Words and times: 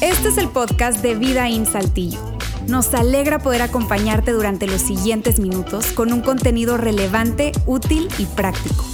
Este 0.00 0.28
es 0.28 0.38
el 0.38 0.48
podcast 0.48 1.02
de 1.02 1.14
Vida 1.14 1.48
en 1.48 1.66
Saltillo. 1.66 2.20
Nos 2.68 2.94
alegra 2.94 3.38
poder 3.38 3.62
acompañarte 3.62 4.32
durante 4.32 4.66
los 4.66 4.80
siguientes 4.80 5.40
minutos 5.40 5.92
con 5.92 6.12
un 6.12 6.20
contenido 6.20 6.76
relevante, 6.76 7.52
útil 7.66 8.08
y 8.18 8.26
práctico. 8.26 8.84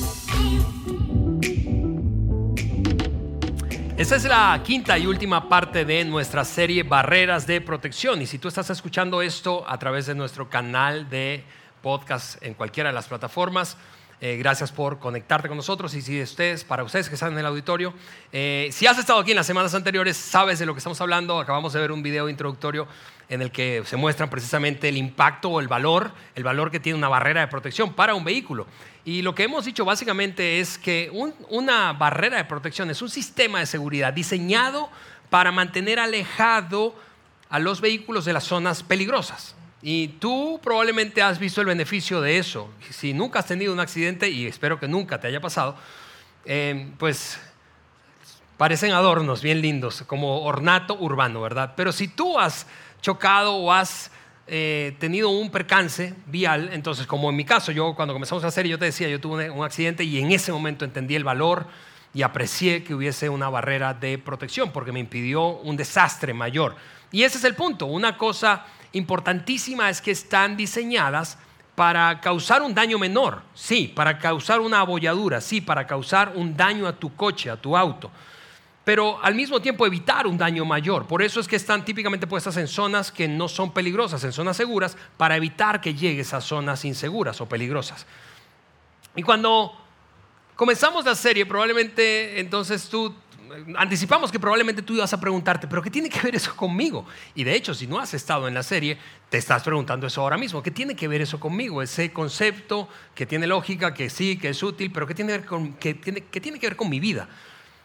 Esta 3.97 4.17
es 4.17 4.25
la 4.25 4.61
quinta 4.65 4.99
y 4.99 5.07
última 5.07 5.49
parte 5.49 5.85
de 5.85 6.05
nuestra 6.05 6.45
serie 6.45 6.83
Barreras 6.83 7.47
de 7.47 7.61
Protección. 7.61 8.21
Y 8.21 8.27
si 8.27 8.39
tú 8.39 8.49
estás 8.49 8.69
escuchando 8.71 9.23
esto 9.23 9.65
a 9.69 9.79
través 9.79 10.07
de 10.07 10.15
nuestro 10.15 10.51
canal 10.51 11.09
de 11.09 11.45
podcast 11.83 12.43
en 12.43 12.55
cualquiera 12.55 12.91
de 12.91 12.95
las 12.95 13.09
plataformas, 13.09 13.77
eh, 14.25 14.37
gracias 14.37 14.71
por 14.71 15.01
conectarte 15.01 15.49
con 15.49 15.57
nosotros 15.57 15.93
y 15.95 16.01
si 16.01 16.23
ustedes, 16.23 16.63
para 16.63 16.85
ustedes 16.85 17.09
que 17.09 17.17
están 17.17 17.33
en 17.33 17.41
el 17.41 17.47
auditorio, 17.47 17.93
eh, 18.31 18.69
si 18.71 18.87
has 18.87 18.97
estado 18.97 19.19
aquí 19.19 19.33
en 19.33 19.37
las 19.37 19.49
semanas 19.49 19.75
anteriores, 19.75 20.17
sabes 20.17 20.61
de 20.61 20.67
lo 20.67 20.75
que 20.75 20.79
estamos 20.79 21.01
hablando. 21.01 21.41
Acabamos 21.41 21.73
de 21.73 21.81
ver 21.81 21.91
un 21.91 22.05
video 22.05 22.29
introductorio 22.29 22.87
en 23.29 23.43
el 23.43 23.51
que 23.51 23.83
se 23.85 23.97
muestra 23.97 24.31
precisamente 24.31 24.89
el 24.89 24.97
impacto 24.97 25.49
o 25.49 25.59
el 25.59 25.67
valor, 25.67 26.13
el 26.37 26.45
valor 26.45 26.71
que 26.71 26.79
tiene 26.79 26.97
una 26.97 27.09
barrera 27.09 27.41
de 27.41 27.49
protección 27.49 27.95
para 27.95 28.15
un 28.15 28.23
vehículo. 28.23 28.69
Y 29.05 29.23
lo 29.23 29.35
que 29.35 29.43
hemos 29.43 29.65
dicho 29.65 29.85
básicamente 29.85 30.61
es 30.61 30.79
que 30.79 31.11
una 31.49 31.93
barrera 31.93 32.37
de 32.37 32.45
protección 32.45 32.91
es 32.91 33.03
un 33.03 33.11
sistema 33.11 33.59
de 33.59 33.67
seguridad 33.67 34.13
diseñado 34.13 34.89
para 35.31 35.51
mantener 35.51 35.99
alejado 35.99 36.95
a 37.51 37.59
los 37.59 37.81
vehículos 37.81 38.25
de 38.25 38.35
las 38.35 38.45
zonas 38.45 38.85
peligrosas. 38.85 39.57
Y 39.83 40.09
tú 40.09 40.61
probablemente 40.63 41.23
has 41.23 41.41
visto 41.41 41.61
el 41.61 41.67
beneficio 41.67 42.21
de 42.21 42.39
eso. 42.39 42.71
Si 42.91 43.13
nunca 43.13 43.41
has 43.41 43.47
tenido 43.47 43.73
un 43.73 43.81
accidente, 43.81 44.31
y 44.31 44.47
espero 44.47 44.79
que 44.79 44.87
nunca 44.87 45.19
te 45.19 45.27
haya 45.27 45.41
pasado, 45.41 45.77
eh, 46.45 46.89
pues 46.99 47.41
parecen 48.57 48.93
adornos 48.93 49.43
bien 49.43 49.61
lindos, 49.61 50.05
como 50.07 50.43
ornato 50.45 50.97
urbano, 50.99 51.41
¿verdad? 51.41 51.73
Pero 51.77 51.91
si 51.91 52.07
tú 52.07 52.39
has 52.39 52.67
chocado 53.01 53.57
o 53.57 53.73
has 53.73 54.13
eh, 54.47 54.95
tenido 55.01 55.31
un 55.31 55.51
percance 55.51 56.15
vial, 56.27 56.71
entonces 56.73 57.09
como 57.09 57.31
en 57.31 57.37
mi 57.37 57.45
caso, 57.45 57.73
yo 57.73 57.97
cuando 57.97 58.15
comenzamos 58.15 58.45
a 58.45 58.53
serie, 58.53 58.71
yo 58.71 58.79
te 58.79 58.85
decía, 58.85 59.09
yo 59.09 59.21
tuve 59.21 59.51
un 59.51 59.65
accidente 59.65 60.05
y 60.05 60.21
en 60.21 60.31
ese 60.31 60.53
momento 60.53 60.85
entendí 60.85 61.17
el 61.17 61.25
valor 61.25 61.67
y 62.15 62.23
aprecié 62.23 62.85
que 62.85 62.95
hubiese 62.95 63.29
una 63.29 63.49
barrera 63.49 63.95
de 63.95 64.19
protección 64.19 64.71
porque 64.71 64.93
me 64.93 65.01
impidió 65.01 65.47
un 65.47 65.77
desastre 65.77 66.35
mayor. 66.35 66.77
Y 67.11 67.23
ese 67.23 67.39
es 67.39 67.45
el 67.45 67.55
punto, 67.55 67.87
una 67.87 68.17
cosa 68.17 68.67
importantísima 68.93 69.89
es 69.91 70.01
que 70.01 70.11
están 70.11 70.57
diseñadas 70.57 71.39
para 71.75 72.21
causar 72.21 72.63
un 72.63 72.75
daño 72.75 72.99
menor, 72.99 73.43
sí, 73.55 73.91
para 73.95 74.19
causar 74.19 74.61
una 74.61 74.81
abolladura, 74.81 75.41
sí, 75.41 75.61
para 75.61 75.87
causar 75.87 76.33
un 76.35 76.57
daño 76.57 76.87
a 76.87 76.93
tu 76.93 77.15
coche, 77.17 77.49
a 77.49 77.57
tu 77.57 77.77
auto, 77.77 78.11
pero 78.85 79.19
al 79.23 79.35
mismo 79.35 79.61
tiempo 79.61 79.87
evitar 79.87 80.27
un 80.27 80.37
daño 80.37 80.65
mayor. 80.65 81.07
Por 81.07 81.23
eso 81.23 81.41
es 81.41 81.49
que 81.49 81.57
están 81.57 81.85
típicamente 81.85 82.27
puestas 82.27 82.57
en 82.57 82.69
zonas 82.69 83.11
que 83.11 83.29
no 83.29 83.49
son 83.49 83.73
peligrosas, 83.73 84.23
en 84.25 84.33
zonas 84.33 84.57
seguras, 84.57 84.97
para 85.17 85.37
evitar 85.37 85.81
que 85.81 85.95
llegues 85.95 86.35
a 86.35 86.41
zonas 86.41 86.85
inseguras 86.85 87.41
o 87.41 87.47
peligrosas. 87.47 88.07
Y 89.15 89.23
cuando 89.23 89.82
comenzamos 90.57 91.05
la 91.05 91.15
serie, 91.15 91.47
probablemente 91.47 92.41
entonces 92.41 92.89
tú 92.89 93.15
anticipamos 93.77 94.33
que 94.33 94.41
probablemente 94.41 94.83
tú 94.83 94.95
ibas 94.95 95.13
a 95.13 95.21
preguntarte, 95.21 95.67
pero 95.67 95.83
¿qué 95.83 95.91
tiene 95.91 96.09
que 96.09 96.21
ver 96.21 96.35
eso 96.35 96.55
conmigo? 96.57 97.05
Y 97.35 97.45
de 97.45 97.55
hecho, 97.55 97.75
si 97.75 97.87
no 97.87 97.99
has 97.99 98.15
estado 98.15 98.49
en 98.49 98.55
la 98.55 98.63
serie, 98.63 98.99
te 99.29 99.39
estás 99.39 99.63
preguntando 99.63 100.07
eso 100.07 100.21
ahora 100.21 100.37
mismo. 100.37 100.63
¿Qué 100.63 100.71
tiene 100.71 100.97
que 100.97 101.09
ver 101.09 101.21
eso 101.21 101.39
conmigo? 101.39 101.83
Ese 101.83 102.13
concepto 102.13 102.89
que 103.15 103.27
tiene 103.27 103.47
lógica, 103.47 103.95
que 103.95 104.11
sí, 104.11 104.39
que 104.39 104.51
es 104.51 104.63
útil, 104.63 104.91
pero 104.93 105.07
¿qué 105.07 105.15
tiene 105.15 105.33
que 105.33 105.39
ver 105.39 106.01
tiene, 106.01 106.23
que, 106.59 106.67
ver 106.67 106.77
con 106.77 106.89
mi 106.89 107.01
vida? 107.01 107.29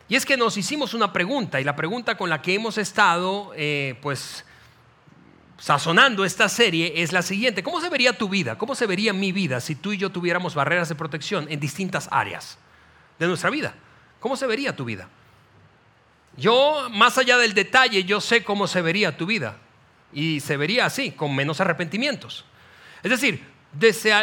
Y 0.09 0.15
es 0.15 0.25
que 0.25 0.37
nos 0.37 0.55
hicimos 0.57 0.93
una 0.93 1.11
pregunta, 1.11 1.59
y 1.59 1.63
la 1.63 1.75
pregunta 1.75 2.15
con 2.15 2.29
la 2.29 2.41
que 2.41 2.55
hemos 2.55 2.77
estado, 2.77 3.51
eh, 3.55 3.95
pues, 4.01 4.45
sazonando 5.57 6.23
esta 6.25 6.49
serie 6.49 6.93
es 6.97 7.11
la 7.11 7.21
siguiente. 7.21 7.63
¿Cómo 7.63 7.81
se 7.81 7.89
vería 7.89 8.17
tu 8.17 8.29
vida? 8.29 8.57
¿Cómo 8.57 8.75
se 8.75 8.85
vería 8.85 9.13
mi 9.13 9.31
vida 9.31 9.59
si 9.59 9.75
tú 9.75 9.93
y 9.93 9.97
yo 9.97 10.11
tuviéramos 10.11 10.55
barreras 10.55 10.89
de 10.89 10.95
protección 10.95 11.47
en 11.49 11.59
distintas 11.59 12.07
áreas 12.11 12.57
de 13.19 13.27
nuestra 13.27 13.49
vida? 13.49 13.73
¿Cómo 14.19 14.35
se 14.35 14.47
vería 14.47 14.75
tu 14.75 14.85
vida? 14.85 15.09
Yo, 16.35 16.87
más 16.91 17.17
allá 17.17 17.37
del 17.37 17.53
detalle, 17.53 18.03
yo 18.03 18.21
sé 18.21 18.43
cómo 18.43 18.67
se 18.67 18.81
vería 18.81 19.17
tu 19.17 19.25
vida. 19.25 19.57
Y 20.13 20.39
se 20.39 20.55
vería 20.55 20.85
así, 20.85 21.11
con 21.11 21.35
menos 21.35 21.59
arrepentimientos. 21.59 22.45
Es 23.03 23.09
decir, 23.11 23.43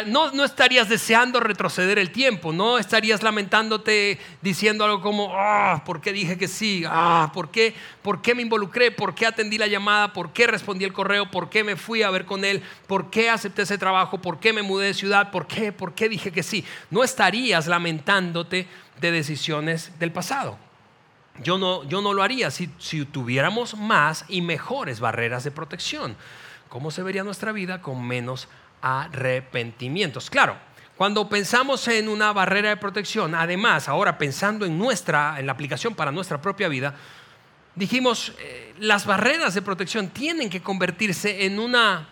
no, 0.07 0.43
estarías 0.43 0.89
deseando 0.89 1.39
retroceder 1.39 1.97
el 1.97 2.11
tiempo, 2.11 2.51
no 2.51 2.77
estarías 2.77 3.23
lamentándote 3.23 4.19
diciendo 4.41 4.83
algo 4.83 5.01
como, 5.01 5.31
ah, 5.33 5.83
¿por 5.85 6.01
qué 6.01 6.11
dije 6.11 6.37
que 6.37 6.47
sí? 6.47 6.83
Ah, 6.87 7.31
¿por 7.33 7.51
qué, 7.51 7.73
¿por 8.01 8.21
qué 8.21 8.35
me 8.35 8.41
involucré? 8.41 8.91
¿Por 8.91 9.15
qué 9.15 9.25
atendí 9.25 9.57
la 9.57 9.67
llamada? 9.67 10.11
¿Por 10.13 10.33
qué 10.33 10.47
respondí 10.47 10.83
el 10.83 10.93
correo? 10.93 11.31
¿Por 11.31 11.49
qué 11.49 11.63
me 11.63 11.75
fui 11.75 12.03
a 12.03 12.09
ver 12.09 12.25
con 12.25 12.43
él? 12.43 12.61
¿Por 12.87 13.09
qué 13.09 13.29
acepté 13.29 13.61
ese 13.61 13.77
trabajo? 13.77 14.21
¿Por 14.21 14.39
qué 14.39 14.51
me 14.51 14.61
mudé 14.61 14.87
de 14.87 14.93
ciudad? 14.93 15.31
¿Por 15.31 15.47
qué? 15.47 15.71
¿Por 15.71 15.93
qué 15.93 16.09
dije 16.09 16.31
que 16.31 16.43
sí? 16.43 16.65
No 16.89 17.03
estarías 17.03 17.67
lamentándote 17.67 18.67
de 18.99 19.11
decisiones 19.11 19.97
del 19.99 20.11
pasado. 20.11 20.57
Yo 21.43 21.57
no, 21.57 21.83
yo 21.83 22.01
no 22.01 22.13
lo 22.13 22.23
haría 22.23 22.49
si, 22.49 22.69
si 22.77 23.05
tuviéramos 23.05 23.75
más 23.75 24.25
y 24.27 24.41
mejores 24.41 24.99
barreras 24.99 25.43
de 25.43 25.51
protección. 25.51 26.15
¿Cómo 26.69 26.91
se 26.91 27.03
vería 27.03 27.23
nuestra 27.23 27.51
vida 27.51 27.81
con 27.81 28.05
menos 28.05 28.49
arrepentimientos? 28.81 30.29
Claro, 30.29 30.57
cuando 30.97 31.27
pensamos 31.27 31.87
en 31.87 32.07
una 32.07 32.31
barrera 32.31 32.69
de 32.69 32.77
protección, 32.77 33.35
además, 33.35 33.89
ahora 33.89 34.17
pensando 34.17 34.65
en 34.65 34.77
nuestra, 34.77 35.39
en 35.39 35.45
la 35.45 35.51
aplicación 35.51 35.93
para 35.93 36.11
nuestra 36.11 36.41
propia 36.41 36.67
vida, 36.67 36.95
dijimos, 37.75 38.33
eh, 38.39 38.73
las 38.79 39.05
barreras 39.05 39.53
de 39.53 39.61
protección 39.61 40.09
tienen 40.09 40.49
que 40.49 40.61
convertirse 40.61 41.45
en 41.45 41.59
una 41.59 42.09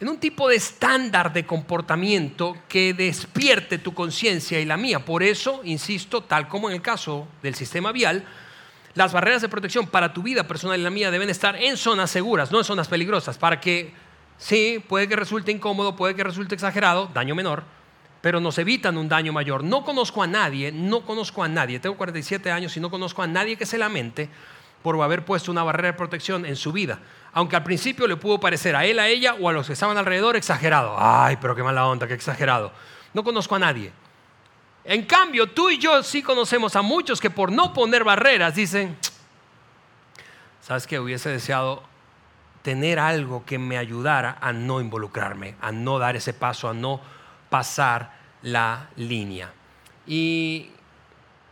en 0.00 0.08
un 0.08 0.18
tipo 0.18 0.48
de 0.48 0.56
estándar 0.56 1.32
de 1.32 1.44
comportamiento 1.44 2.56
que 2.68 2.94
despierte 2.94 3.76
tu 3.76 3.92
conciencia 3.92 4.58
y 4.58 4.64
la 4.64 4.78
mía. 4.78 5.04
Por 5.04 5.22
eso, 5.22 5.60
insisto, 5.62 6.22
tal 6.22 6.48
como 6.48 6.70
en 6.70 6.76
el 6.76 6.82
caso 6.82 7.28
del 7.42 7.54
sistema 7.54 7.92
vial, 7.92 8.24
las 8.94 9.12
barreras 9.12 9.42
de 9.42 9.50
protección 9.50 9.86
para 9.86 10.14
tu 10.14 10.22
vida 10.22 10.48
personal 10.48 10.80
y 10.80 10.82
la 10.82 10.90
mía 10.90 11.10
deben 11.10 11.28
estar 11.28 11.54
en 11.54 11.76
zonas 11.76 12.10
seguras, 12.10 12.50
no 12.50 12.58
en 12.58 12.64
zonas 12.64 12.88
peligrosas, 12.88 13.36
para 13.36 13.60
que, 13.60 13.92
sí, 14.40 14.84
puede 14.88 15.06
que 15.06 15.14
resulte 15.14 15.52
incómodo, 15.52 15.94
puede 15.94 16.16
que 16.16 16.24
resulte 16.24 16.56
exagerado, 16.56 17.08
daño 17.14 17.36
menor, 17.36 17.62
pero 18.20 18.40
nos 18.40 18.58
evitan 18.58 18.96
un 18.96 19.08
daño 19.08 19.32
mayor. 19.32 19.62
No 19.62 19.84
conozco 19.84 20.22
a 20.22 20.26
nadie, 20.26 20.72
no 20.72 21.02
conozco 21.02 21.44
a 21.44 21.48
nadie, 21.48 21.78
tengo 21.78 21.96
47 21.96 22.50
años 22.50 22.76
y 22.76 22.80
no 22.80 22.90
conozco 22.90 23.22
a 23.22 23.28
nadie 23.28 23.56
que 23.56 23.66
se 23.66 23.78
lamente 23.78 24.28
por 24.82 25.00
haber 25.02 25.24
puesto 25.24 25.52
una 25.52 25.62
barrera 25.62 25.88
de 25.88 25.98
protección 25.98 26.46
en 26.46 26.56
su 26.56 26.72
vida. 26.72 26.98
Aunque 27.32 27.56
al 27.56 27.62
principio 27.62 28.06
le 28.06 28.16
pudo 28.16 28.40
parecer 28.40 28.74
a 28.74 28.84
él, 28.84 28.98
a 28.98 29.08
ella 29.08 29.34
o 29.34 29.48
a 29.48 29.52
los 29.52 29.66
que 29.66 29.74
estaban 29.74 29.96
alrededor 29.96 30.36
exagerado. 30.36 30.96
Ay, 30.98 31.36
pero 31.40 31.54
qué 31.54 31.62
mala 31.62 31.86
onda, 31.86 32.08
qué 32.08 32.14
exagerado. 32.14 32.72
No 33.12 33.22
conozco 33.22 33.54
a 33.54 33.58
nadie. 33.58 33.92
En 34.84 35.04
cambio, 35.04 35.50
tú 35.50 35.70
y 35.70 35.78
yo 35.78 36.02
sí 36.02 36.22
conocemos 36.22 36.74
a 36.76 36.82
muchos 36.82 37.20
que 37.20 37.30
por 37.30 37.52
no 37.52 37.72
poner 37.72 38.02
barreras 38.02 38.54
dicen, 38.54 38.96
¿sabes 40.62 40.86
qué? 40.86 40.98
Hubiese 40.98 41.28
deseado 41.28 41.82
tener 42.62 42.98
algo 42.98 43.44
que 43.44 43.58
me 43.58 43.78
ayudara 43.78 44.38
a 44.40 44.52
no 44.52 44.80
involucrarme, 44.80 45.54
a 45.60 45.72
no 45.72 45.98
dar 45.98 46.16
ese 46.16 46.34
paso, 46.34 46.68
a 46.68 46.74
no 46.74 47.00
pasar 47.48 48.12
la 48.42 48.88
línea. 48.96 49.52
Y 50.06 50.70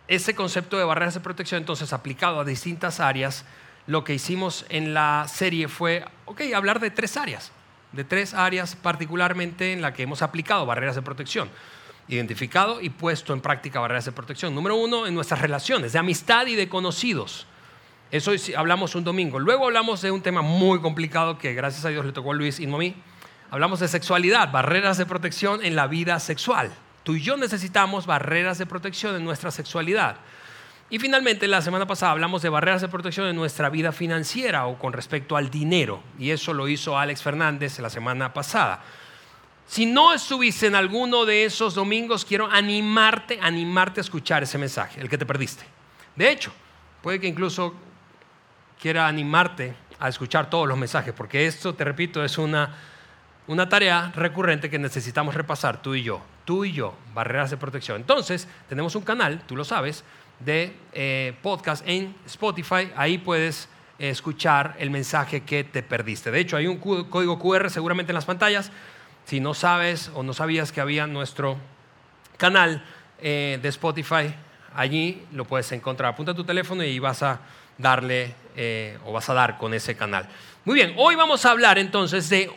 ese 0.07 0.35
concepto 0.35 0.79
de 0.79 0.85
barreras 0.85 1.15
de 1.15 1.21
protección, 1.21 1.61
entonces 1.61 1.93
aplicado 1.93 2.41
a 2.41 2.45
distintas 2.45 3.01
áreas, 3.01 3.45
lo 3.87 4.05
que 4.05 4.15
hicimos 4.15 4.67
en 4.69 4.93
la 4.93 5.27
serie 5.29 5.69
fue, 5.69 6.05
ok, 6.27 6.43
hablar 6.55 6.81
de 6.81 6.91
tres 6.91 7.17
áreas, 7.17 7.53
de 7.93 8.05
tres 8.05 8.35
áreas 8.35 8.77
particularmente 8.77 9.73
en 9.73 9.81
la 9.81 9.95
que 9.95 10.03
hemos 10.03 10.23
aplicado 10.23 10.67
barreras 10.67 10.95
de 10.95 11.03
protección, 11.03 11.51
identificado 12.07 12.81
y 12.81 12.91
puesto 12.91 13.33
en 13.33 13.41
práctica 13.41 13.81
barreras 13.81 14.05
de 14.05 14.13
protección. 14.13 14.55
Número 14.55 14.77
uno, 14.77 15.07
en 15.07 15.15
nuestras 15.15 15.41
relaciones 15.41 15.93
de 15.93 15.99
amistad 15.99 16.47
y 16.47 16.55
de 16.55 16.69
conocidos. 16.69 17.47
Eso 18.11 18.33
hablamos 18.57 18.95
un 18.95 19.05
domingo. 19.05 19.39
Luego 19.39 19.67
hablamos 19.67 20.01
de 20.01 20.11
un 20.11 20.23
tema 20.23 20.41
muy 20.41 20.81
complicado 20.81 21.37
que 21.37 21.53
gracias 21.53 21.85
a 21.85 21.91
Dios 21.91 22.07
le 22.07 22.13
tocó 22.13 22.33
a 22.33 22.35
Luis 22.35 22.59
y 22.59 22.67
no 22.67 22.77
a 22.77 22.79
mí. 22.79 22.95
Hablamos 23.51 23.81
de 23.81 23.89
sexualidad, 23.89 24.51
barreras 24.51 24.97
de 24.97 25.07
protección 25.07 25.63
en 25.63 25.77
la 25.77 25.87
vida 25.87 26.19
sexual. 26.19 26.71
Tú 27.03 27.17
y 27.17 27.23
yo 27.23 27.37
necesitamos 27.37 28.07
barreras 28.07 28.59
de 28.59 28.67
protección 28.67 29.15
en 29.17 29.25
nuestra 29.25 29.51
sexualidad. 29.51 30.17
Y 30.91 30.99
finalmente, 30.99 31.47
la 31.49 31.61
semana 31.61 31.87
pasada 31.87 32.13
hablamos 32.13 32.41
de 32.41 32.49
barreras 32.49 32.81
de 32.81 32.89
protección 32.89 33.27
en 33.27 33.37
nuestra 33.37 33.69
vida 33.69 33.93
financiera 33.93 34.67
o 34.67 34.79
con 34.79 34.95
respecto 34.95 35.37
al 35.37 35.51
dinero. 35.51 36.03
Y 36.19 36.31
eso 36.31 36.55
lo 36.55 36.67
hizo 36.67 36.99
Alex 36.99 37.23
Fernández 37.23 37.79
la 37.79 37.91
semana 37.91 38.33
pasada. 38.33 38.83
Si 39.67 39.85
no 39.85 40.15
estuviste 40.15 40.67
en 40.67 40.75
alguno 40.75 41.27
de 41.27 41.45
esos 41.45 41.75
domingos, 41.75 42.25
quiero 42.25 42.51
animarte, 42.51 43.39
animarte 43.43 44.01
a 44.01 44.03
escuchar 44.03 44.43
ese 44.43 44.57
mensaje, 44.57 44.99
el 44.99 45.11
que 45.11 45.19
te 45.19 45.27
perdiste. 45.27 45.65
De 46.17 46.31
hecho, 46.31 46.51
puede 47.03 47.21
que 47.21 47.27
incluso 47.27 47.75
quiera 48.81 49.07
animarte 49.07 49.75
a 49.99 50.09
escuchar 50.09 50.49
todos 50.49 50.69
los 50.69 50.79
mensajes, 50.79 51.13
porque 51.13 51.47
esto, 51.47 51.75
te 51.75 51.85
repito, 51.85 52.25
es 52.25 52.39
una 52.39 52.71
una 53.49 53.69
tarea 53.69 54.13
recurrente 54.15 54.69
que 54.71 54.79
necesitamos 54.79 55.35
repasar 55.35 55.81
tú 55.83 55.95
y 55.95 56.03
yo, 56.03 56.21
tú 56.45 56.67
y 56.67 56.73
yo, 56.73 56.95
barreras 57.15 57.51
de 57.51 57.57
protección. 57.57 57.97
Entonces, 57.97 58.47
tenemos 58.69 58.95
un 58.95 59.03
canal, 59.03 59.43
tú 59.47 59.57
lo 59.57 59.65
sabes, 59.65 60.05
de 60.39 60.77
eh, 60.93 61.35
podcast 61.43 61.83
en 61.89 62.15
Spotify, 62.27 62.93
ahí 62.95 63.19
puedes 63.19 63.69
escuchar 63.99 64.77
el 64.79 64.91
mensaje 64.91 65.41
que 65.41 65.65
te 65.65 65.83
perdiste. 65.83 66.31
De 66.31 66.41
hecho, 66.41 66.57
hay 66.57 66.67
un 66.67 66.77
código 66.77 67.39
QR 67.39 67.71
seguramente 67.71 68.13
en 68.13 68.15
las 68.15 68.27
pantallas. 68.27 68.71
Si 69.25 69.41
no 69.41 69.55
sabes 69.55 70.13
o 70.15 70.23
no 70.23 70.35
sabías 70.35 70.71
que 70.71 70.81
había 70.81 71.07
nuestro 71.07 71.57
canal 72.37 72.85
eh, 73.21 73.59
de 73.61 73.69
Spotify, 73.71 74.33
allí 74.75 75.27
lo 75.33 75.47
puedes 75.47 75.73
encontrar. 75.73 76.13
Apunta 76.13 76.35
tu 76.35 76.45
teléfono 76.45 76.85
y 76.85 76.99
vas 76.99 77.23
a 77.23 77.41
darle 77.79 78.35
eh, 78.61 78.99
o 79.07 79.13
vas 79.13 79.31
a 79.31 79.35
dar 79.35 79.57
con 79.57 79.73
ese 79.73 79.97
canal. 79.97 80.29
Muy 80.65 80.75
bien, 80.75 80.93
hoy 80.97 81.15
vamos 81.15 81.47
a 81.47 81.53
hablar 81.53 81.79
entonces 81.79 82.29
de 82.29 82.51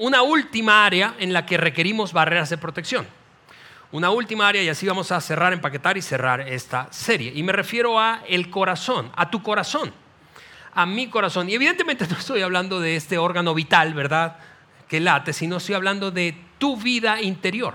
una 0.00 0.22
última 0.22 0.86
área 0.86 1.14
en 1.18 1.34
la 1.34 1.44
que 1.44 1.58
requerimos 1.58 2.14
barreras 2.14 2.48
de 2.48 2.56
protección. 2.56 3.06
Una 3.92 4.08
última 4.08 4.48
área 4.48 4.62
y 4.62 4.70
así 4.70 4.86
vamos 4.86 5.12
a 5.12 5.20
cerrar, 5.20 5.52
empaquetar 5.52 5.98
y 5.98 6.00
cerrar 6.00 6.40
esta 6.40 6.88
serie. 6.90 7.32
Y 7.34 7.42
me 7.42 7.52
refiero 7.52 8.00
a 8.00 8.22
el 8.26 8.48
corazón, 8.48 9.12
a 9.14 9.30
tu 9.30 9.42
corazón, 9.42 9.92
a 10.72 10.86
mi 10.86 11.10
corazón. 11.10 11.50
Y 11.50 11.54
evidentemente 11.54 12.08
no 12.08 12.16
estoy 12.16 12.40
hablando 12.40 12.80
de 12.80 12.96
este 12.96 13.18
órgano 13.18 13.52
vital, 13.52 13.92
¿verdad? 13.92 14.38
Que 14.88 15.00
late, 15.00 15.34
sino 15.34 15.58
estoy 15.58 15.74
hablando 15.74 16.10
de 16.10 16.34
tu 16.56 16.78
vida 16.78 17.20
interior. 17.20 17.74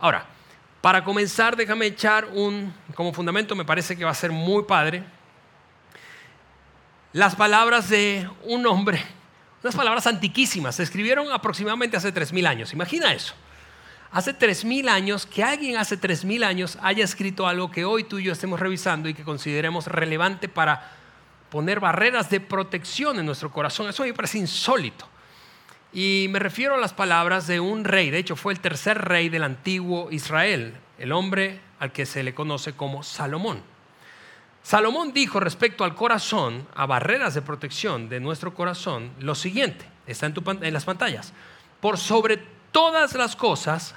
Ahora, 0.00 0.26
para 0.80 1.04
comenzar, 1.04 1.54
déjame 1.54 1.86
echar 1.86 2.24
un, 2.32 2.74
como 2.96 3.12
fundamento, 3.12 3.54
me 3.54 3.64
parece 3.64 3.96
que 3.96 4.04
va 4.04 4.10
a 4.10 4.14
ser 4.14 4.32
muy 4.32 4.64
padre, 4.64 5.04
las 7.16 7.34
palabras 7.34 7.88
de 7.88 8.28
un 8.44 8.66
hombre, 8.66 9.02
unas 9.62 9.74
palabras 9.74 10.06
antiquísimas, 10.06 10.74
se 10.74 10.82
escribieron 10.82 11.32
aproximadamente 11.32 11.96
hace 11.96 12.12
3.000 12.12 12.46
años. 12.46 12.74
Imagina 12.74 13.10
eso. 13.14 13.32
Hace 14.12 14.38
3.000 14.38 14.90
años, 14.90 15.24
que 15.24 15.42
alguien 15.42 15.78
hace 15.78 15.98
3.000 15.98 16.44
años 16.44 16.76
haya 16.82 17.02
escrito 17.02 17.48
algo 17.48 17.70
que 17.70 17.86
hoy 17.86 18.04
tú 18.04 18.18
y 18.18 18.24
yo 18.24 18.34
estemos 18.34 18.60
revisando 18.60 19.08
y 19.08 19.14
que 19.14 19.24
consideremos 19.24 19.86
relevante 19.86 20.50
para 20.50 20.92
poner 21.48 21.80
barreras 21.80 22.28
de 22.28 22.40
protección 22.40 23.18
en 23.18 23.24
nuestro 23.24 23.50
corazón. 23.50 23.88
Eso 23.88 24.02
me 24.02 24.12
parece 24.12 24.36
insólito. 24.36 25.08
Y 25.94 26.26
me 26.28 26.38
refiero 26.38 26.74
a 26.74 26.78
las 26.78 26.92
palabras 26.92 27.46
de 27.46 27.60
un 27.60 27.84
rey, 27.84 28.10
de 28.10 28.18
hecho 28.18 28.36
fue 28.36 28.52
el 28.52 28.60
tercer 28.60 28.98
rey 28.98 29.30
del 29.30 29.44
antiguo 29.44 30.10
Israel, 30.10 30.74
el 30.98 31.12
hombre 31.12 31.60
al 31.78 31.92
que 31.92 32.04
se 32.04 32.22
le 32.22 32.34
conoce 32.34 32.74
como 32.74 33.02
Salomón. 33.02 33.62
Salomón 34.66 35.12
dijo 35.12 35.38
respecto 35.38 35.84
al 35.84 35.94
corazón, 35.94 36.66
a 36.74 36.86
barreras 36.86 37.34
de 37.34 37.40
protección 37.40 38.08
de 38.08 38.18
nuestro 38.18 38.52
corazón, 38.52 39.12
lo 39.20 39.36
siguiente, 39.36 39.84
está 40.08 40.26
en, 40.26 40.34
en 40.60 40.74
las 40.74 40.84
pantallas. 40.84 41.32
Por 41.80 41.98
sobre 41.98 42.42
todas 42.72 43.14
las 43.14 43.36
cosas, 43.36 43.94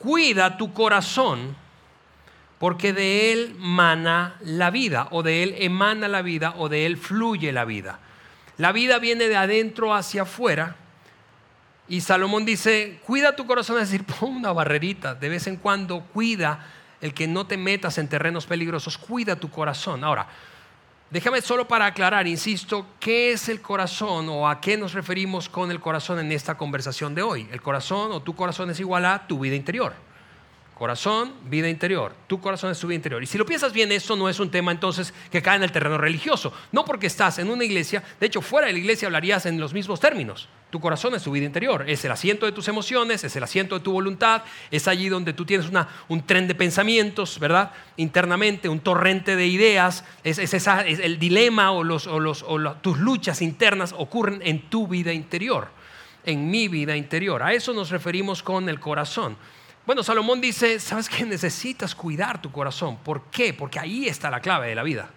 cuida 0.00 0.56
tu 0.56 0.72
corazón, 0.72 1.54
porque 2.58 2.92
de 2.92 3.32
él 3.32 3.54
mana 3.56 4.38
la 4.40 4.72
vida, 4.72 5.06
o 5.12 5.22
de 5.22 5.44
él 5.44 5.54
emana 5.60 6.08
la 6.08 6.22
vida, 6.22 6.54
o 6.56 6.68
de 6.68 6.84
él 6.84 6.96
fluye 6.96 7.52
la 7.52 7.64
vida. 7.64 8.00
La 8.56 8.72
vida 8.72 8.98
viene 8.98 9.28
de 9.28 9.36
adentro 9.36 9.94
hacia 9.94 10.22
afuera. 10.22 10.74
Y 11.86 12.00
Salomón 12.00 12.44
dice, 12.44 13.00
cuida 13.06 13.36
tu 13.36 13.46
corazón, 13.46 13.80
es 13.80 13.88
decir, 13.88 14.04
pon 14.18 14.34
una 14.34 14.50
barrerita, 14.50 15.14
de 15.14 15.28
vez 15.28 15.46
en 15.46 15.58
cuando 15.58 16.00
cuida 16.00 16.82
el 17.04 17.12
que 17.12 17.28
no 17.28 17.46
te 17.46 17.58
metas 17.58 17.98
en 17.98 18.08
terrenos 18.08 18.46
peligrosos, 18.46 18.96
cuida 18.96 19.36
tu 19.36 19.50
corazón. 19.50 20.02
Ahora, 20.02 20.26
déjame 21.10 21.42
solo 21.42 21.68
para 21.68 21.84
aclarar, 21.84 22.26
insisto, 22.26 22.86
¿qué 22.98 23.32
es 23.32 23.50
el 23.50 23.60
corazón 23.60 24.26
o 24.30 24.48
a 24.48 24.58
qué 24.58 24.78
nos 24.78 24.94
referimos 24.94 25.50
con 25.50 25.70
el 25.70 25.80
corazón 25.80 26.18
en 26.18 26.32
esta 26.32 26.56
conversación 26.56 27.14
de 27.14 27.20
hoy? 27.20 27.46
El 27.52 27.60
corazón 27.60 28.10
o 28.10 28.22
tu 28.22 28.34
corazón 28.34 28.70
es 28.70 28.80
igual 28.80 29.04
a 29.04 29.26
tu 29.26 29.38
vida 29.38 29.54
interior. 29.54 29.92
Corazón, 30.74 31.34
vida 31.44 31.68
interior. 31.68 32.12
Tu 32.26 32.40
corazón 32.40 32.72
es 32.72 32.80
tu 32.80 32.88
vida 32.88 32.96
interior. 32.96 33.22
Y 33.22 33.26
si 33.26 33.38
lo 33.38 33.46
piensas 33.46 33.72
bien, 33.72 33.92
esto 33.92 34.16
no 34.16 34.28
es 34.28 34.40
un 34.40 34.50
tema 34.50 34.72
entonces 34.72 35.14
que 35.30 35.40
cae 35.40 35.56
en 35.56 35.62
el 35.62 35.70
terreno 35.70 35.98
religioso. 35.98 36.52
No 36.72 36.84
porque 36.84 37.06
estás 37.06 37.38
en 37.38 37.48
una 37.48 37.62
iglesia, 37.62 38.02
de 38.18 38.26
hecho 38.26 38.40
fuera 38.40 38.66
de 38.66 38.72
la 38.72 38.80
iglesia 38.80 39.06
hablarías 39.06 39.46
en 39.46 39.60
los 39.60 39.72
mismos 39.72 40.00
términos. 40.00 40.48
Tu 40.70 40.80
corazón 40.80 41.14
es 41.14 41.22
tu 41.22 41.30
vida 41.30 41.44
interior, 41.44 41.88
es 41.88 42.04
el 42.04 42.10
asiento 42.10 42.44
de 42.44 42.50
tus 42.50 42.66
emociones, 42.66 43.22
es 43.22 43.36
el 43.36 43.44
asiento 43.44 43.78
de 43.78 43.84
tu 43.84 43.92
voluntad, 43.92 44.42
es 44.72 44.88
allí 44.88 45.08
donde 45.08 45.32
tú 45.32 45.44
tienes 45.44 45.68
una, 45.68 45.86
un 46.08 46.26
tren 46.26 46.48
de 46.48 46.56
pensamientos, 46.56 47.38
¿verdad? 47.38 47.70
Internamente, 47.96 48.68
un 48.68 48.80
torrente 48.80 49.36
de 49.36 49.46
ideas, 49.46 50.04
es, 50.24 50.40
esa, 50.40 50.82
el 50.82 51.20
dilema 51.20 51.70
o, 51.70 51.84
los, 51.84 52.08
o, 52.08 52.18
los, 52.18 52.42
o 52.42 52.58
tus 52.82 52.98
luchas 52.98 53.40
internas 53.42 53.94
ocurren 53.96 54.40
en 54.42 54.68
tu 54.68 54.88
vida 54.88 55.12
interior, 55.12 55.68
en 56.24 56.50
mi 56.50 56.66
vida 56.66 56.96
interior. 56.96 57.44
A 57.44 57.52
eso 57.52 57.72
nos 57.72 57.90
referimos 57.90 58.42
con 58.42 58.68
el 58.68 58.80
corazón. 58.80 59.36
Bueno, 59.86 60.02
Salomón 60.02 60.40
dice, 60.40 60.80
¿sabes 60.80 61.08
que 61.08 61.24
necesitas 61.24 61.94
cuidar 61.94 62.40
tu 62.40 62.50
corazón? 62.50 62.96
¿Por 62.98 63.24
qué? 63.24 63.52
Porque 63.52 63.78
ahí 63.78 64.08
está 64.08 64.30
la 64.30 64.40
clave 64.40 64.68
de 64.68 64.74
la 64.74 64.82
vida. 64.82 65.10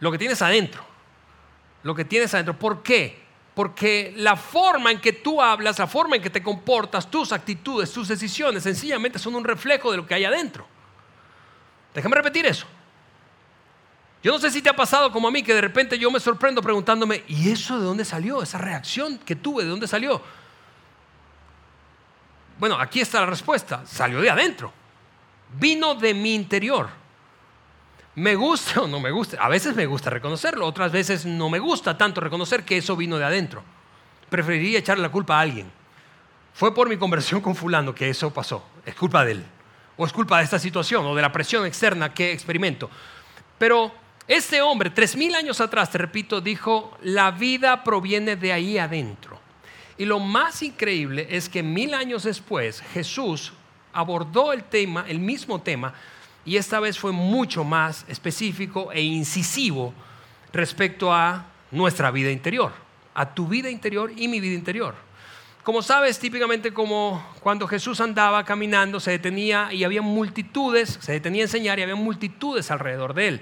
Lo 0.00 0.10
que 0.10 0.18
tienes 0.18 0.40
adentro. 0.40 0.82
Lo 1.82 1.94
que 1.94 2.04
tienes 2.04 2.32
adentro. 2.32 2.58
¿Por 2.58 2.82
qué? 2.82 3.22
Porque 3.54 4.14
la 4.16 4.36
forma 4.36 4.92
en 4.92 5.00
que 5.00 5.12
tú 5.12 5.42
hablas, 5.42 5.78
la 5.78 5.86
forma 5.86 6.16
en 6.16 6.22
que 6.22 6.30
te 6.30 6.42
comportas, 6.42 7.10
tus 7.10 7.32
actitudes, 7.32 7.92
tus 7.92 8.08
decisiones, 8.08 8.62
sencillamente 8.62 9.18
son 9.18 9.34
un 9.34 9.44
reflejo 9.44 9.90
de 9.90 9.98
lo 9.98 10.06
que 10.06 10.14
hay 10.14 10.24
adentro. 10.24 10.66
Déjame 11.92 12.16
repetir 12.16 12.46
eso. 12.46 12.66
Yo 14.22 14.32
no 14.32 14.38
sé 14.38 14.50
si 14.50 14.62
te 14.62 14.68
ha 14.68 14.76
pasado 14.76 15.12
como 15.12 15.28
a 15.28 15.30
mí, 15.30 15.42
que 15.42 15.54
de 15.54 15.60
repente 15.60 15.98
yo 15.98 16.10
me 16.10 16.18
sorprendo 16.18 16.62
preguntándome, 16.62 17.24
¿y 17.28 17.50
eso 17.50 17.78
de 17.78 17.84
dónde 17.84 18.04
salió? 18.04 18.42
Esa 18.42 18.58
reacción 18.58 19.18
que 19.18 19.36
tuve, 19.36 19.64
¿de 19.64 19.70
dónde 19.70 19.86
salió? 19.86 20.22
Bueno, 22.58 22.78
aquí 22.78 23.00
está 23.00 23.20
la 23.20 23.26
respuesta. 23.26 23.82
Salió 23.86 24.20
de 24.20 24.30
adentro. 24.30 24.72
Vino 25.58 25.94
de 25.94 26.14
mi 26.14 26.34
interior. 26.34 26.88
Me 28.16 28.34
gusta 28.34 28.82
o 28.82 28.88
no 28.88 28.98
me 29.00 29.10
gusta. 29.10 29.38
A 29.40 29.48
veces 29.48 29.76
me 29.76 29.86
gusta 29.86 30.10
reconocerlo, 30.10 30.66
otras 30.66 30.90
veces 30.90 31.24
no 31.24 31.48
me 31.48 31.60
gusta 31.60 31.96
tanto 31.96 32.20
reconocer 32.20 32.64
que 32.64 32.76
eso 32.76 32.96
vino 32.96 33.16
de 33.16 33.24
adentro. 33.24 33.62
Preferiría 34.28 34.80
echarle 34.80 35.02
la 35.02 35.10
culpa 35.10 35.38
a 35.38 35.40
alguien. 35.40 35.70
Fue 36.52 36.74
por 36.74 36.88
mi 36.88 36.96
conversión 36.96 37.40
con 37.40 37.54
fulano 37.54 37.94
que 37.94 38.10
eso 38.10 38.32
pasó. 38.34 38.64
Es 38.84 38.96
culpa 38.96 39.24
de 39.24 39.32
él. 39.32 39.44
O 39.96 40.04
es 40.04 40.12
culpa 40.12 40.38
de 40.38 40.44
esta 40.44 40.58
situación 40.58 41.06
o 41.06 41.14
de 41.14 41.22
la 41.22 41.30
presión 41.30 41.64
externa 41.64 42.12
que 42.12 42.32
experimento. 42.32 42.90
Pero 43.56 43.92
este 44.26 44.60
hombre, 44.60 44.90
tres 44.90 45.14
mil 45.14 45.34
años 45.36 45.60
atrás, 45.60 45.90
te 45.90 45.98
repito, 45.98 46.40
dijo, 46.40 46.98
la 47.02 47.30
vida 47.30 47.84
proviene 47.84 48.34
de 48.34 48.52
ahí 48.52 48.78
adentro. 48.78 49.40
Y 49.98 50.04
lo 50.04 50.20
más 50.20 50.62
increíble 50.62 51.26
es 51.28 51.48
que 51.48 51.62
mil 51.62 51.92
años 51.92 52.22
después 52.22 52.80
Jesús 52.94 53.52
abordó 53.92 54.52
el 54.52 54.62
tema, 54.62 55.04
el 55.08 55.18
mismo 55.18 55.60
tema, 55.60 55.92
y 56.44 56.56
esta 56.56 56.78
vez 56.78 56.96
fue 56.96 57.10
mucho 57.10 57.64
más 57.64 58.04
específico 58.08 58.92
e 58.92 59.02
incisivo 59.02 59.92
respecto 60.52 61.12
a 61.12 61.46
nuestra 61.72 62.12
vida 62.12 62.30
interior, 62.30 62.72
a 63.12 63.34
tu 63.34 63.48
vida 63.48 63.68
interior 63.68 64.12
y 64.16 64.28
mi 64.28 64.38
vida 64.38 64.54
interior. 64.54 64.94
Como 65.64 65.82
sabes, 65.82 66.18
típicamente 66.18 66.72
como 66.72 67.22
cuando 67.40 67.66
Jesús 67.66 68.00
andaba 68.00 68.44
caminando, 68.44 69.00
se 69.00 69.10
detenía 69.10 69.70
y 69.72 69.82
había 69.82 70.00
multitudes, 70.00 70.98
se 71.02 71.12
detenía 71.12 71.42
a 71.42 71.46
enseñar 71.46 71.78
y 71.78 71.82
había 71.82 71.96
multitudes 71.96 72.70
alrededor 72.70 73.14
de 73.14 73.28
él. 73.28 73.40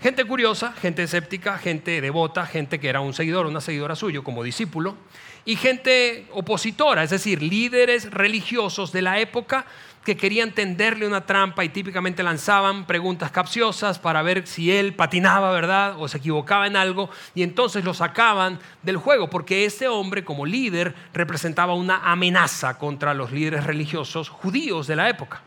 Gente 0.00 0.24
curiosa, 0.24 0.72
gente 0.72 1.04
escéptica, 1.04 1.56
gente 1.56 2.00
devota, 2.00 2.44
gente 2.44 2.80
que 2.80 2.88
era 2.88 3.00
un 3.00 3.14
seguidor, 3.14 3.46
una 3.46 3.60
seguidora 3.60 3.94
suyo 3.96 4.24
como 4.24 4.42
discípulo 4.42 4.96
y 5.44 5.56
gente 5.56 6.26
opositora, 6.32 7.02
es 7.02 7.10
decir, 7.10 7.42
líderes 7.42 8.10
religiosos 8.10 8.92
de 8.92 9.02
la 9.02 9.18
época 9.18 9.66
que 10.04 10.16
querían 10.16 10.52
tenderle 10.52 11.06
una 11.06 11.24
trampa 11.24 11.64
y 11.64 11.70
típicamente 11.70 12.22
lanzaban 12.22 12.86
preguntas 12.86 13.30
capciosas 13.30 13.98
para 13.98 14.22
ver 14.22 14.46
si 14.46 14.70
él 14.70 14.94
patinaba, 14.94 15.50
¿verdad? 15.50 15.96
O 15.98 16.08
se 16.08 16.18
equivocaba 16.18 16.66
en 16.66 16.76
algo 16.76 17.08
y 17.34 17.42
entonces 17.42 17.84
lo 17.84 17.94
sacaban 17.94 18.60
del 18.82 18.98
juego 18.98 19.30
porque 19.30 19.64
este 19.64 19.88
hombre 19.88 20.24
como 20.24 20.44
líder 20.44 20.94
representaba 21.14 21.74
una 21.74 22.10
amenaza 22.10 22.78
contra 22.78 23.14
los 23.14 23.32
líderes 23.32 23.64
religiosos 23.64 24.28
judíos 24.28 24.86
de 24.86 24.96
la 24.96 25.08
época. 25.08 25.40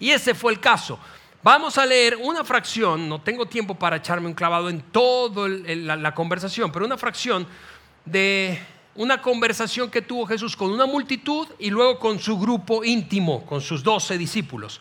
Y 0.00 0.10
ese 0.10 0.34
fue 0.34 0.52
el 0.52 0.58
caso. 0.58 0.98
Vamos 1.42 1.78
a 1.78 1.86
leer 1.86 2.16
una 2.20 2.42
fracción, 2.42 3.08
no 3.08 3.20
tengo 3.20 3.46
tiempo 3.46 3.74
para 3.76 3.96
echarme 3.96 4.26
un 4.26 4.34
clavado 4.34 4.68
en 4.68 4.80
toda 4.80 5.48
la 5.48 6.14
conversación, 6.14 6.72
pero 6.72 6.86
una 6.86 6.96
fracción 6.96 7.46
de 8.04 8.58
una 8.96 9.20
conversación 9.20 9.90
que 9.90 10.02
tuvo 10.02 10.26
Jesús 10.26 10.56
con 10.56 10.70
una 10.70 10.86
multitud 10.86 11.48
y 11.58 11.70
luego 11.70 11.98
con 11.98 12.18
su 12.18 12.38
grupo 12.38 12.84
íntimo, 12.84 13.44
con 13.44 13.60
sus 13.60 13.82
doce 13.82 14.16
discípulos. 14.16 14.80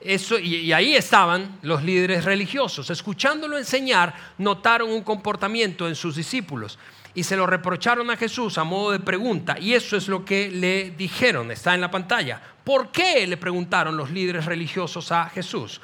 Eso, 0.00 0.38
y, 0.38 0.56
y, 0.56 0.72
ahí 0.72 0.94
estaban 0.94 1.58
los 1.62 1.82
líderes 1.84 2.24
religiosos. 2.24 2.88
Escuchándolo 2.88 3.58
enseñar, 3.58 4.14
notaron 4.38 4.90
un 4.90 5.02
comportamiento 5.02 5.86
en 5.86 5.94
sus 5.94 6.16
discípulos 6.16 6.78
y 7.14 7.22
se 7.22 7.36
lo 7.36 7.46
reprocharon 7.46 8.10
a 8.10 8.16
Jesús 8.16 8.56
a 8.58 8.64
modo 8.64 8.92
de 8.92 9.00
pregunta. 9.00 9.58
Y 9.58 9.74
eso 9.74 9.96
es 9.96 10.08
lo 10.08 10.24
que 10.24 10.50
le 10.50 10.90
dijeron, 10.90 11.50
está 11.50 11.74
en 11.74 11.80
la 11.80 11.90
pantalla. 11.90 12.40
¿Por 12.64 12.90
qué 12.90 13.26
le 13.26 13.36
preguntaron 13.36 13.96
los 13.96 14.10
líderes 14.10 14.46
religiosos 14.46 15.10
a 15.12 15.28
Jesús? 15.28 15.80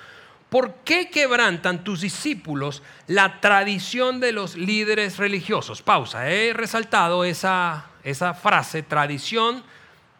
¿Por 0.48 0.74
qué 0.84 1.10
quebrantan 1.10 1.82
tus 1.82 2.00
discípulos 2.02 2.82
la 3.08 3.40
tradición 3.40 4.20
de 4.20 4.30
los 4.30 4.56
líderes 4.56 5.18
religiosos? 5.18 5.82
Pausa, 5.82 6.30
he 6.30 6.52
resaltado 6.52 7.24
esa, 7.24 7.86
esa 8.04 8.32
frase, 8.32 8.84
tradición 8.84 9.64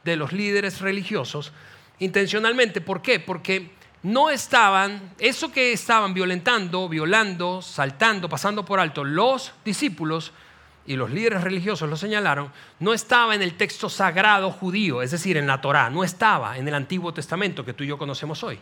de 0.02 0.16
los 0.16 0.32
líderes 0.32 0.80
religiosos, 0.80 1.52
intencionalmente. 2.00 2.80
¿Por 2.80 3.02
qué? 3.02 3.20
Porque 3.20 3.70
no 4.02 4.30
estaban, 4.30 5.14
eso 5.18 5.52
que 5.52 5.72
estaban 5.72 6.12
violentando, 6.12 6.88
violando, 6.88 7.62
saltando, 7.62 8.28
pasando 8.28 8.64
por 8.64 8.80
alto 8.80 9.04
los 9.04 9.52
discípulos 9.64 10.32
y 10.86 10.96
los 10.96 11.10
líderes 11.10 11.42
religiosos 11.42 11.88
lo 11.88 11.96
señalaron, 11.96 12.52
no 12.78 12.94
estaba 12.94 13.34
en 13.34 13.42
el 13.42 13.56
texto 13.56 13.88
sagrado 13.88 14.50
judío, 14.50 15.02
es 15.02 15.10
decir, 15.10 15.36
en 15.36 15.46
la 15.46 15.60
Torá, 15.60 15.90
no 15.90 16.04
estaba 16.04 16.58
en 16.58 16.66
el 16.68 16.74
Antiguo 16.74 17.12
Testamento 17.12 17.64
que 17.64 17.74
tú 17.74 17.84
y 17.84 17.88
yo 17.88 17.98
conocemos 17.98 18.42
hoy. 18.44 18.58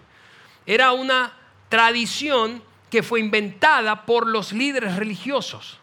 Era 0.66 0.92
una 0.92 1.43
tradición 1.74 2.62
que 2.88 3.02
fue 3.02 3.18
inventada 3.18 4.06
por 4.06 4.28
los 4.28 4.52
líderes 4.52 4.94
religiosos. 4.94 5.80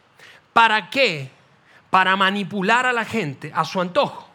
¿Para 0.54 0.90
qué? 0.90 1.30
Para 1.90 2.16
manipular 2.16 2.86
a 2.86 2.94
la 2.94 3.04
gente 3.04 3.52
a 3.54 3.66
su 3.66 3.82
antojo. 3.82 4.30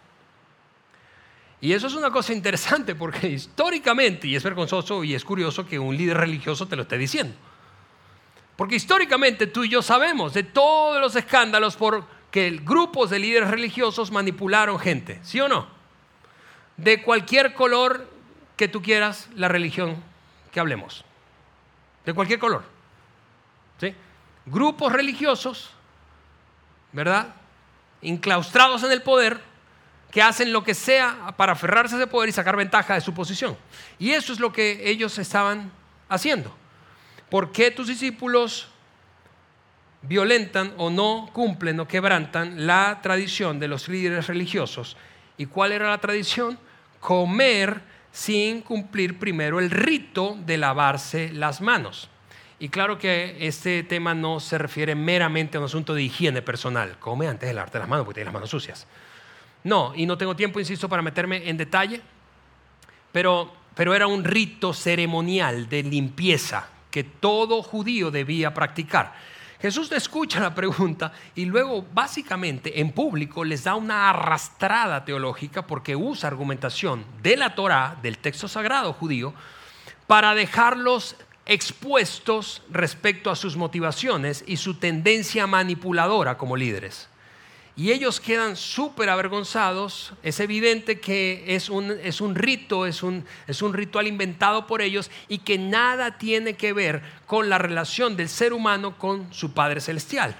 Y 1.62 1.72
eso 1.72 1.86
es 1.86 1.94
una 1.94 2.10
cosa 2.10 2.34
interesante 2.34 2.94
porque 2.94 3.28
históricamente, 3.28 4.28
y 4.28 4.36
es 4.36 4.42
vergonzoso 4.42 5.02
y 5.02 5.14
es 5.14 5.24
curioso 5.24 5.64
que 5.64 5.78
un 5.78 5.96
líder 5.96 6.18
religioso 6.18 6.68
te 6.68 6.76
lo 6.76 6.82
esté 6.82 6.98
diciendo. 6.98 7.34
Porque 8.54 8.76
históricamente 8.76 9.46
tú 9.46 9.64
y 9.64 9.70
yo 9.70 9.80
sabemos 9.80 10.34
de 10.34 10.42
todos 10.42 11.00
los 11.00 11.16
escándalos 11.16 11.74
por 11.76 12.04
que 12.30 12.50
grupos 12.62 13.08
de 13.08 13.18
líderes 13.18 13.48
religiosos 13.48 14.10
manipularon 14.10 14.78
gente, 14.78 15.20
¿sí 15.22 15.40
o 15.40 15.48
no? 15.48 15.68
De 16.76 17.02
cualquier 17.02 17.54
color 17.54 18.10
que 18.58 18.68
tú 18.68 18.82
quieras, 18.82 19.30
la 19.34 19.48
religión 19.48 19.96
que 20.52 20.60
hablemos. 20.60 21.06
De 22.06 22.14
cualquier 22.14 22.38
color. 22.38 22.62
¿Sí? 23.78 23.94
Grupos 24.46 24.92
religiosos, 24.92 25.70
¿verdad? 26.92 27.34
Inclaustrados 28.00 28.82
en 28.84 28.92
el 28.92 29.02
poder, 29.02 29.40
que 30.10 30.22
hacen 30.22 30.52
lo 30.52 30.64
que 30.64 30.72
sea 30.72 31.34
para 31.36 31.52
aferrarse 31.52 31.96
a 31.96 31.98
ese 31.98 32.06
poder 32.06 32.30
y 32.30 32.32
sacar 32.32 32.56
ventaja 32.56 32.94
de 32.94 33.02
su 33.02 33.12
posición. 33.12 33.56
Y 33.98 34.12
eso 34.12 34.32
es 34.32 34.40
lo 34.40 34.52
que 34.52 34.88
ellos 34.88 35.18
estaban 35.18 35.70
haciendo. 36.08 36.56
¿Por 37.28 37.52
qué 37.52 37.70
tus 37.70 37.88
discípulos 37.88 38.68
violentan 40.02 40.72
o 40.78 40.90
no 40.90 41.28
cumplen 41.32 41.80
o 41.80 41.88
quebrantan 41.88 42.66
la 42.66 43.00
tradición 43.02 43.58
de 43.58 43.68
los 43.68 43.88
líderes 43.88 44.28
religiosos? 44.28 44.96
¿Y 45.36 45.46
cuál 45.46 45.72
era 45.72 45.90
la 45.90 45.98
tradición? 45.98 46.58
Comer 47.00 47.82
sin 48.16 48.62
cumplir 48.62 49.18
primero 49.18 49.60
el 49.60 49.70
rito 49.70 50.38
de 50.46 50.56
lavarse 50.56 51.30
las 51.34 51.60
manos. 51.60 52.08
Y 52.58 52.70
claro 52.70 52.98
que 52.98 53.36
este 53.46 53.82
tema 53.82 54.14
no 54.14 54.40
se 54.40 54.56
refiere 54.56 54.94
meramente 54.94 55.58
a 55.58 55.60
un 55.60 55.66
asunto 55.66 55.92
de 55.94 56.04
higiene 56.04 56.40
personal. 56.40 56.98
Come 56.98 57.28
antes 57.28 57.46
de 57.46 57.52
lavarte 57.52 57.78
las 57.78 57.86
manos 57.86 58.06
porque 58.06 58.14
tienes 58.14 58.28
las 58.28 58.32
manos 58.32 58.48
sucias. 58.48 58.86
No, 59.64 59.92
y 59.94 60.06
no 60.06 60.16
tengo 60.16 60.34
tiempo, 60.34 60.58
insisto, 60.58 60.88
para 60.88 61.02
meterme 61.02 61.46
en 61.46 61.58
detalle, 61.58 62.00
pero, 63.12 63.52
pero 63.74 63.94
era 63.94 64.06
un 64.06 64.24
rito 64.24 64.72
ceremonial 64.72 65.68
de 65.68 65.82
limpieza 65.82 66.70
que 66.90 67.04
todo 67.04 67.62
judío 67.62 68.10
debía 68.10 68.54
practicar. 68.54 69.12
Jesús 69.60 69.90
escucha 69.92 70.40
la 70.40 70.54
pregunta 70.54 71.12
y 71.34 71.46
luego 71.46 71.84
básicamente 71.94 72.80
en 72.80 72.92
público 72.92 73.44
les 73.44 73.64
da 73.64 73.74
una 73.74 74.10
arrastrada 74.10 75.04
teológica 75.04 75.66
porque 75.66 75.96
usa 75.96 76.28
argumentación 76.28 77.04
de 77.22 77.36
la 77.36 77.54
Torá, 77.54 77.96
del 78.02 78.18
texto 78.18 78.48
sagrado 78.48 78.92
judío, 78.92 79.34
para 80.06 80.34
dejarlos 80.34 81.16
expuestos 81.46 82.62
respecto 82.70 83.30
a 83.30 83.36
sus 83.36 83.56
motivaciones 83.56 84.44
y 84.46 84.58
su 84.58 84.74
tendencia 84.74 85.46
manipuladora 85.46 86.36
como 86.36 86.56
líderes 86.56 87.08
y 87.76 87.92
ellos 87.92 88.20
quedan 88.20 88.56
súper 88.56 89.10
avergonzados. 89.10 90.14
Es 90.22 90.40
evidente 90.40 90.98
que 90.98 91.44
es 91.46 91.68
un, 91.68 91.90
es 92.02 92.22
un 92.22 92.34
rito, 92.34 92.86
es 92.86 93.02
un, 93.02 93.26
es 93.46 93.60
un 93.60 93.74
ritual 93.74 94.06
inventado 94.06 94.66
por 94.66 94.80
ellos 94.80 95.10
y 95.28 95.38
que 95.38 95.58
nada 95.58 96.16
tiene 96.16 96.54
que 96.54 96.72
ver 96.72 97.02
con 97.26 97.50
la 97.50 97.58
relación 97.58 98.16
del 98.16 98.30
ser 98.30 98.54
humano 98.54 98.96
con 98.96 99.32
su 99.32 99.52
Padre 99.52 99.82
Celestial. 99.82 100.34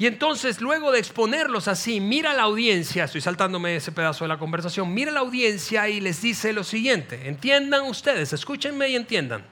Y 0.00 0.06
entonces, 0.06 0.60
luego 0.60 0.90
de 0.90 0.98
exponerlos 0.98 1.68
así, 1.68 2.00
mira 2.00 2.32
la 2.32 2.42
audiencia, 2.42 3.04
estoy 3.04 3.20
saltándome 3.20 3.76
ese 3.76 3.90
pedazo 3.90 4.24
de 4.24 4.28
la 4.28 4.38
conversación, 4.38 4.94
mira 4.94 5.10
la 5.10 5.20
audiencia 5.20 5.88
y 5.88 6.00
les 6.00 6.22
dice 6.22 6.52
lo 6.52 6.62
siguiente, 6.62 7.28
entiendan 7.28 7.84
ustedes, 7.84 8.32
escúchenme 8.32 8.88
y 8.88 8.96
entiendan. 8.96 9.44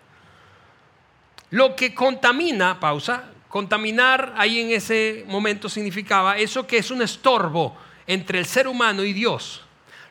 Lo 1.50 1.74
que 1.74 1.94
contamina, 1.94 2.78
pausa, 2.78 3.24
Contaminar 3.56 4.34
ahí 4.36 4.60
en 4.60 4.70
ese 4.70 5.24
momento 5.28 5.70
significaba 5.70 6.36
eso 6.36 6.66
que 6.66 6.76
es 6.76 6.90
un 6.90 7.00
estorbo 7.00 7.74
entre 8.06 8.38
el 8.38 8.44
ser 8.44 8.68
humano 8.68 9.02
y 9.02 9.14
Dios, 9.14 9.62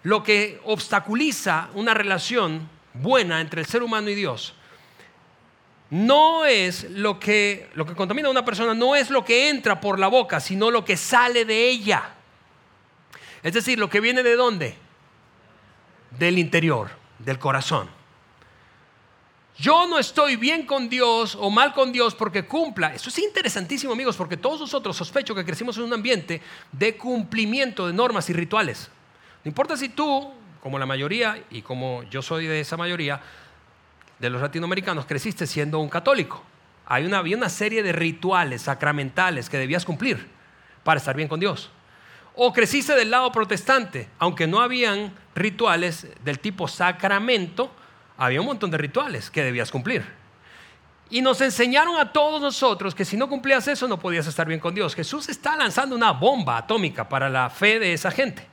lo 0.02 0.24
que 0.24 0.60
obstaculiza 0.64 1.70
una 1.76 1.94
relación 1.94 2.68
buena 2.96 3.42
entre 3.42 3.62
el 3.62 3.68
ser 3.68 3.84
humano 3.84 4.10
y 4.10 4.16
Dios. 4.16 4.56
No 5.92 6.44
es 6.44 6.90
lo 6.90 7.20
que 7.20 7.70
lo 7.76 7.86
que 7.86 7.94
contamina 7.94 8.30
a 8.30 8.32
una 8.32 8.44
persona 8.44 8.74
no 8.74 8.96
es 8.96 9.12
lo 9.12 9.24
que 9.24 9.48
entra 9.48 9.80
por 9.80 10.00
la 10.00 10.08
boca, 10.08 10.40
sino 10.40 10.72
lo 10.72 10.84
que 10.84 10.98
sale 10.98 11.46
de 11.46 11.70
ella. 11.70 12.16
Es 13.44 13.54
decir, 13.54 13.78
lo 13.78 13.92
que 13.92 14.00
viene 14.00 14.24
de 14.24 14.36
dónde? 14.36 14.76
Del 16.18 16.40
interior, 16.40 16.90
del 17.20 17.38
corazón. 17.38 17.92
Yo 19.58 19.88
no 19.88 19.98
estoy 19.98 20.36
bien 20.36 20.66
con 20.66 20.90
Dios 20.90 21.38
o 21.40 21.50
mal 21.50 21.74
con 21.74 21.94
Dios 21.94 22.14
porque 22.14 22.46
cumpla. 22.46 22.94
Eso 22.94 23.10
es 23.10 23.20
interesantísimo, 23.20 23.94
amigos, 23.94 24.18
porque 24.18 24.36
todos 24.36 24.60
nosotros 24.60 24.98
sospecho 24.98 25.34
que 25.34 25.46
crecimos 25.46 25.78
en 25.78 25.84
un 25.84 25.94
ambiente 25.94 26.42
de 26.74 26.98
cumplimiento 26.98 27.88
de 27.88 27.94
normas 27.94 28.30
y 28.30 28.34
rituales. 28.34 28.90
No 29.46 29.50
importa 29.50 29.78
si 29.78 29.90
tú, 29.90 30.34
como 30.62 30.78
la 30.78 30.86
mayoría, 30.86 31.42
y 31.50 31.62
como 31.62 32.04
yo 32.04 32.22
soy 32.22 32.48
de 32.48 32.60
esa 32.60 32.76
mayoría, 32.76 33.22
de 34.20 34.30
los 34.30 34.42
latinoamericanos, 34.42 35.06
creciste 35.06 35.48
siendo 35.48 35.80
un 35.80 35.88
católico. 35.88 36.44
Hay 36.86 37.06
una, 37.06 37.20
había 37.20 37.38
una 37.38 37.50
serie 37.50 37.82
de 37.82 37.94
rituales 37.94 38.64
sacramentales 38.64 39.50
que 39.50 39.58
debías 39.58 39.86
cumplir 39.86 40.28
para 40.84 40.98
estar 40.98 41.16
bien 41.16 41.30
con 41.30 41.40
Dios. 41.40 41.72
O 42.36 42.52
creciste 42.52 42.94
del 42.94 43.10
lado 43.10 43.32
protestante, 43.32 44.10
aunque 44.20 44.48
no 44.48 44.60
habían 44.60 45.14
rituales 45.34 46.08
del 46.26 46.40
tipo 46.40 46.68
sacramento, 46.68 47.72
había 48.18 48.42
un 48.42 48.48
montón 48.48 48.72
de 48.72 48.78
rituales 48.78 49.30
que 49.30 49.44
debías 49.44 49.72
cumplir. 49.72 50.06
Y 51.10 51.22
nos 51.22 51.40
enseñaron 51.42 51.98
a 51.98 52.12
todos 52.12 52.42
nosotros 52.42 52.96
que 52.96 53.06
si 53.06 53.16
no 53.16 53.30
cumplías 53.30 53.68
eso 53.68 53.88
no 53.88 54.00
podías 54.00 54.26
estar 54.26 54.48
bien 54.48 54.60
con 54.60 54.74
Dios. 54.74 54.96
Jesús 54.96 55.30
está 55.30 55.56
lanzando 55.56 55.96
una 55.96 56.12
bomba 56.12 56.58
atómica 56.58 57.08
para 57.08 57.30
la 57.30 57.50
fe 57.50 57.80
de 57.80 57.94
esa 57.94 58.10
gente. 58.10 58.48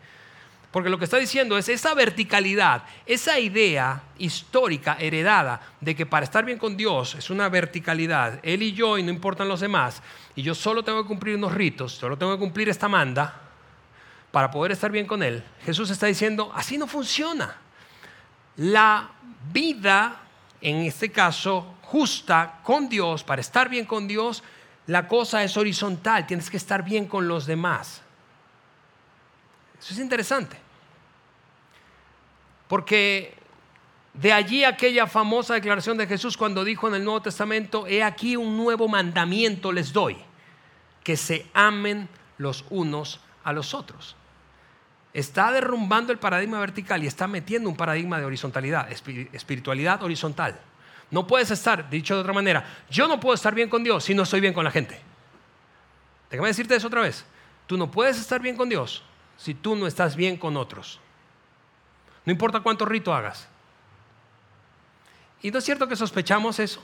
Porque 0.71 0.89
lo 0.89 0.99
que 0.99 1.05
está 1.05 1.19
diciendo 1.19 1.59
es 1.59 1.69
esa 1.69 1.93
verticalidad, 1.93 2.85
esa 3.05 3.39
idea 3.39 4.03
histórica 4.19 4.97
heredada 4.99 5.61
de 5.81 5.95
que 5.95 6.07
para 6.07 6.25
estar 6.25 6.47
bien 6.47 6.59
con 6.59 6.79
Dios 6.79 7.15
es 7.15 7.29
una 7.29 7.51
verticalidad, 7.51 8.41
Él 8.43 8.63
y 8.63 8.73
yo 8.73 8.97
y 8.97 9.03
no 9.03 9.11
importan 9.11 9.49
los 9.49 9.61
demás, 9.61 10.03
y 10.35 10.43
yo 10.43 10.55
solo 10.55 10.83
tengo 10.83 11.03
que 11.03 11.09
cumplir 11.09 11.37
unos 11.37 11.53
ritos, 11.53 11.93
solo 11.93 12.17
tengo 12.17 12.33
que 12.33 12.39
cumplir 12.39 12.71
esta 12.71 12.89
manda 12.89 13.39
para 14.31 14.51
poder 14.51 14.73
estar 14.73 14.91
bien 14.91 15.07
con 15.07 15.23
Él. 15.23 15.45
Jesús 15.67 15.91
está 15.91 16.07
diciendo, 16.07 16.51
así 16.55 16.79
no 16.79 16.87
funciona. 16.87 17.55
La 18.57 19.11
vida, 19.53 20.21
en 20.61 20.77
este 20.77 21.11
caso, 21.11 21.75
justa 21.83 22.61
con 22.63 22.89
Dios, 22.89 23.25
para 23.25 23.41
estar 23.41 23.69
bien 23.69 23.85
con 23.85 24.07
Dios, 24.07 24.43
la 24.87 25.09
cosa 25.09 25.43
es 25.43 25.57
horizontal, 25.57 26.27
tienes 26.27 26.51
que 26.51 26.57
estar 26.57 26.85
bien 26.85 27.07
con 27.07 27.29
los 27.29 27.47
demás. 27.47 28.03
Eso 29.81 29.95
es 29.95 29.99
interesante. 30.01 30.57
Porque 32.69 33.35
de 34.15 34.33
allí 34.33 34.65
aquella 34.65 35.07
famosa 35.07 35.55
declaración 35.55 35.97
de 35.97 36.07
Jesús 36.07 36.37
cuando 36.37 36.65
dijo 36.65 36.89
en 36.89 36.95
el 36.95 37.05
Nuevo 37.05 37.23
Testamento, 37.23 37.87
he 37.87 38.03
aquí 38.03 38.37
un 38.37 38.57
nuevo 38.57 38.89
mandamiento 38.89 39.73
les 39.73 39.93
doy, 39.93 40.17
que 41.03 41.17
se 41.17 41.47
amen 41.55 42.09
los 42.39 42.65
unos 42.71 43.21
a 43.45 43.53
los 43.53 43.75
otros 43.75 44.17
está 45.15 45.53
derrumbando 45.53 46.13
el 46.13 46.19
paradigma 46.19 46.59
vertical 46.59 47.03
y 47.05 47.07
está 47.07 47.27
metiendo 47.27 47.69
un 47.69 47.77
paradigma 47.77 48.19
de 48.19 48.25
horizontalidad, 48.25 48.91
espiritualidad 48.91 50.03
horizontal. 50.03 50.59
No 51.11 51.27
puedes 51.27 51.51
estar, 51.51 51.91
dicho 51.91 52.15
de 52.15 52.23
otra 52.23 52.33
manera, 52.33 52.65
yo 52.91 53.07
no 53.07 53.21
puedo 53.21 53.35
estar 53.35 53.55
bien 53.55 53.69
con 53.69 53.85
Dios 53.85 54.05
si 54.05 54.15
no 54.15 54.23
estoy 54.23 54.41
bien 54.41 54.55
con 54.55 54.65
la 54.65 54.71
gente. 54.71 54.99
Déjame 56.31 56.49
decirte 56.49 56.75
eso 56.75 56.87
otra 56.87 57.03
vez. 57.03 57.27
Tú 57.67 57.77
no 57.77 57.91
puedes 57.91 58.19
estar 58.19 58.41
bien 58.41 58.57
con 58.57 58.69
Dios 58.69 59.03
si 59.37 59.55
tú 59.55 59.77
no 59.77 59.87
estás 59.87 60.17
bien 60.17 60.39
con 60.39 60.57
otros. 60.57 60.99
No 62.25 62.33
importa 62.33 62.61
cuánto 62.61 62.87
rito 62.87 63.13
hagas. 63.13 63.47
Y 65.43 65.51
no 65.51 65.59
es 65.59 65.65
cierto 65.65 65.87
que 65.89 65.97
sospechamos 65.97 66.59
eso. 66.59 66.83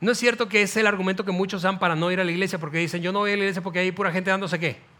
No 0.00 0.12
es 0.12 0.18
cierto 0.18 0.48
que 0.48 0.60
es 0.60 0.76
el 0.76 0.86
argumento 0.86 1.24
que 1.24 1.32
muchos 1.32 1.62
dan 1.62 1.78
para 1.78 1.94
no 1.94 2.10
ir 2.10 2.20
a 2.20 2.24
la 2.24 2.32
iglesia 2.32 2.58
porque 2.58 2.78
dicen, 2.78 3.00
yo 3.00 3.12
no 3.12 3.20
voy 3.20 3.32
a 3.32 3.36
la 3.36 3.44
iglesia 3.44 3.62
porque 3.62 3.78
hay 3.78 3.92
pura 3.92 4.12
gente 4.12 4.28
dándose 4.28 4.58
qué 4.58 4.93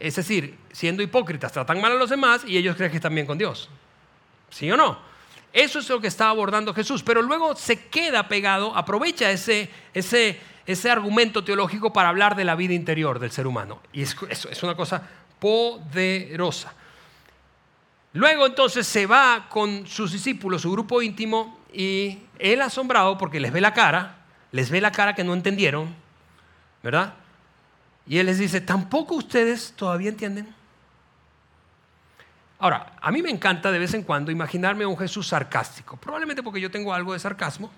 es 0.00 0.16
decir, 0.16 0.58
siendo 0.72 1.02
hipócritas, 1.02 1.52
tratan 1.52 1.80
mal 1.80 1.92
a 1.92 1.96
los 1.96 2.10
demás 2.10 2.42
y 2.46 2.56
ellos 2.56 2.74
creen 2.76 2.90
que 2.90 2.96
están 2.96 3.14
bien 3.14 3.26
con 3.26 3.38
Dios. 3.38 3.68
¿Sí 4.48 4.70
o 4.70 4.76
no? 4.76 4.98
Eso 5.52 5.78
es 5.78 5.88
lo 5.88 6.00
que 6.00 6.06
está 6.06 6.28
abordando 6.28 6.74
Jesús, 6.74 7.02
pero 7.02 7.22
luego 7.22 7.54
se 7.54 7.88
queda 7.88 8.26
pegado, 8.28 8.74
aprovecha 8.76 9.30
ese, 9.30 9.68
ese, 9.92 10.40
ese 10.66 10.90
argumento 10.90 11.44
teológico 11.44 11.92
para 11.92 12.08
hablar 12.08 12.34
de 12.34 12.44
la 12.44 12.54
vida 12.54 12.74
interior 12.74 13.18
del 13.18 13.30
ser 13.30 13.46
humano. 13.46 13.80
Y 13.92 14.02
es, 14.02 14.16
es 14.28 14.62
una 14.62 14.74
cosa 14.74 15.02
poderosa. 15.38 16.72
Luego 18.12 18.46
entonces 18.46 18.86
se 18.86 19.06
va 19.06 19.46
con 19.48 19.86
sus 19.86 20.12
discípulos, 20.12 20.62
su 20.62 20.72
grupo 20.72 21.02
íntimo, 21.02 21.60
y 21.72 22.18
él 22.38 22.60
asombrado 22.62 23.16
porque 23.18 23.38
les 23.38 23.52
ve 23.52 23.60
la 23.60 23.72
cara, 23.72 24.16
les 24.52 24.70
ve 24.70 24.80
la 24.80 24.90
cara 24.90 25.14
que 25.14 25.22
no 25.22 25.34
entendieron, 25.34 25.94
¿verdad? 26.82 27.14
Y 28.10 28.18
él 28.18 28.26
les 28.26 28.40
dice, 28.40 28.60
¿tampoco 28.60 29.14
ustedes 29.14 29.72
todavía 29.76 30.08
entienden? 30.08 30.52
Ahora, 32.58 32.92
a 33.00 33.12
mí 33.12 33.22
me 33.22 33.30
encanta 33.30 33.70
de 33.70 33.78
vez 33.78 33.94
en 33.94 34.02
cuando 34.02 34.32
imaginarme 34.32 34.82
a 34.82 34.88
un 34.88 34.98
Jesús 34.98 35.28
sarcástico, 35.28 35.96
probablemente 35.96 36.42
porque 36.42 36.60
yo 36.60 36.72
tengo 36.72 36.92
algo 36.92 37.12
de 37.12 37.20
sarcasmo, 37.20 37.70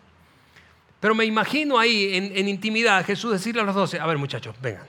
pero 1.01 1.15
me 1.15 1.27
imagino 1.27 1.79
ahí 1.79 2.15
en, 2.15 2.49
intimidad 2.49 2.97
a 2.97 3.05
Jesús 3.05 3.31
decirle 3.31 3.61
a 3.61 3.65
los 3.65 3.75
doce, 3.75 4.01
a 4.01 4.07
ver 4.07 4.17
muchachos, 4.17 4.57
vengan, 4.63 4.87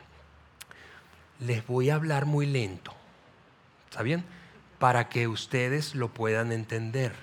les 1.41 1.67
voy 1.67 1.89
a 1.89 1.95
hablar 1.95 2.25
muy 2.25 2.45
lento, 2.45 2.93
¿está 3.89 4.01
bien? 4.01 4.23
Para 4.79 5.09
que 5.09 5.27
ustedes 5.27 5.93
lo 5.93 6.07
puedan 6.07 6.53
entender. 6.53 7.13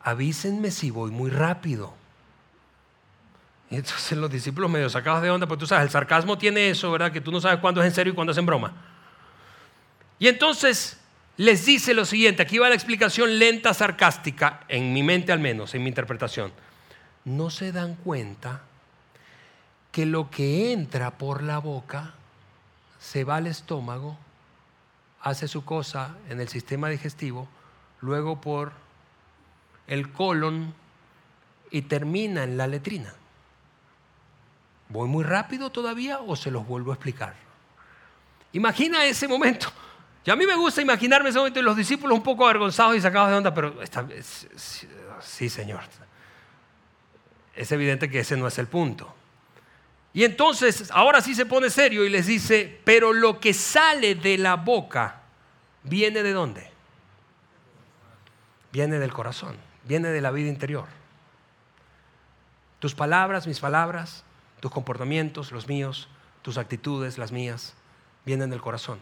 Avísenme 0.00 0.70
si 0.70 0.90
voy 0.90 1.10
muy 1.10 1.28
rápido. 1.28 1.92
Y 3.70 3.76
entonces 3.76 4.16
los 4.16 4.30
discípulos 4.30 4.70
medio 4.70 4.88
sacados 4.88 5.22
de 5.22 5.30
onda, 5.30 5.46
pues 5.46 5.58
tú 5.58 5.66
sabes, 5.66 5.84
el 5.84 5.90
sarcasmo 5.90 6.38
tiene 6.38 6.70
eso, 6.70 6.90
¿verdad? 6.90 7.10
Que 7.10 7.20
tú 7.20 7.32
no 7.32 7.40
sabes 7.40 7.58
cuándo 7.58 7.80
es 7.80 7.86
en 7.86 7.94
serio 7.94 8.12
y 8.12 8.14
cuándo 8.14 8.32
es 8.32 8.38
en 8.38 8.46
broma. 8.46 8.72
Y 10.18 10.28
entonces 10.28 11.00
les 11.36 11.66
dice 11.66 11.92
lo 11.92 12.04
siguiente, 12.04 12.42
aquí 12.42 12.58
va 12.58 12.68
la 12.68 12.74
explicación 12.74 13.38
lenta, 13.38 13.74
sarcástica, 13.74 14.60
en 14.68 14.92
mi 14.92 15.02
mente 15.02 15.32
al 15.32 15.40
menos, 15.40 15.74
en 15.74 15.82
mi 15.82 15.88
interpretación. 15.88 16.52
No 17.24 17.50
se 17.50 17.72
dan 17.72 17.96
cuenta 17.96 18.62
que 19.90 20.06
lo 20.06 20.30
que 20.30 20.72
entra 20.72 21.10
por 21.10 21.42
la 21.42 21.58
boca 21.58 22.14
se 23.00 23.24
va 23.24 23.36
al 23.36 23.46
estómago, 23.46 24.16
hace 25.20 25.48
su 25.48 25.64
cosa 25.64 26.16
en 26.28 26.40
el 26.40 26.48
sistema 26.48 26.88
digestivo, 26.88 27.48
luego 28.00 28.40
por 28.40 28.72
el 29.86 30.12
colon 30.12 30.72
y 31.70 31.82
termina 31.82 32.44
en 32.44 32.56
la 32.56 32.66
letrina. 32.66 33.12
¿Voy 34.88 35.08
muy 35.08 35.24
rápido 35.24 35.70
todavía 35.70 36.20
o 36.20 36.36
se 36.36 36.50
los 36.50 36.66
vuelvo 36.66 36.92
a 36.92 36.94
explicar? 36.94 37.34
Imagina 38.52 39.04
ese 39.04 39.26
momento. 39.26 39.68
Y 40.24 40.30
a 40.30 40.36
mí 40.36 40.46
me 40.46 40.56
gusta 40.56 40.82
imaginarme 40.82 41.28
ese 41.28 41.38
momento 41.38 41.60
y 41.60 41.62
los 41.62 41.76
discípulos 41.76 42.16
un 42.16 42.24
poco 42.24 42.44
avergonzados 42.44 42.96
y 42.96 43.00
sacados 43.00 43.30
de 43.30 43.36
onda, 43.36 43.54
pero 43.54 43.76
sí, 45.20 45.48
Señor. 45.48 45.82
Es 47.54 47.70
evidente 47.72 48.10
que 48.10 48.20
ese 48.20 48.36
no 48.36 48.48
es 48.48 48.58
el 48.58 48.66
punto. 48.66 49.14
Y 50.12 50.24
entonces, 50.24 50.90
ahora 50.92 51.20
sí 51.20 51.34
se 51.34 51.46
pone 51.46 51.70
serio 51.70 52.04
y 52.04 52.08
les 52.08 52.26
dice, 52.26 52.80
pero 52.84 53.12
lo 53.12 53.38
que 53.38 53.54
sale 53.54 54.14
de 54.14 54.38
la 54.38 54.56
boca 54.56 55.20
viene 55.82 56.22
de 56.22 56.32
dónde? 56.32 56.70
Viene 58.72 58.98
del 58.98 59.12
corazón, 59.12 59.56
viene 59.84 60.08
de 60.08 60.20
la 60.20 60.30
vida 60.30 60.48
interior. 60.48 60.86
Tus 62.78 62.94
palabras, 62.94 63.46
mis 63.46 63.60
palabras, 63.60 64.24
tus 64.66 64.72
comportamientos, 64.72 65.52
los 65.52 65.68
míos, 65.68 66.08
tus 66.42 66.58
actitudes, 66.58 67.18
las 67.18 67.30
mías, 67.30 67.74
vienen 68.24 68.50
del 68.50 68.60
corazón. 68.60 68.98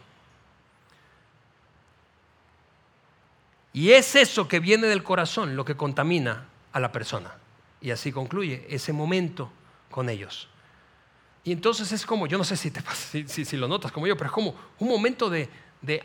Y 3.72 3.92
es 3.92 4.14
eso 4.14 4.46
que 4.46 4.60
viene 4.60 4.88
del 4.88 5.02
corazón 5.02 5.56
lo 5.56 5.64
que 5.64 5.74
contamina 5.74 6.48
a 6.74 6.80
la 6.80 6.92
persona. 6.92 7.32
Y 7.80 7.92
así 7.92 8.12
concluye 8.12 8.66
ese 8.68 8.92
momento 8.92 9.50
con 9.90 10.10
ellos. 10.10 10.50
Y 11.44 11.52
entonces 11.52 11.90
es 11.92 12.04
como, 12.04 12.26
yo 12.26 12.36
no 12.36 12.44
sé 12.44 12.58
si, 12.58 12.70
te 12.70 12.82
si, 13.26 13.56
lo 13.56 13.66
notas 13.66 13.90
como 13.90 14.06
yo, 14.06 14.18
pero 14.18 14.26
es 14.26 14.34
como 14.34 14.54
un 14.78 14.88
momento 14.88 15.30
de, 15.30 15.48
de, 15.80 16.04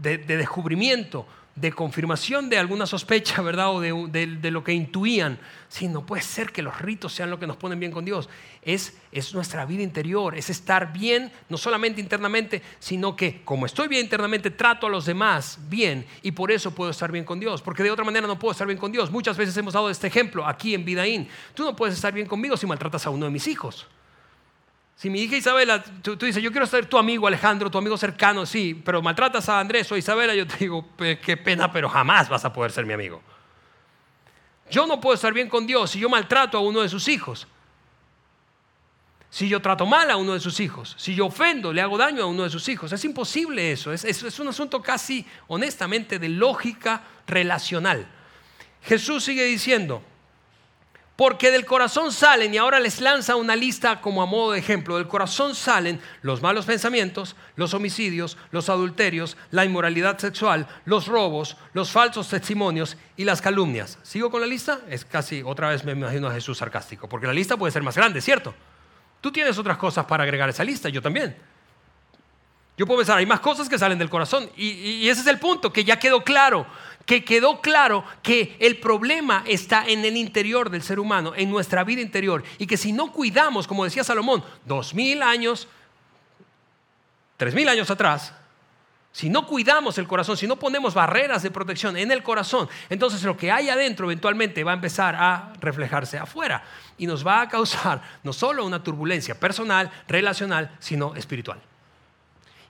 de 0.00 0.36
descubrimiento, 0.36 1.28
de 1.56 1.72
confirmación 1.72 2.48
de 2.48 2.58
alguna 2.58 2.84
sospecha, 2.84 3.40
¿verdad? 3.40 3.70
O 3.70 3.80
de, 3.80 4.50
lo 4.50 4.64
que 4.64 4.72
intuían. 4.72 5.38
Sí, 5.68 5.88
no 5.88 6.04
puede 6.04 6.22
ser 6.22 6.50
que 6.50 6.62
los 6.62 6.80
ritos 6.80 7.12
sean 7.12 7.30
lo 7.30 7.38
que 7.38 7.46
nos 7.46 7.56
ponen 7.56 7.78
bien 7.78 7.92
con 7.92 8.04
Dios. 8.04 8.28
Es, 8.62 8.96
es 9.12 9.34
nuestra 9.34 9.64
vida 9.64 9.82
interior, 9.82 10.36
es 10.36 10.50
estar 10.50 10.92
bien, 10.92 11.30
no 11.48 11.56
solamente 11.56 12.00
internamente, 12.00 12.62
sino 12.80 13.14
que 13.14 13.42
como 13.44 13.66
estoy 13.66 13.88
bien 13.88 14.04
internamente, 14.04 14.50
trato 14.50 14.86
a 14.86 14.90
los 14.90 15.06
demás 15.06 15.58
bien 15.68 16.06
y 16.22 16.32
por 16.32 16.50
eso 16.50 16.74
puedo 16.74 16.90
estar 16.90 17.12
bien 17.12 17.24
con 17.24 17.38
Dios. 17.38 17.62
Porque 17.62 17.82
de 17.82 17.90
otra 17.90 18.04
manera 18.04 18.26
no 18.26 18.38
puedo 18.38 18.52
estar 18.52 18.66
bien 18.66 18.78
con 18.78 18.90
Dios. 18.90 19.10
Muchas 19.10 19.36
veces 19.36 19.56
hemos 19.56 19.74
dado 19.74 19.90
este 19.90 20.08
ejemplo 20.08 20.46
aquí 20.46 20.74
en 20.74 20.84
Vidaín. 20.84 21.28
Tú 21.54 21.64
no 21.64 21.76
puedes 21.76 21.94
estar 21.94 22.12
bien 22.12 22.26
conmigo 22.26 22.56
si 22.56 22.66
maltratas 22.66 23.06
a 23.06 23.10
uno 23.10 23.26
de 23.26 23.30
mis 23.30 23.46
hijos. 23.46 23.86
Si 24.96 25.10
mi 25.10 25.22
hija 25.22 25.36
Isabela, 25.36 25.82
tú, 25.82 26.16
dices, 26.16 26.42
yo 26.42 26.50
quiero 26.52 26.66
ser 26.66 26.86
tu 26.86 26.96
amigo 26.96 27.26
Alejandro, 27.26 27.70
tu 27.70 27.78
amigo 27.78 27.96
cercano, 27.96 28.46
sí, 28.46 28.80
pero 28.84 29.02
maltratas 29.02 29.48
a 29.48 29.58
Andrés 29.58 29.90
o 29.90 29.96
Isabela, 29.96 30.34
yo 30.34 30.46
te 30.46 30.56
digo, 30.58 30.86
qué 30.96 31.36
pena, 31.36 31.72
pero 31.72 31.88
jamás 31.88 32.28
vas 32.28 32.44
a 32.44 32.52
poder 32.52 32.70
ser 32.70 32.86
mi 32.86 32.92
amigo. 32.92 33.20
Yo 34.70 34.86
no 34.86 35.00
puedo 35.00 35.14
estar 35.14 35.32
bien 35.32 35.48
con 35.48 35.66
Dios 35.66 35.90
si 35.90 35.98
yo 35.98 36.08
maltrato 36.08 36.56
a 36.56 36.60
uno 36.60 36.80
de 36.80 36.88
sus 36.88 37.08
hijos. 37.08 37.46
Si 39.30 39.48
yo 39.48 39.60
trato 39.60 39.84
mal 39.84 40.08
a 40.12 40.16
uno 40.16 40.32
de 40.32 40.38
sus 40.38 40.60
hijos, 40.60 40.94
si 40.96 41.16
yo 41.16 41.26
ofendo, 41.26 41.72
le 41.72 41.82
hago 41.82 41.98
daño 41.98 42.22
a 42.22 42.26
uno 42.26 42.44
de 42.44 42.50
sus 42.50 42.68
hijos. 42.68 42.92
Es 42.92 43.04
imposible 43.04 43.72
eso. 43.72 43.92
Es, 43.92 44.04
es 44.04 44.38
un 44.38 44.46
asunto 44.46 44.80
casi, 44.80 45.26
honestamente, 45.48 46.20
de 46.20 46.28
lógica 46.28 47.02
relacional. 47.26 48.06
Jesús 48.82 49.24
sigue 49.24 49.44
diciendo, 49.44 50.04
porque 51.16 51.52
del 51.52 51.64
corazón 51.64 52.12
salen, 52.12 52.52
y 52.52 52.56
ahora 52.56 52.80
les 52.80 53.00
lanza 53.00 53.36
una 53.36 53.54
lista 53.54 54.00
como 54.00 54.20
a 54.22 54.26
modo 54.26 54.52
de 54.52 54.58
ejemplo, 54.58 54.96
del 54.96 55.06
corazón 55.06 55.54
salen 55.54 56.00
los 56.22 56.42
malos 56.42 56.66
pensamientos, 56.66 57.36
los 57.54 57.72
homicidios, 57.72 58.36
los 58.50 58.68
adulterios, 58.68 59.36
la 59.52 59.64
inmoralidad 59.64 60.18
sexual, 60.18 60.66
los 60.84 61.06
robos, 61.06 61.56
los 61.72 61.92
falsos 61.92 62.28
testimonios 62.28 62.96
y 63.16 63.24
las 63.24 63.40
calumnias. 63.40 63.98
¿Sigo 64.02 64.30
con 64.30 64.40
la 64.40 64.46
lista? 64.46 64.80
Es 64.88 65.04
casi, 65.04 65.42
otra 65.44 65.68
vez 65.68 65.84
me 65.84 65.92
imagino 65.92 66.26
a 66.26 66.34
Jesús 66.34 66.58
sarcástico, 66.58 67.08
porque 67.08 67.28
la 67.28 67.32
lista 67.32 67.56
puede 67.56 67.70
ser 67.70 67.84
más 67.84 67.96
grande, 67.96 68.20
¿cierto? 68.20 68.52
Tú 69.20 69.30
tienes 69.30 69.56
otras 69.56 69.78
cosas 69.78 70.04
para 70.06 70.24
agregar 70.24 70.48
a 70.48 70.50
esa 70.50 70.64
lista, 70.64 70.88
yo 70.88 71.00
también. 71.00 71.36
Yo 72.76 72.86
puedo 72.86 72.98
pensar, 72.98 73.18
hay 73.18 73.26
más 73.26 73.38
cosas 73.38 73.68
que 73.68 73.78
salen 73.78 73.98
del 73.98 74.10
corazón. 74.10 74.50
Y, 74.56 74.70
y, 74.70 75.08
ese 75.08 75.20
es 75.20 75.26
el 75.28 75.38
punto, 75.38 75.72
que 75.72 75.84
ya 75.84 75.96
quedó 75.96 76.24
claro 76.24 76.66
que 77.06 77.24
quedó 77.24 77.60
claro 77.60 78.04
que 78.22 78.56
el 78.60 78.78
problema 78.78 79.44
está 79.46 79.84
en 79.86 80.04
el 80.04 80.16
interior 80.16 80.70
del 80.70 80.82
ser 80.82 80.98
humano, 80.98 81.32
en 81.36 81.50
nuestra 81.50 81.84
vida 81.84 82.00
interior, 82.00 82.42
y 82.58 82.66
que 82.66 82.76
si 82.76 82.92
no 82.92 83.12
cuidamos, 83.12 83.66
como 83.66 83.84
decía 83.84 84.04
Salomón, 84.04 84.42
dos 84.64 84.94
mil 84.94 85.22
años, 85.22 85.68
tres 87.36 87.54
mil 87.54 87.68
años 87.68 87.90
atrás, 87.90 88.32
si 89.12 89.28
no 89.28 89.46
cuidamos 89.46 89.96
el 89.98 90.08
corazón, 90.08 90.36
si 90.36 90.48
no 90.48 90.56
ponemos 90.56 90.92
barreras 90.92 91.44
de 91.44 91.52
protección 91.52 91.96
en 91.96 92.10
el 92.10 92.24
corazón, 92.24 92.68
entonces 92.90 93.22
lo 93.22 93.36
que 93.36 93.52
hay 93.52 93.68
adentro 93.68 94.06
eventualmente 94.06 94.64
va 94.64 94.72
a 94.72 94.74
empezar 94.74 95.14
a 95.14 95.52
reflejarse 95.60 96.18
afuera 96.18 96.64
y 96.98 97.06
nos 97.06 97.24
va 97.24 97.42
a 97.42 97.48
causar 97.48 98.02
no 98.24 98.32
solo 98.32 98.66
una 98.66 98.82
turbulencia 98.82 99.38
personal, 99.38 99.88
relacional, 100.08 100.74
sino 100.80 101.14
espiritual. 101.14 101.60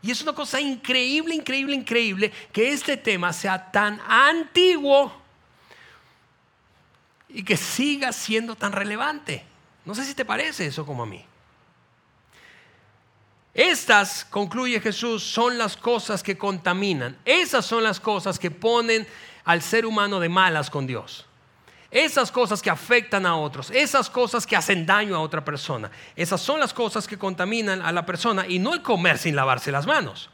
Y 0.05 0.11
es 0.11 0.21
una 0.21 0.35
cosa 0.35 0.61
increíble, 0.61 1.35
increíble, 1.35 1.75
increíble 1.75 2.31
que 2.53 2.75
este 2.75 2.99
tema 2.99 3.33
sea 3.33 3.71
tan 3.73 3.99
antiguo 4.07 5.11
y 7.27 7.43
que 7.43 7.57
siga 7.57 8.13
siendo 8.13 8.55
tan 8.55 8.73
relevante. 8.73 9.43
No 9.83 9.95
sé 9.95 10.05
si 10.05 10.13
te 10.13 10.27
parece 10.27 10.67
eso 10.67 10.85
como 10.85 11.05
a 11.05 11.07
mí. 11.07 11.25
Estas, 13.55 14.27
concluye 14.27 14.79
Jesús, 14.79 15.23
son 15.23 15.57
las 15.57 15.75
cosas 15.75 16.23
que 16.23 16.37
contaminan. 16.37 17.17
Esas 17.25 17.65
son 17.65 17.83
las 17.83 17.99
cosas 17.99 18.39
que 18.39 18.51
ponen 18.51 19.07
al 19.47 19.63
ser 19.63 19.87
humano 19.87 20.21
de 20.21 20.29
malas 20.29 20.69
con 20.69 20.87
Dios. 20.87 21.25
Esas 21.95 22.33
cosas 22.33 22.61
que 22.61 22.71
afectan 22.71 23.25
a 23.25 23.37
otros, 23.37 23.71
esas 23.71 24.11
cosas 24.11 24.49
que 24.49 24.57
hacen 24.57 24.85
daño 24.85 25.15
a 25.15 25.21
otra 25.21 25.45
persona, 25.45 25.93
esas 26.17 26.41
son 26.41 26.59
las 26.59 26.75
cosas 26.75 27.07
que 27.07 27.17
contaminan 27.17 27.81
a 27.81 27.93
la 27.93 28.05
persona 28.05 28.49
y 28.49 28.59
no 28.59 28.75
el 28.75 28.83
comer 28.83 29.17
sin 29.17 29.37
lavarse 29.37 29.71
las 29.71 29.87
manos. 29.87 30.29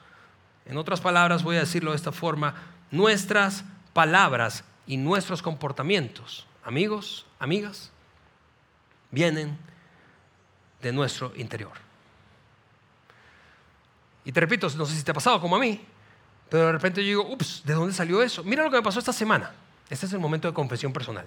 En 0.64 0.79
otras 0.79 1.03
palabras, 1.03 1.42
voy 1.42 1.57
a 1.57 1.61
decirlo 1.61 1.90
de 1.90 1.99
esta 1.99 2.12
forma, 2.12 2.55
nuestras 2.90 3.62
palabras 3.92 4.64
y 4.87 4.96
nuestros 4.96 5.42
comportamientos, 5.42 6.46
amigos, 6.64 7.27
amigas, 7.38 7.90
vienen 9.11 9.59
de 10.81 10.92
nuestro 10.92 11.31
interior. 11.37 11.75
Y 14.25 14.33
te 14.33 14.40
repito, 14.40 14.66
no 14.79 14.87
sé 14.87 14.96
si 14.96 15.03
te 15.03 15.11
ha 15.11 15.14
pasado 15.14 15.42
como 15.42 15.57
a 15.57 15.59
mí, 15.59 15.79
pero 16.49 16.64
de 16.64 16.73
repente 16.73 17.03
yo 17.03 17.09
digo, 17.09 17.35
ups, 17.35 17.61
¿de 17.66 17.75
dónde 17.75 17.92
salió 17.92 18.23
eso? 18.23 18.42
Mira 18.44 18.64
lo 18.64 18.70
que 18.70 18.79
me 18.79 18.83
pasó 18.83 18.99
esta 18.99 19.12
semana. 19.12 19.53
Este 19.90 20.07
es 20.07 20.12
el 20.14 20.20
momento 20.20 20.49
de 20.49 20.55
confesión 20.55 20.90
personal. 20.90 21.27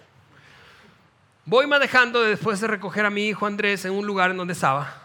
Voy 1.45 1.67
manejando 1.67 2.21
después 2.21 2.61
de 2.61 2.67
recoger 2.67 3.05
a 3.05 3.09
mi 3.09 3.27
hijo 3.27 3.45
Andrés 3.45 3.83
en 3.83 3.91
un 3.91 4.05
lugar 4.05 4.31
en 4.31 4.37
donde 4.37 4.53
estaba. 4.53 4.95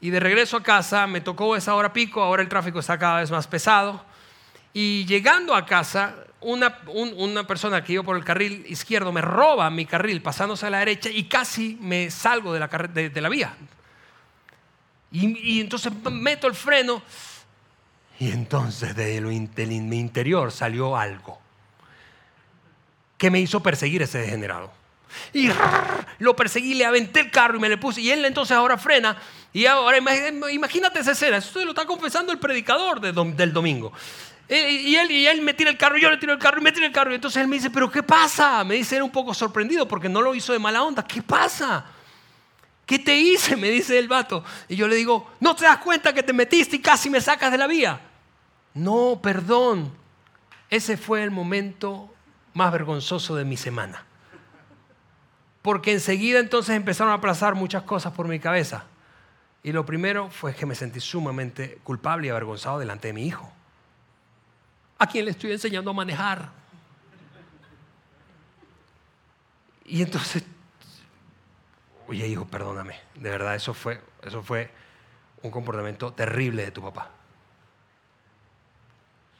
Y 0.00 0.10
de 0.10 0.18
regreso 0.18 0.56
a 0.56 0.62
casa 0.64 1.06
me 1.06 1.20
tocó 1.20 1.54
esa 1.54 1.76
hora 1.76 1.92
pico, 1.92 2.20
ahora 2.20 2.42
el 2.42 2.48
tráfico 2.48 2.80
está 2.80 2.98
cada 2.98 3.20
vez 3.20 3.30
más 3.30 3.46
pesado. 3.46 4.04
Y 4.72 5.04
llegando 5.04 5.54
a 5.54 5.64
casa 5.64 6.16
una, 6.40 6.76
una, 6.88 7.46
persona 7.46 7.84
que 7.84 7.92
iba 7.92 8.02
por 8.02 8.16
el 8.16 8.24
carril 8.24 8.64
izquierdo 8.68 9.12
me 9.12 9.20
roba 9.20 9.70
mi 9.70 9.86
carril 9.86 10.20
pasándose 10.22 10.66
a 10.66 10.70
la 10.70 10.78
derecha 10.80 11.08
y 11.08 11.28
casi 11.28 11.78
me 11.80 12.10
salgo 12.10 12.52
de 12.52 12.58
la, 12.58 12.66
de, 12.66 13.20
la 13.20 13.28
vía. 13.28 13.54
Y, 15.12 15.60
entonces 15.60 15.92
meto 16.10 16.48
el 16.48 16.54
freno 16.54 17.02
y 18.18 18.30
entonces 18.30 18.96
de 18.96 19.20
lo, 19.20 19.28
mi 19.28 19.98
interior 19.98 20.50
salió 20.50 20.96
algo 20.96 21.38
que 23.18 23.30
me 23.30 23.38
hizo 23.38 23.62
perseguir 23.62 24.02
ese 24.02 24.18
degenerado. 24.18 24.81
Y 25.32 25.50
lo 26.18 26.36
perseguí, 26.36 26.74
le 26.74 26.84
aventé 26.84 27.20
el 27.20 27.30
carro 27.30 27.56
y 27.56 27.60
me 27.60 27.68
le 27.68 27.78
puse. 27.78 28.00
Y 28.00 28.10
él 28.10 28.24
entonces 28.24 28.56
ahora 28.56 28.76
frena. 28.78 29.16
Y 29.52 29.66
ahora 29.66 29.98
imagínate 29.98 31.00
esa 31.00 31.12
escena. 31.12 31.38
Eso 31.38 31.64
lo 31.64 31.70
está 31.70 31.84
confesando 31.84 32.32
el 32.32 32.38
predicador 32.38 33.00
del 33.00 33.52
domingo. 33.52 33.92
Y 34.48 34.96
él, 34.96 35.10
y 35.10 35.26
él 35.26 35.40
me 35.40 35.54
tira 35.54 35.70
el 35.70 35.78
carro, 35.78 35.96
yo 35.96 36.10
le 36.10 36.18
tiro 36.18 36.32
el 36.32 36.38
carro 36.38 36.60
y 36.60 36.64
me 36.64 36.72
tira 36.72 36.86
el 36.86 36.92
carro. 36.92 37.10
Y 37.10 37.14
entonces 37.14 37.40
él 37.40 37.48
me 37.48 37.56
dice, 37.56 37.70
pero 37.70 37.90
¿qué 37.90 38.02
pasa? 38.02 38.62
Me 38.64 38.74
dice, 38.74 38.96
era 38.96 39.04
un 39.04 39.10
poco 39.12 39.32
sorprendido 39.32 39.88
porque 39.88 40.08
no 40.08 40.20
lo 40.20 40.34
hizo 40.34 40.52
de 40.52 40.58
mala 40.58 40.82
onda. 40.82 41.06
¿Qué 41.06 41.22
pasa? 41.22 41.84
¿Qué 42.84 42.98
te 42.98 43.16
hice? 43.16 43.56
Me 43.56 43.70
dice 43.70 43.98
el 43.98 44.08
vato. 44.08 44.44
Y 44.68 44.76
yo 44.76 44.88
le 44.88 44.96
digo, 44.96 45.30
¿no 45.40 45.56
te 45.56 45.64
das 45.64 45.78
cuenta 45.78 46.12
que 46.12 46.22
te 46.22 46.32
metiste 46.32 46.76
y 46.76 46.80
casi 46.80 47.08
me 47.08 47.20
sacas 47.20 47.50
de 47.50 47.58
la 47.58 47.66
vía? 47.66 48.00
No, 48.74 49.20
perdón. 49.22 49.92
Ese 50.68 50.96
fue 50.96 51.22
el 51.22 51.30
momento 51.30 52.12
más 52.54 52.72
vergonzoso 52.72 53.36
de 53.36 53.44
mi 53.44 53.56
semana 53.56 54.04
porque 55.62 55.92
enseguida 55.92 56.40
entonces 56.40 56.76
empezaron 56.76 57.12
a 57.12 57.16
aplazar 57.16 57.54
muchas 57.54 57.84
cosas 57.84 58.12
por 58.12 58.26
mi 58.26 58.40
cabeza. 58.40 58.84
Y 59.62 59.70
lo 59.70 59.86
primero 59.86 60.28
fue 60.28 60.54
que 60.54 60.66
me 60.66 60.74
sentí 60.74 60.98
sumamente 60.98 61.78
culpable 61.84 62.26
y 62.26 62.30
avergonzado 62.30 62.80
delante 62.80 63.08
de 63.08 63.14
mi 63.14 63.26
hijo, 63.26 63.50
a 64.98 65.06
quien 65.06 65.24
le 65.24 65.30
estoy 65.30 65.52
enseñando 65.52 65.90
a 65.90 65.94
manejar. 65.94 66.50
Y 69.84 70.02
entonces, 70.02 70.42
oye 72.08 72.26
hijo, 72.26 72.44
perdóname, 72.44 72.96
de 73.14 73.30
verdad 73.30 73.54
eso 73.54 73.72
fue, 73.72 74.00
eso 74.22 74.42
fue 74.42 74.70
un 75.42 75.50
comportamiento 75.50 76.12
terrible 76.12 76.64
de 76.64 76.70
tu 76.72 76.82
papá. 76.82 77.10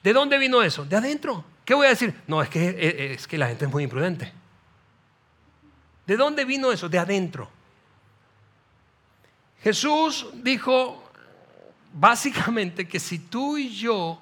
¿De 0.04 0.12
dónde 0.12 0.38
vino 0.38 0.62
eso? 0.62 0.84
De 0.84 0.96
adentro. 0.96 1.44
¿Qué 1.64 1.74
voy 1.74 1.86
a 1.86 1.90
decir? 1.90 2.20
No, 2.26 2.42
es 2.42 2.48
que, 2.48 3.14
es 3.14 3.26
que 3.26 3.38
la 3.38 3.46
gente 3.46 3.64
es 3.64 3.70
muy 3.70 3.84
imprudente. 3.84 4.32
¿De 6.06 6.16
dónde 6.16 6.44
vino 6.44 6.72
eso? 6.72 6.88
De 6.88 6.98
adentro. 6.98 7.48
Jesús 9.62 10.26
dijo 10.34 11.02
básicamente 11.92 12.88
que 12.88 12.98
si 12.98 13.18
tú 13.18 13.56
y 13.56 13.68
yo 13.70 14.20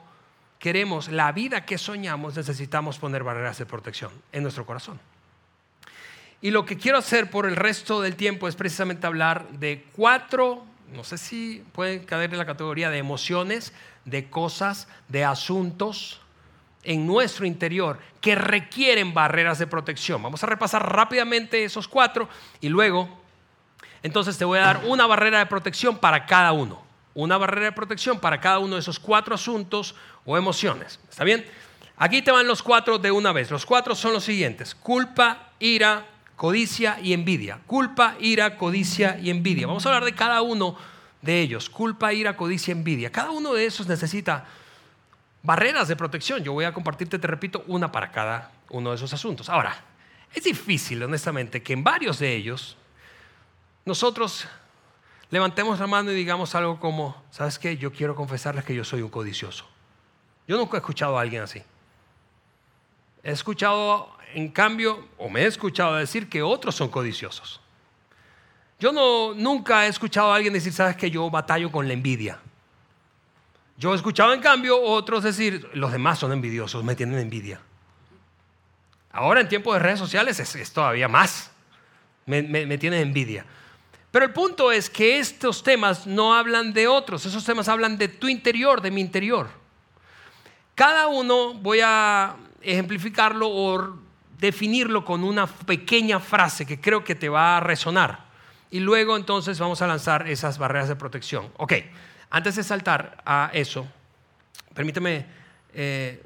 queremos 0.58 1.08
la 1.08 1.32
vida 1.32 1.64
que 1.64 1.78
soñamos, 1.78 2.36
necesitamos 2.36 2.98
poner 2.98 3.24
barreras 3.24 3.58
de 3.58 3.66
protección 3.66 4.12
en 4.32 4.42
nuestro 4.42 4.66
corazón. 4.66 5.00
Y 6.42 6.50
lo 6.50 6.64
que 6.64 6.76
quiero 6.76 6.98
hacer 6.98 7.30
por 7.30 7.46
el 7.46 7.56
resto 7.56 8.00
del 8.00 8.16
tiempo 8.16 8.48
es 8.48 8.56
precisamente 8.56 9.06
hablar 9.06 9.48
de 9.52 9.86
cuatro, 9.96 10.64
no 10.92 11.04
sé 11.04 11.18
si 11.18 11.64
pueden 11.72 12.04
caer 12.04 12.32
en 12.32 12.38
la 12.38 12.46
categoría 12.46 12.90
de 12.90 12.98
emociones, 12.98 13.72
de 14.04 14.28
cosas, 14.28 14.88
de 15.08 15.24
asuntos, 15.24 16.20
en 16.82 17.06
nuestro 17.06 17.46
interior 17.46 17.98
que 18.20 18.34
requieren 18.34 19.14
barreras 19.14 19.58
de 19.58 19.66
protección. 19.66 20.22
Vamos 20.22 20.42
a 20.42 20.46
repasar 20.46 20.94
rápidamente 20.94 21.64
esos 21.64 21.88
cuatro 21.88 22.28
y 22.60 22.68
luego, 22.68 23.08
entonces 24.02 24.38
te 24.38 24.44
voy 24.44 24.58
a 24.58 24.62
dar 24.62 24.82
una 24.86 25.06
barrera 25.06 25.38
de 25.38 25.46
protección 25.46 25.98
para 25.98 26.26
cada 26.26 26.52
uno. 26.52 26.82
Una 27.12 27.36
barrera 27.36 27.66
de 27.66 27.72
protección 27.72 28.20
para 28.20 28.40
cada 28.40 28.60
uno 28.60 28.76
de 28.76 28.80
esos 28.80 28.98
cuatro 28.98 29.34
asuntos 29.34 29.94
o 30.24 30.38
emociones. 30.38 31.00
¿Está 31.08 31.24
bien? 31.24 31.44
Aquí 31.96 32.22
te 32.22 32.30
van 32.30 32.46
los 32.46 32.62
cuatro 32.62 32.98
de 32.98 33.10
una 33.10 33.32
vez. 33.32 33.50
Los 33.50 33.66
cuatro 33.66 33.94
son 33.94 34.12
los 34.12 34.24
siguientes. 34.24 34.74
Culpa, 34.74 35.50
ira, 35.58 36.06
codicia 36.36 36.98
y 37.02 37.12
envidia. 37.12 37.58
Culpa, 37.66 38.14
ira, 38.20 38.56
codicia 38.56 39.18
y 39.20 39.28
envidia. 39.28 39.66
Vamos 39.66 39.84
a 39.84 39.90
hablar 39.90 40.04
de 40.04 40.14
cada 40.14 40.40
uno 40.40 40.76
de 41.20 41.40
ellos. 41.40 41.68
Culpa, 41.68 42.14
ira, 42.14 42.36
codicia, 42.36 42.72
envidia. 42.72 43.12
Cada 43.12 43.32
uno 43.32 43.52
de 43.52 43.66
esos 43.66 43.86
necesita 43.86 44.46
barreras 45.42 45.88
de 45.88 45.96
protección. 45.96 46.42
Yo 46.42 46.52
voy 46.52 46.64
a 46.64 46.72
compartirte, 46.72 47.18
te 47.18 47.26
repito, 47.26 47.64
una 47.66 47.90
para 47.90 48.10
cada 48.10 48.52
uno 48.70 48.90
de 48.90 48.96
esos 48.96 49.12
asuntos. 49.12 49.48
Ahora, 49.48 49.76
es 50.34 50.44
difícil, 50.44 51.02
honestamente, 51.02 51.62
que 51.62 51.72
en 51.72 51.82
varios 51.82 52.18
de 52.18 52.34
ellos 52.34 52.76
nosotros 53.84 54.46
levantemos 55.30 55.80
la 55.80 55.86
mano 55.86 56.12
y 56.12 56.14
digamos 56.14 56.54
algo 56.54 56.78
como, 56.78 57.22
¿sabes 57.30 57.58
qué? 57.58 57.76
Yo 57.76 57.92
quiero 57.92 58.14
confesarles 58.14 58.64
que 58.64 58.74
yo 58.74 58.84
soy 58.84 59.02
un 59.02 59.10
codicioso. 59.10 59.66
Yo 60.46 60.56
nunca 60.56 60.76
he 60.76 60.80
escuchado 60.80 61.18
a 61.18 61.22
alguien 61.22 61.42
así. 61.42 61.62
He 63.22 63.32
escuchado, 63.32 64.16
en 64.34 64.48
cambio, 64.48 65.08
o 65.18 65.28
me 65.28 65.42
he 65.42 65.46
escuchado 65.46 65.96
decir 65.96 66.28
que 66.28 66.42
otros 66.42 66.74
son 66.74 66.88
codiciosos. 66.88 67.60
Yo 68.78 68.92
no, 68.92 69.34
nunca 69.34 69.84
he 69.86 69.88
escuchado 69.88 70.32
a 70.32 70.36
alguien 70.36 70.52
decir, 70.52 70.72
¿sabes 70.72 70.96
qué? 70.96 71.10
Yo 71.10 71.30
batallo 71.30 71.70
con 71.70 71.86
la 71.86 71.92
envidia. 71.92 72.40
Yo 73.80 73.94
he 73.94 73.96
escuchado 73.96 74.34
en 74.34 74.40
cambio 74.40 74.78
otros 74.78 75.24
decir, 75.24 75.70
los 75.72 75.90
demás 75.90 76.18
son 76.18 76.32
envidiosos, 76.32 76.84
me 76.84 76.94
tienen 76.94 77.18
envidia. 77.18 77.62
Ahora 79.10 79.40
en 79.40 79.48
tiempo 79.48 79.72
de 79.72 79.78
redes 79.78 79.98
sociales 79.98 80.38
es, 80.38 80.70
todavía 80.70 81.08
más, 81.08 81.50
me, 82.26 82.42
me 82.42 82.76
tienen 82.76 83.00
envidia. 83.00 83.46
Pero 84.10 84.26
el 84.26 84.34
punto 84.34 84.70
es 84.70 84.90
que 84.90 85.18
estos 85.18 85.62
temas 85.62 86.06
no 86.06 86.34
hablan 86.34 86.74
de 86.74 86.88
otros, 86.88 87.24
esos 87.24 87.42
temas 87.42 87.68
hablan 87.68 87.96
de 87.96 88.08
tu 88.08 88.28
interior, 88.28 88.82
de 88.82 88.90
mi 88.90 89.00
interior. 89.00 89.48
Cada 90.74 91.06
uno 91.06 91.54
voy 91.54 91.80
a 91.82 92.36
ejemplificarlo 92.60 93.48
o 93.48 93.96
definirlo 94.38 95.06
con 95.06 95.24
una 95.24 95.46
pequeña 95.46 96.20
frase 96.20 96.66
que 96.66 96.78
creo 96.78 97.02
que 97.02 97.14
te 97.14 97.30
va 97.30 97.56
a 97.56 97.60
resonar. 97.60 98.26
Y 98.70 98.80
luego 98.80 99.16
entonces 99.16 99.58
vamos 99.58 99.80
a 99.80 99.86
lanzar 99.86 100.28
esas 100.28 100.58
barreras 100.58 100.88
de 100.88 100.96
protección. 100.96 101.50
Ok, 101.56 101.72
antes 102.30 102.56
de 102.56 102.62
saltar 102.62 103.22
a 103.26 103.50
eso, 103.52 103.86
permíteme 104.72 105.26
eh, 105.74 106.22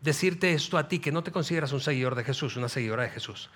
decirte 0.00 0.52
esto 0.52 0.78
a 0.78 0.88
ti, 0.88 0.98
que 0.98 1.12
no 1.12 1.22
te 1.22 1.30
consideras 1.30 1.72
un 1.72 1.80
seguidor 1.80 2.14
de 2.14 2.24
Jesús, 2.24 2.56
una 2.56 2.68
seguidora 2.68 3.02
de 3.02 3.10
Jesús. 3.10 3.50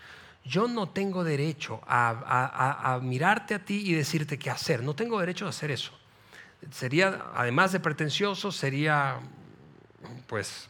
Yo 0.45 0.69
no 0.69 0.89
tengo 0.89 1.23
derecho 1.25 1.81
a, 1.87 2.99
mirarte 3.03 3.55
a 3.55 3.65
ti 3.65 3.83
y 3.87 3.95
decirte 3.95 4.39
qué 4.39 4.51
hacer. 4.51 4.83
No 4.83 4.95
tengo 4.95 5.21
derecho 5.21 5.47
a 5.47 5.51
hacer 5.51 5.71
eso. 5.71 5.93
Sería, 6.71 7.27
además 7.35 7.73
de 7.73 7.81
pretencioso, 7.81 8.51
sería, 8.51 9.21
pues, 10.27 10.69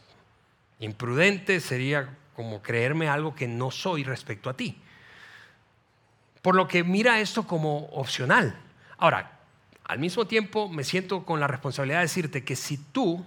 imprudente, 0.79 1.59
sería 1.59 2.17
como 2.35 2.61
creerme 2.61 3.07
algo 3.07 3.35
que 3.35 3.47
no 3.47 3.71
soy 3.71 4.03
respecto 4.03 4.49
a 4.49 4.55
ti. 4.55 4.81
Por 6.41 6.55
lo 6.55 6.67
que 6.67 6.83
mira 6.83 7.19
esto 7.19 7.45
como 7.47 7.85
opcional. 7.87 8.57
Ahora, 8.97 9.40
al 9.91 9.99
mismo 9.99 10.25
tiempo, 10.25 10.69
me 10.69 10.85
siento 10.85 11.25
con 11.25 11.41
la 11.41 11.47
responsabilidad 11.47 11.97
de 11.97 12.03
decirte 12.03 12.45
que 12.45 12.55
si 12.55 12.77
tú 12.77 13.25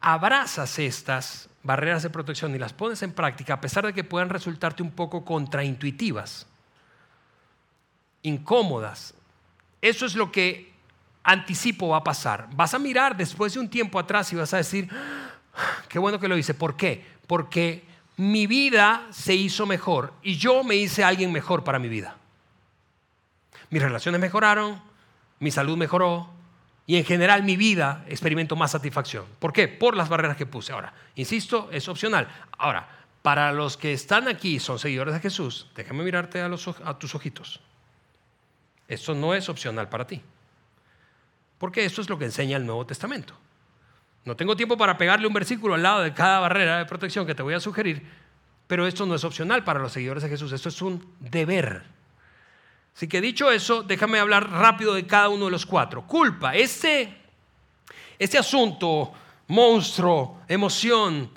abrazas 0.00 0.78
estas 0.78 1.50
barreras 1.62 2.02
de 2.02 2.08
protección 2.08 2.54
y 2.54 2.58
las 2.58 2.72
pones 2.72 3.02
en 3.02 3.12
práctica, 3.12 3.52
a 3.52 3.60
pesar 3.60 3.84
de 3.84 3.92
que 3.92 4.02
puedan 4.02 4.30
resultarte 4.30 4.82
un 4.82 4.92
poco 4.92 5.22
contraintuitivas, 5.22 6.46
incómodas, 8.22 9.12
eso 9.82 10.06
es 10.06 10.14
lo 10.14 10.32
que 10.32 10.72
anticipo 11.24 11.88
va 11.88 11.98
a 11.98 12.04
pasar. 12.04 12.48
Vas 12.54 12.72
a 12.72 12.78
mirar 12.78 13.14
después 13.14 13.52
de 13.52 13.60
un 13.60 13.68
tiempo 13.68 13.98
atrás 13.98 14.32
y 14.32 14.36
vas 14.36 14.54
a 14.54 14.56
decir, 14.56 14.88
ah, 14.90 15.82
qué 15.90 15.98
bueno 15.98 16.18
que 16.18 16.28
lo 16.28 16.38
hice. 16.38 16.54
¿Por 16.54 16.74
qué? 16.74 17.04
Porque 17.26 17.84
mi 18.16 18.46
vida 18.46 19.08
se 19.10 19.34
hizo 19.34 19.66
mejor 19.66 20.14
y 20.22 20.38
yo 20.38 20.64
me 20.64 20.74
hice 20.74 21.04
alguien 21.04 21.32
mejor 21.32 21.64
para 21.64 21.78
mi 21.78 21.90
vida. 21.90 22.16
Mis 23.68 23.82
relaciones 23.82 24.22
mejoraron, 24.22 24.90
mi 25.42 25.50
salud 25.50 25.76
mejoró 25.76 26.30
y 26.86 26.96
en 26.96 27.04
general 27.04 27.42
mi 27.42 27.56
vida 27.56 28.04
experimento 28.06 28.54
más 28.54 28.70
satisfacción. 28.70 29.24
¿Por 29.40 29.52
qué? 29.52 29.66
Por 29.66 29.96
las 29.96 30.08
barreras 30.08 30.36
que 30.36 30.46
puse. 30.46 30.72
Ahora, 30.72 30.94
insisto, 31.16 31.68
es 31.72 31.88
opcional. 31.88 32.28
Ahora, 32.58 32.88
para 33.22 33.52
los 33.52 33.76
que 33.76 33.92
están 33.92 34.28
aquí, 34.28 34.60
son 34.60 34.78
seguidores 34.78 35.14
de 35.14 35.20
Jesús, 35.20 35.68
déjame 35.74 36.04
mirarte 36.04 36.40
a, 36.40 36.46
a 36.46 36.98
tus 36.98 37.14
ojitos. 37.16 37.60
Esto 38.86 39.16
no 39.16 39.34
es 39.34 39.48
opcional 39.48 39.88
para 39.88 40.06
ti. 40.06 40.22
Porque 41.58 41.84
esto 41.84 42.02
es 42.02 42.08
lo 42.08 42.20
que 42.20 42.26
enseña 42.26 42.56
el 42.56 42.64
Nuevo 42.64 42.86
Testamento. 42.86 43.34
No 44.24 44.36
tengo 44.36 44.54
tiempo 44.54 44.76
para 44.76 44.96
pegarle 44.96 45.26
un 45.26 45.34
versículo 45.34 45.74
al 45.74 45.82
lado 45.82 46.02
de 46.02 46.14
cada 46.14 46.38
barrera 46.38 46.78
de 46.78 46.86
protección 46.86 47.26
que 47.26 47.34
te 47.34 47.42
voy 47.42 47.54
a 47.54 47.60
sugerir, 47.60 48.06
pero 48.68 48.86
esto 48.86 49.06
no 49.06 49.16
es 49.16 49.24
opcional 49.24 49.64
para 49.64 49.80
los 49.80 49.90
seguidores 49.90 50.22
de 50.22 50.28
Jesús, 50.28 50.52
esto 50.52 50.68
es 50.68 50.80
un 50.82 51.04
deber. 51.18 51.82
Así 52.94 53.08
que 53.08 53.20
dicho 53.20 53.50
eso, 53.50 53.82
déjame 53.82 54.18
hablar 54.18 54.50
rápido 54.50 54.94
de 54.94 55.06
cada 55.06 55.28
uno 55.28 55.46
de 55.46 55.50
los 55.50 55.66
cuatro. 55.66 56.06
Culpa, 56.06 56.54
este, 56.54 57.16
asunto, 58.38 59.12
monstruo, 59.48 60.42
emoción, 60.48 61.30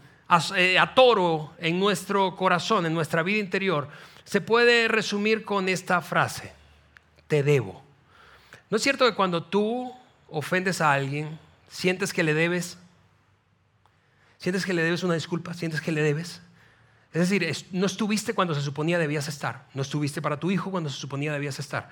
eh, 0.55 0.77
atoro 0.77 1.53
en 1.59 1.79
nuestro 1.79 2.35
corazón, 2.35 2.85
en 2.85 2.93
nuestra 2.93 3.23
vida 3.23 3.39
interior, 3.39 3.87
se 4.23 4.41
puede 4.41 4.87
resumir 4.87 5.45
con 5.45 5.69
esta 5.69 6.01
frase, 6.01 6.51
te 7.27 7.43
debo. 7.43 7.83
¿No 8.69 8.77
es 8.77 8.83
cierto 8.83 9.05
que 9.05 9.15
cuando 9.15 9.43
tú 9.43 9.93
ofendes 10.29 10.81
a 10.81 10.91
alguien, 10.91 11.39
sientes 11.69 12.11
que 12.11 12.23
le 12.23 12.33
debes? 12.33 12.77
¿Sientes 14.39 14.65
que 14.65 14.73
le 14.73 14.83
debes 14.83 15.03
una 15.03 15.13
disculpa? 15.13 15.53
¿Sientes 15.53 15.79
que 15.81 15.91
le 15.91 16.01
debes? 16.01 16.41
Es 17.15 17.29
decir, 17.29 17.67
no 17.71 17.85
estuviste 17.85 18.33
cuando 18.33 18.53
se 18.53 18.59
suponía 18.59 18.99
debías 18.99 19.29
estar. 19.29 19.67
No 19.73 19.83
estuviste 19.83 20.21
para 20.21 20.37
tu 20.37 20.51
hijo 20.51 20.69
cuando 20.69 20.89
se 20.89 20.97
suponía 20.97 21.31
debías 21.31 21.57
estar. 21.59 21.89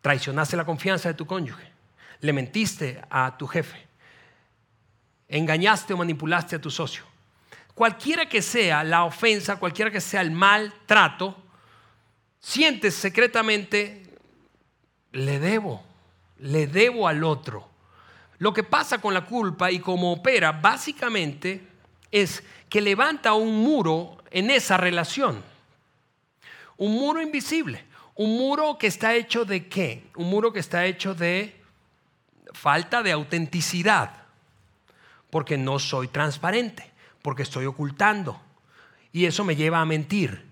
Traicionaste 0.00 0.56
la 0.56 0.64
confianza 0.64 1.08
de 1.08 1.14
tu 1.14 1.26
cónyuge. 1.26 1.72
Le 2.20 2.32
mentiste 2.32 3.02
a 3.10 3.36
tu 3.36 3.48
jefe. 3.48 3.84
Engañaste 5.28 5.92
o 5.92 5.96
manipulaste 5.96 6.54
a 6.54 6.60
tu 6.60 6.70
socio. 6.70 7.02
Cualquiera 7.74 8.28
que 8.28 8.42
sea 8.42 8.84
la 8.84 9.02
ofensa, 9.02 9.56
cualquiera 9.56 9.90
que 9.90 10.00
sea 10.00 10.20
el 10.20 10.30
maltrato, 10.30 11.36
sientes 12.38 12.94
secretamente, 12.94 14.16
le 15.10 15.40
debo, 15.40 15.82
le 16.38 16.68
debo 16.68 17.08
al 17.08 17.24
otro. 17.24 17.68
Lo 18.38 18.54
que 18.54 18.62
pasa 18.62 18.98
con 18.98 19.14
la 19.14 19.26
culpa 19.26 19.72
y 19.72 19.80
cómo 19.80 20.12
opera 20.12 20.52
básicamente 20.52 21.69
es 22.10 22.42
que 22.68 22.80
levanta 22.80 23.34
un 23.34 23.62
muro 23.62 24.18
en 24.30 24.50
esa 24.50 24.76
relación. 24.76 25.42
Un 26.76 26.94
muro 26.94 27.20
invisible. 27.20 27.84
Un 28.14 28.36
muro 28.36 28.76
que 28.78 28.86
está 28.86 29.14
hecho 29.14 29.44
de 29.44 29.68
qué? 29.68 30.04
Un 30.16 30.28
muro 30.28 30.52
que 30.52 30.60
está 30.60 30.84
hecho 30.84 31.14
de 31.14 31.56
falta 32.52 33.02
de 33.02 33.12
autenticidad. 33.12 34.24
Porque 35.30 35.56
no 35.56 35.78
soy 35.78 36.08
transparente, 36.08 36.90
porque 37.22 37.42
estoy 37.42 37.66
ocultando. 37.66 38.40
Y 39.12 39.26
eso 39.26 39.44
me 39.44 39.56
lleva 39.56 39.80
a 39.80 39.86
mentir 39.86 40.49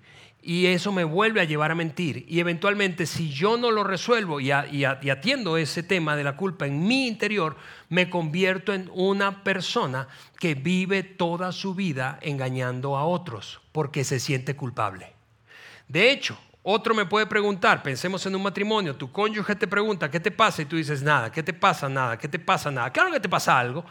y 0.49 0.65
eso 0.65 0.93
me 0.93 1.05
vuelve 1.05 1.43
a 1.43 1.45
llevar 1.45 1.73
a 1.73 1.75
mentir. 1.75 2.25
Y 2.27 2.41
eventualmente 2.41 3.05
si 3.05 3.29
yo 3.29 3.59
no 3.59 3.71
lo 3.71 3.85
resuelvo 3.85 4.41
y, 4.41 4.51
atiendo 4.51 5.59
ese 5.59 5.83
tema 5.83 6.17
de 6.17 6.25
la 6.25 6.37
culpa 6.37 6.67
en 6.67 6.87
mi 6.87 7.07
interior, 7.07 7.55
me 7.91 8.09
convierto 8.09 8.73
en 8.73 8.91
una 8.95 9.45
persona 9.45 10.09
que 10.41 10.55
vive 10.55 11.03
toda 11.03 11.53
su 11.53 11.75
vida 11.75 12.19
engañando 12.23 12.97
a 12.97 13.05
otros 13.05 13.61
porque 13.73 14.05
se 14.05 14.19
siente 14.19 14.57
culpable. 14.57 15.13
De 15.87 16.11
hecho, 16.11 16.39
otro 16.63 16.95
me 16.95 17.05
puede 17.05 17.27
preguntar, 17.27 17.83
pensemos 17.83 18.25
en 18.25 18.35
un 18.35 18.43
matrimonio, 18.43 18.97
tu 18.97 19.13
cónyuge 19.13 19.55
te 19.55 19.67
pregunta, 19.67 20.11
¿qué 20.11 20.19
te 20.19 20.31
pasa? 20.31 20.63
Y 20.63 20.65
tú 20.65 20.77
dices, 20.77 21.03
nada, 21.03 21.31
¿qué 21.31 21.43
te 21.43 21.53
pasa? 21.53 21.91
Nada, 21.91 22.17
¿qué 22.17 22.27
te 22.27 22.39
pasa? 22.39 22.71
Nada. 22.71 22.91
Claro 22.91 23.13
que 23.13 23.21
te 23.21 23.29
pasa 23.29 23.59
algo, 23.59 23.85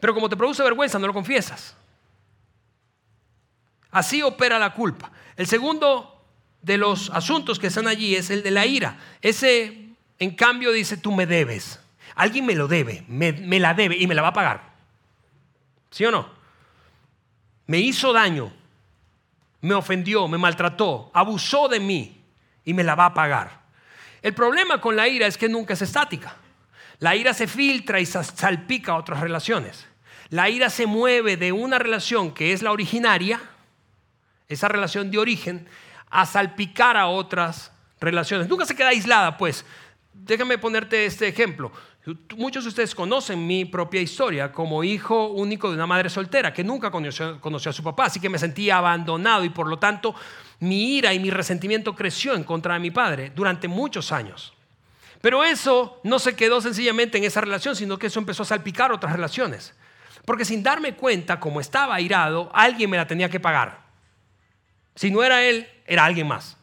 pero 0.00 0.14
como 0.14 0.30
te 0.30 0.36
produce 0.36 0.62
vergüenza, 0.62 0.98
no 0.98 1.06
lo 1.06 1.12
confiesas. 1.12 1.76
Así 3.94 4.22
opera 4.22 4.58
la 4.58 4.74
culpa. 4.74 5.12
El 5.36 5.46
segundo 5.46 6.20
de 6.62 6.78
los 6.78 7.10
asuntos 7.10 7.60
que 7.60 7.68
están 7.68 7.86
allí 7.86 8.16
es 8.16 8.28
el 8.28 8.42
de 8.42 8.50
la 8.50 8.66
ira. 8.66 8.98
Ese, 9.22 9.90
en 10.18 10.32
cambio, 10.32 10.72
dice, 10.72 10.96
tú 10.96 11.12
me 11.12 11.26
debes. 11.26 11.78
Alguien 12.16 12.44
me 12.44 12.56
lo 12.56 12.66
debe, 12.66 13.04
me, 13.06 13.32
la 13.60 13.72
debe 13.72 13.96
y 13.96 14.08
me 14.08 14.16
la 14.16 14.22
va 14.22 14.28
a 14.28 14.32
pagar. 14.32 14.74
¿Sí 15.92 16.04
o 16.04 16.10
no? 16.10 16.28
Me 17.68 17.78
hizo 17.78 18.12
daño, 18.12 18.52
me 19.60 19.74
ofendió, 19.74 20.26
me 20.26 20.38
maltrató, 20.38 21.12
abusó 21.14 21.68
de 21.68 21.78
mí 21.78 22.20
y 22.64 22.74
me 22.74 22.82
la 22.82 22.96
va 22.96 23.06
a 23.06 23.14
pagar. 23.14 23.60
El 24.22 24.34
problema 24.34 24.80
con 24.80 24.96
la 24.96 25.06
ira 25.06 25.28
es 25.28 25.38
que 25.38 25.48
nunca 25.48 25.74
es 25.74 25.82
estática. 25.82 26.34
La 26.98 27.14
ira 27.14 27.32
se 27.32 27.46
filtra 27.46 28.00
y 28.00 28.06
salpica 28.06 28.90
a 28.90 28.96
otras 28.96 29.20
relaciones. 29.20 29.86
La 30.30 30.50
ira 30.50 30.68
se 30.68 30.86
mueve 30.86 31.36
de 31.36 31.52
una 31.52 31.78
relación 31.78 32.34
que 32.34 32.52
es 32.52 32.60
la 32.60 32.72
originaria 32.72 33.40
esa 34.48 34.68
relación 34.68 35.10
de 35.10 35.18
origen, 35.18 35.66
a 36.10 36.26
salpicar 36.26 36.96
a 36.96 37.08
otras 37.08 37.72
relaciones. 38.00 38.48
Nunca 38.48 38.66
se 38.66 38.76
queda 38.76 38.88
aislada, 38.88 39.36
pues. 39.36 39.64
Déjame 40.12 40.58
ponerte 40.58 41.06
este 41.06 41.26
ejemplo. 41.26 41.72
Muchos 42.36 42.64
de 42.64 42.68
ustedes 42.68 42.94
conocen 42.94 43.46
mi 43.46 43.64
propia 43.64 44.00
historia 44.00 44.52
como 44.52 44.84
hijo 44.84 45.28
único 45.28 45.70
de 45.70 45.74
una 45.74 45.86
madre 45.86 46.10
soltera 46.10 46.52
que 46.52 46.62
nunca 46.62 46.90
conoció, 46.90 47.40
conoció, 47.40 47.70
a 47.70 47.72
su 47.72 47.82
papá, 47.82 48.04
así 48.04 48.20
que 48.20 48.28
me 48.28 48.38
sentía 48.38 48.76
abandonado 48.76 49.42
y 49.42 49.48
por 49.48 49.66
lo 49.66 49.78
tanto 49.78 50.14
mi 50.60 50.98
ira 50.98 51.14
y 51.14 51.18
mi 51.18 51.30
resentimiento 51.30 51.94
creció 51.94 52.34
en 52.34 52.44
contra 52.44 52.74
de 52.74 52.80
mi 52.80 52.90
padre 52.90 53.32
durante 53.34 53.68
muchos 53.68 54.12
años. 54.12 54.52
Pero 55.22 55.42
eso 55.42 55.98
no 56.04 56.18
se 56.18 56.36
quedó 56.36 56.60
sencillamente 56.60 57.16
en 57.16 57.24
esa 57.24 57.40
relación, 57.40 57.74
sino 57.74 57.98
que 57.98 58.08
eso 58.08 58.18
empezó 58.18 58.42
a 58.42 58.46
salpicar 58.46 58.92
otras 58.92 59.12
relaciones. 59.12 59.74
Porque 60.26 60.44
sin 60.44 60.62
darme 60.62 60.94
cuenta, 60.96 61.40
como 61.40 61.60
estaba 61.60 61.94
airado, 61.94 62.50
alguien 62.52 62.90
me 62.90 62.98
la 62.98 63.06
tenía 63.06 63.30
que 63.30 63.40
pagar. 63.40 63.83
Si 64.94 65.10
no 65.10 65.22
era 65.22 65.42
él, 65.42 65.68
era 65.86 66.04
alguien 66.04 66.28
más. 66.28 66.56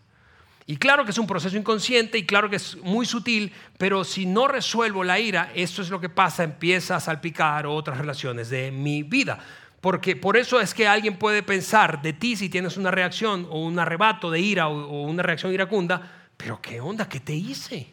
Y 0.71 0.77
claro 0.77 1.03
que 1.03 1.11
es 1.11 1.17
un 1.17 1.27
proceso 1.27 1.57
inconsciente 1.57 2.17
y 2.17 2.25
claro 2.25 2.49
que 2.49 2.55
es 2.55 2.77
muy 2.77 3.05
sutil, 3.05 3.51
pero 3.77 4.05
si 4.05 4.25
no 4.25 4.47
resuelvo 4.47 5.03
la 5.03 5.19
ira, 5.19 5.51
esto 5.53 5.81
es 5.81 5.89
lo 5.89 5.99
que 5.99 6.07
pasa, 6.07 6.43
empieza 6.43 6.95
a 6.95 7.01
salpicar 7.01 7.65
otras 7.65 7.97
relaciones 7.97 8.49
de 8.49 8.71
mi 8.71 9.03
vida. 9.03 9.39
Porque 9.81 10.15
por 10.15 10.37
eso 10.37 10.61
es 10.61 10.73
que 10.73 10.87
alguien 10.87 11.17
puede 11.17 11.43
pensar 11.43 12.01
de 12.01 12.13
ti 12.13 12.37
si 12.37 12.47
tienes 12.47 12.77
una 12.77 12.89
reacción 12.89 13.47
o 13.49 13.65
un 13.65 13.79
arrebato 13.79 14.31
de 14.31 14.39
ira 14.39 14.69
o, 14.69 15.01
una 15.01 15.23
reacción 15.23 15.53
iracunda, 15.53 16.29
pero 16.37 16.61
¿qué 16.61 16.79
onda? 16.79 17.09
¿Qué 17.09 17.19
te 17.19 17.33
hice? 17.33 17.91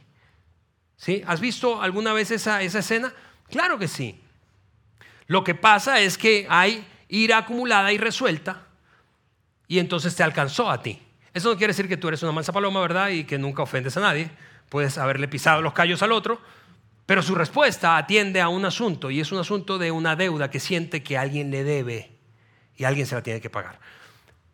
¿Sí? 0.97 1.25
¿Has 1.27 1.41
visto 1.41 1.83
alguna 1.83 2.13
vez 2.13 2.31
esa, 2.31 2.63
esa 2.63 2.79
escena? 2.79 3.13
Claro 3.51 3.79
que 3.79 3.89
sí. 3.89 4.21
Lo 5.27 5.43
que 5.43 5.57
pasa 5.57 5.99
es 6.01 6.17
que 6.17 6.47
hay 6.49 6.87
ira 7.09 7.39
acumulada 7.39 7.93
y 7.93 7.99
resuelta 7.99 8.68
y 9.69 9.79
entonces 9.79 10.17
te 10.17 10.23
alcanzó 10.23 10.71
a 10.71 10.83
ti. 10.83 10.99
Eso 11.35 11.51
no 11.51 11.59
quiere 11.59 11.73
decir 11.73 11.89
que 11.89 11.99
tú 11.99 12.09
eres 12.09 12.23
una 12.23 12.33
mansa 12.33 12.53
paloma, 12.53 12.81
¿verdad? 12.81 13.11
Y 13.11 13.25
que 13.25 13.39
nunca 13.39 13.63
ofendes 13.63 13.97
a 13.99 14.01
nadie. 14.01 14.31
Puedes 14.71 14.97
haberle 14.99 15.29
pisado 15.29 15.63
los 15.63 15.75
callos 15.75 16.03
al 16.03 16.11
otro, 16.11 16.41
pero 17.07 17.23
su 17.23 17.35
respuesta 17.35 17.97
atiende 17.97 18.41
a 18.41 18.49
un 18.49 18.65
asunto 18.65 19.11
y 19.11 19.21
es 19.21 19.31
un 19.31 19.39
asunto 19.39 19.79
de 19.79 19.91
una 19.91 20.17
deuda 20.17 20.51
que 20.51 20.59
siente 20.59 21.03
que 21.03 21.17
alguien 21.17 21.51
le 21.51 21.65
debe 21.65 22.19
y 22.77 22.85
alguien 22.85 23.07
se 23.07 23.15
la 23.15 23.23
tiene 23.23 23.41
que 23.41 23.51
pagar. 23.51 23.79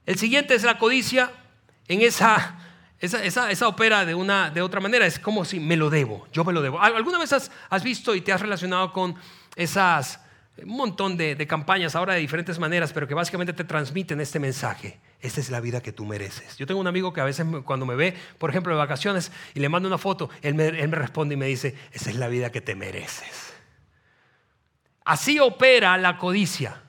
El 0.05 0.19
siguiente 0.19 0.55
es 0.55 0.65
la 0.65 0.79
codicia. 0.79 1.31
En 1.87 2.01
esa, 2.01 2.59
esa, 2.99 3.51
esa, 3.51 3.69
opera 3.69 4.07
de, 4.07 4.15
una, 4.15 4.51
de 4.51 4.63
otra 4.63 4.81
manera. 4.81 5.07
Es 5.07 5.19
como 5.19 5.45
si 5.45 5.61
me 5.61 5.77
lo 5.77 5.91
debo, 5.91 6.27
yo 6.33 6.45
me 6.45 6.53
lo 6.53 6.63
debo. 6.63 6.81
¿Alguna 6.81 7.19
vez 7.19 7.33
has, 7.33 7.51
has 7.69 7.83
visto 7.83 8.15
y 8.15 8.21
te 8.21 8.33
has 8.33 8.41
relacionado 8.41 8.93
con 8.93 9.15
esas 9.55 10.24
un 10.63 10.77
montón 10.77 11.17
de, 11.17 11.47
campañas 11.47 11.97
ahora 11.97 12.15
de 12.15 12.21
diferentes 12.21 12.59
maneras, 12.59 12.93
pero 12.93 13.09
que 13.09 13.15
básicamente 13.15 13.53
te 13.53 13.65
transmiten 13.65 14.21
este 14.21 14.39
mensaje. 14.39 15.01
Esta 15.21 15.41
es 15.41 15.51
la 15.51 15.61
vida 15.61 15.83
que 15.83 15.93
tú 15.93 16.05
mereces. 16.05 16.57
Yo 16.57 16.67
tengo 16.67 16.81
un 16.81 16.87
amigo 16.87 17.13
que 17.13 17.21
a 17.21 17.25
veces 17.25 17.45
cuando 17.65 17.87
me 17.87 17.97
ve, 17.97 18.15
por 18.39 18.51
ejemplo, 18.51 18.73
de 18.73 18.79
vacaciones 18.79 19.33
y 19.55 19.61
le 19.61 19.69
mando 19.69 19.89
una 19.89 19.99
foto, 19.99 20.31
él 20.43 20.55
me, 20.55 20.69
él 20.69 20.89
me 20.89 20.97
responde 20.97 21.35
y 21.35 21.37
me 21.37 21.47
dice, 21.47 21.75
esa 21.93 22.11
es 22.11 22.17
la 22.17 22.29
vida 22.29 22.53
que 22.53 22.61
te 22.61 22.77
mereces. 22.77 23.55
Así 25.05 25.41
opera 25.41 25.97
la 25.99 26.19
codicia. 26.19 26.81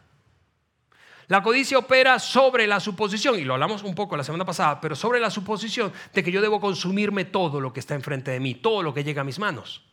La 1.28 1.42
codicia 1.42 1.80
opera 1.80 2.20
sobre 2.20 2.68
la 2.68 2.80
suposición, 2.80 3.40
y 3.40 3.44
lo 3.44 3.56
hablamos 3.56 3.82
un 3.82 3.96
poco 3.96 4.16
la 4.16 4.24
semana 4.24 4.46
pasada, 4.46 4.80
pero 4.80 4.96
sobre 4.96 5.20
la 5.20 5.32
suposición 5.32 5.92
de 6.14 6.24
que 6.24 6.32
yo 6.32 6.40
debo 6.40 6.62
consumirme 6.62 7.26
todo 7.26 7.60
lo 7.60 7.74
que 7.74 7.80
está 7.80 7.96
enfrente 7.96 8.30
de 8.30 8.40
mí, 8.40 8.54
todo 8.54 8.84
lo 8.84 8.94
que 8.94 9.04
llega 9.04 9.22
a 9.22 9.26
mis 9.26 9.40
manos. 9.40 9.84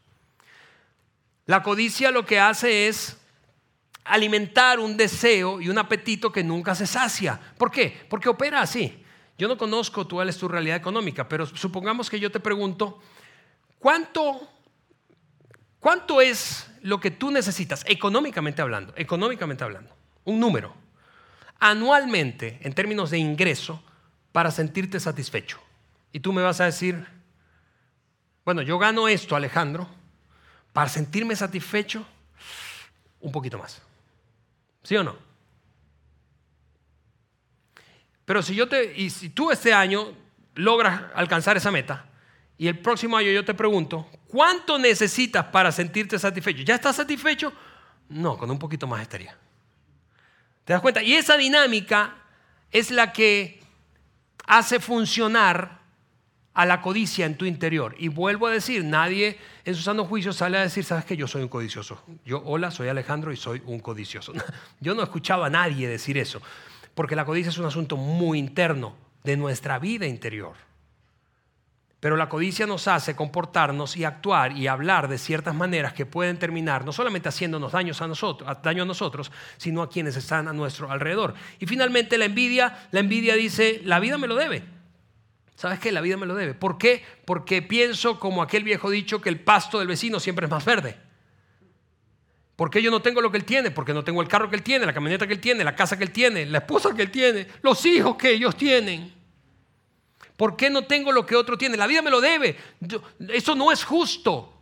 La 1.47 1.63
codicia 1.63 2.11
lo 2.11 2.27
que 2.27 2.39
hace 2.39 2.89
es 2.89 3.22
alimentar 4.05 4.81
un 4.81 4.97
deseo 4.97 5.61
y 5.61 5.69
un 5.69 5.79
apetito 5.79 6.33
que 6.33 6.43
nunca 6.43 6.75
se 6.75 6.87
sacia. 6.87 7.39
¿Por 7.57 7.71
qué? 7.71 8.05
Porque 8.09 8.29
opera 8.29 8.61
así. 8.61 9.03
Yo 9.39 9.49
no 9.49 9.57
conozco 9.57 10.07
cuál 10.07 10.29
es 10.29 10.39
tu 10.39 10.49
realidad 10.49 10.77
económica, 10.77 11.29
pero 11.29 11.47
supongamos 11.47 12.11
que 12.11 12.21
yo 12.21 12.31
te 12.31 12.41
pregunto, 12.41 13.01
¿cuánto, 13.79 14.49
cuánto 15.81 16.21
es 16.21 16.71
lo 16.83 17.01
que 17.01 17.11
tú 17.11 17.31
necesitas, 17.31 17.85
económicamente 17.89 18.63
hablando, 18.63 18.93
económicamente 18.97 19.65
hablando? 19.65 19.95
Un 20.25 20.39
número. 20.39 20.75
Anualmente, 21.59 22.61
en 22.63 22.73
términos 22.73 23.11
de 23.11 23.19
ingreso, 23.19 23.83
para 24.33 24.51
sentirte 24.51 25.01
satisfecho. 25.01 25.61
Y 26.13 26.21
tú 26.21 26.33
me 26.33 26.43
vas 26.43 26.61
a 26.61 26.67
decir, 26.67 27.07
bueno, 28.45 28.63
yo 28.63 28.79
gano 28.79 29.09
esto, 29.09 29.35
Alejandro, 29.35 29.89
para 30.73 30.89
sentirme 30.89 31.37
satisfecho, 31.37 32.05
un 33.21 33.33
poquito 33.33 33.59
más. 33.59 33.81
¿Sí 34.83 34.97
o 34.97 35.05
no? 35.05 35.17
Pero 38.25 38.43
si 38.43 38.55
yo 38.55 38.69
te, 38.69 38.95
y 38.97 39.11
si 39.11 39.31
tú 39.31 39.51
este 39.51 39.73
año 39.73 40.15
logras 40.55 41.03
alcanzar 41.15 41.57
esa 41.57 41.71
meta, 41.71 42.07
y 42.59 42.69
el 42.69 42.79
próximo 42.79 43.17
año 43.17 43.31
yo 43.31 43.45
te 43.45 43.55
pregunto, 43.55 44.09
¿cuánto 44.29 44.79
necesitas 44.79 45.47
para 45.47 45.73
sentirte 45.73 46.19
satisfecho? 46.19 46.63
¿Ya 46.63 46.77
estás 46.77 46.97
satisfecho? 46.97 47.53
No, 48.09 48.39
con 48.39 48.51
un 48.51 48.59
poquito 48.59 48.87
más 48.87 49.03
estaría. 49.03 49.37
¿Te 50.65 50.73
das 50.73 50.81
cuenta? 50.81 51.03
Y 51.03 51.15
esa 51.15 51.37
dinámica 51.37 52.15
es 52.71 52.91
la 52.91 53.13
que 53.13 53.61
hace 54.47 54.81
funcionar 54.81 55.82
a 56.55 56.67
la 56.67 56.81
codicia 56.83 57.27
en 57.27 57.37
tu 57.37 57.45
interior. 57.45 57.95
Y 57.99 58.09
vuelvo 58.09 58.47
a 58.47 58.51
decir, 58.51 58.85
nadie 58.85 59.39
en 59.65 59.75
su 59.75 59.83
sano 59.83 60.05
juicio 60.05 60.33
sale 60.33 60.59
a 60.59 60.63
decir, 60.63 60.85
sabes 60.85 61.05
que 61.05 61.17
yo 61.17 61.27
soy 61.27 61.43
un 61.43 61.49
codicioso. 61.49 62.03
Yo, 62.25 62.43
hola, 62.45 62.71
soy 62.71 62.89
Alejandro 62.89 63.33
y 63.33 63.37
soy 63.37 63.63
un 63.67 63.81
codicioso. 63.81 64.33
Yo 64.81 64.95
no 64.95 65.03
escuchaba 65.03 65.47
a 65.47 65.51
nadie 65.51 65.89
decir 65.89 66.19
eso, 66.19 66.43
porque 66.95 67.17
la 67.17 67.25
codicia 67.25 67.51
es 67.51 67.59
un 67.59 67.67
asunto 67.67 67.97
muy 67.97 68.39
interno 68.39 68.95
de 69.25 69.37
nuestra 69.37 69.79
vida 69.79 70.07
interior. 70.07 70.55
Pero 72.01 72.17
la 72.17 72.29
codicia 72.29 72.67
nos 72.67 72.89
hace 72.89 73.15
comportarnos 73.15 73.97
y 73.97 74.05
actuar 74.05 74.57
y 74.59 74.67
hablar 74.67 75.07
de 75.07 75.19
ciertas 75.19 75.55
maneras 75.55 75.93
que 75.93 76.05
pueden 76.05 76.37
terminar 76.37 76.85
no 76.85 76.93
solamente 76.93 77.29
haciéndonos 77.29 77.71
daños 77.71 78.03
a 78.03 78.09
nosotros, 78.09 78.59
daño 78.61 78.83
a 78.83 78.87
nosotros, 78.87 79.31
sino 79.57 79.83
a 79.83 79.89
quienes 79.89 80.17
están 80.17 80.49
a 80.49 80.53
nuestro 80.53 80.91
alrededor. 80.91 81.35
Y 81.61 81.67
finalmente 81.67 82.19
la 82.19 82.25
envidia, 82.25 82.89
la 82.91 82.99
envidia 82.99 83.37
dice, 83.37 83.83
la 83.85 84.01
vida 84.01 84.19
me 84.19 84.27
lo 84.27 84.35
debe. 84.35 84.82
¿Sabes 85.55 85.79
qué? 85.79 85.93
La 85.93 86.01
vida 86.01 86.17
me 86.17 86.27
lo 86.27 86.35
debe. 86.35 86.55
¿Por 86.55 86.79
qué? 86.79 87.05
Porque 87.25 87.63
pienso 87.63 88.19
como 88.19 88.43
aquel 88.43 88.65
viejo 88.65 88.91
dicho 88.91 89.21
que 89.21 89.29
el 89.29 89.41
pasto 89.41 89.79
del 89.79 89.89
vecino 89.89 90.19
siempre 90.19 90.47
es 90.47 90.51
más 90.51 90.65
verde. 90.65 90.97
¿Por 92.57 92.71
qué 92.71 92.83
yo 92.83 92.91
no 92.91 93.03
tengo 93.03 93.21
lo 93.21 93.31
que 93.31 93.39
él 93.39 93.45
tiene? 93.45 93.71
Porque 93.71 93.95
no 93.95 94.05
tengo 94.05 94.23
el 94.23 94.29
carro 94.29 94.49
que 94.49 94.57
él 94.57 94.63
tiene, 94.63 94.87
la 94.87 94.93
camioneta 94.93 95.27
que 95.27 95.33
él 95.33 95.41
tiene, 95.41 95.65
la 95.65 95.75
casa 95.75 95.97
que 95.97 96.05
él 96.05 96.13
tiene, 96.13 96.47
la 96.47 96.59
esposa 96.59 96.95
que 96.95 97.03
él 97.03 97.11
tiene, 97.11 97.47
los 97.63 97.85
hijos 97.87 98.17
que 98.17 98.31
ellos 98.31 98.57
tienen. 98.57 99.13
¿Por 100.37 100.57
qué 100.57 100.71
no 100.71 100.85
tengo 100.85 101.13
lo 101.13 101.25
que 101.25 101.37
otro 101.37 101.57
tiene? 101.57 101.77
La 101.77 101.87
vida 101.87 102.03
me 102.03 102.11
lo 102.11 102.21
debe. 102.21 102.57
eso 103.29 103.55
no 103.55 103.73
es 103.73 103.85
justo. 103.85 104.53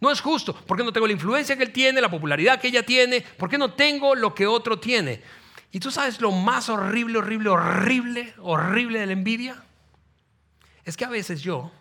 No 0.00 0.10
es 0.10 0.20
justo. 0.20 0.54
¿Por 0.54 0.76
qué 0.76 0.84
no 0.84 0.92
tengo 0.92 1.06
la 1.06 1.12
influencia 1.12 1.56
que 1.56 1.64
él 1.64 1.72
tiene, 1.72 2.00
la 2.00 2.10
popularidad 2.10 2.60
que 2.60 2.68
ella 2.68 2.84
tiene? 2.84 3.20
¿Por 3.20 3.48
qué 3.48 3.58
no 3.58 3.72
tengo 3.72 4.14
lo 4.14 4.34
que 4.34 4.46
otro 4.46 4.78
tiene? 4.78 5.22
Y 5.72 5.80
tú 5.80 5.90
sabes 5.90 6.20
lo 6.20 6.30
más 6.30 6.68
horrible, 6.68 7.18
horrible, 7.18 7.48
horrible, 7.48 8.34
horrible 8.38 9.00
de 9.00 9.06
la 9.06 9.12
envidia. 9.12 9.62
Es 10.86 10.96
que 10.96 11.04
a 11.04 11.08
veces 11.08 11.42
yo 11.42 11.72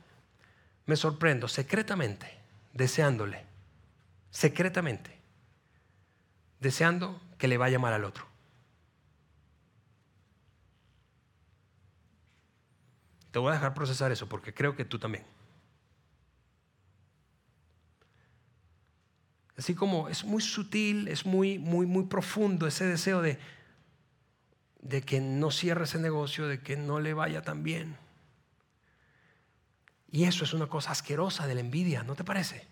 me 0.88 0.96
sorprendo 0.96 1.48
secretamente, 1.48 2.28
deseándole, 2.74 3.46
secretamente, 4.32 5.16
deseando 6.60 7.22
que 7.38 7.48
le 7.48 7.58
vaya 7.58 7.78
mal 7.78 7.94
al 7.94 8.04
otro. 8.04 8.26
Te 13.30 13.38
voy 13.38 13.52
a 13.52 13.54
dejar 13.54 13.76
procesar 13.76 14.12
eso 14.12 14.28
porque 14.28 14.56
creo 14.56 14.76
que 14.76 14.86
tú 14.86 14.98
también. 14.98 15.24
Así 19.56 19.76
como 19.76 20.10
es 20.10 20.26
muy 20.26 20.42
sutil, 20.42 21.10
es 21.10 21.28
muy, 21.28 21.60
muy, 21.60 21.86
muy 21.86 22.06
profundo 22.06 22.66
ese 22.66 22.86
deseo 22.86 23.22
de, 23.22 23.38
de 24.82 25.04
que 25.04 25.22
no 25.22 25.52
cierre 25.52 25.84
ese 25.84 26.00
negocio, 26.00 26.48
de 26.48 26.62
que 26.62 26.76
no 26.76 27.00
le 27.00 27.14
vaya 27.14 27.44
tan 27.44 27.62
bien. 27.62 28.04
Y 30.12 30.24
eso 30.24 30.44
es 30.44 30.54
una 30.54 30.68
cosa 30.68 30.92
asquerosa 30.92 31.48
de 31.48 31.56
la 31.56 31.62
envidia, 31.62 32.04
¿no 32.04 32.16
te 32.16 32.24
parece? 32.24 32.68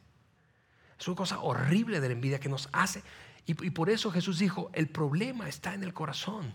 Es 1.00 1.08
una 1.08 1.18
cosa 1.18 1.40
horrible 1.40 2.00
de 2.00 2.08
la 2.08 2.14
envidia 2.14 2.40
que 2.40 2.50
nos 2.50 2.70
hace. 2.72 3.04
Y, 3.46 3.54
por 3.54 3.90
eso 3.90 4.10
Jesús 4.10 4.40
dijo, 4.40 4.72
el 4.74 4.88
problema 4.88 5.50
está 5.50 5.74
en 5.74 5.84
el 5.84 5.94
corazón. 5.94 6.54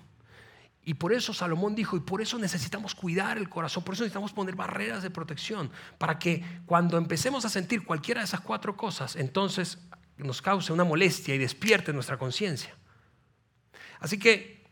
Y 0.83 0.95
por 0.95 1.13
eso 1.13 1.35
Salomón 1.35 1.75
dijo, 1.75 1.99
y 1.99 2.01
por 2.01 2.23
eso 2.23 2.39
necesitamos 2.39 2.95
cuidar 2.95 3.37
el 3.37 3.51
corazón, 3.51 3.85
por 3.85 3.93
eso 3.93 4.05
necesitamos 4.05 4.33
poner 4.33 4.57
barreras 4.57 5.03
de 5.03 5.11
protección, 5.11 5.71
para 5.99 6.19
que 6.19 6.43
cuando 6.65 6.97
empecemos 6.97 7.45
a 7.45 7.51
sentir 7.51 7.85
cualquiera 7.85 8.23
de 8.23 8.25
esas 8.25 8.41
cuatro 8.41 8.75
cosas, 8.75 9.17
entonces 9.17 9.79
nos 10.17 10.41
cause 10.41 10.73
una 10.73 10.85
molestia 10.85 11.35
y 11.35 11.39
despierte 11.39 11.93
nuestra 11.93 12.17
conciencia. 12.17 12.75
Así 14.01 14.19
que 14.19 14.65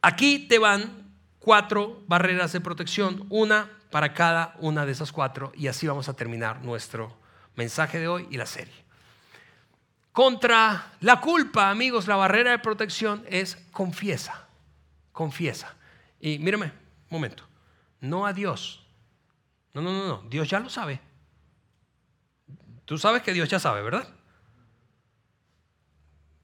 aquí 0.00 0.46
te 0.48 0.58
van 0.58 1.12
cuatro 1.38 2.02
barreras 2.06 2.52
de 2.52 2.62
protección, 2.62 3.26
una 3.28 3.70
para 3.92 4.12
cada 4.12 4.56
una 4.58 4.84
de 4.84 4.90
esas 4.90 5.12
cuatro, 5.12 5.52
y 5.54 5.68
así 5.68 5.86
vamos 5.86 6.08
a 6.08 6.14
terminar 6.14 6.64
nuestro 6.64 7.16
mensaje 7.54 8.00
de 8.00 8.08
hoy 8.08 8.26
y 8.30 8.36
la 8.36 8.46
serie. 8.46 8.74
Contra 10.10 10.94
la 10.98 11.20
culpa, 11.20 11.70
amigos, 11.70 12.08
la 12.08 12.16
barrera 12.16 12.50
de 12.50 12.58
protección 12.58 13.24
es 13.28 13.56
confiesa 13.70 14.48
confiesa. 15.12 15.74
Y 16.20 16.38
mírame, 16.38 16.66
un 16.66 16.72
momento, 17.10 17.44
no 18.00 18.26
a 18.26 18.32
Dios. 18.32 18.84
No, 19.74 19.80
no, 19.80 19.92
no, 19.92 20.06
no, 20.06 20.28
Dios 20.28 20.48
ya 20.48 20.58
lo 20.58 20.68
sabe. 20.68 21.00
Tú 22.84 22.98
sabes 22.98 23.22
que 23.22 23.32
Dios 23.32 23.48
ya 23.48 23.58
sabe, 23.58 23.82
¿verdad? 23.82 24.08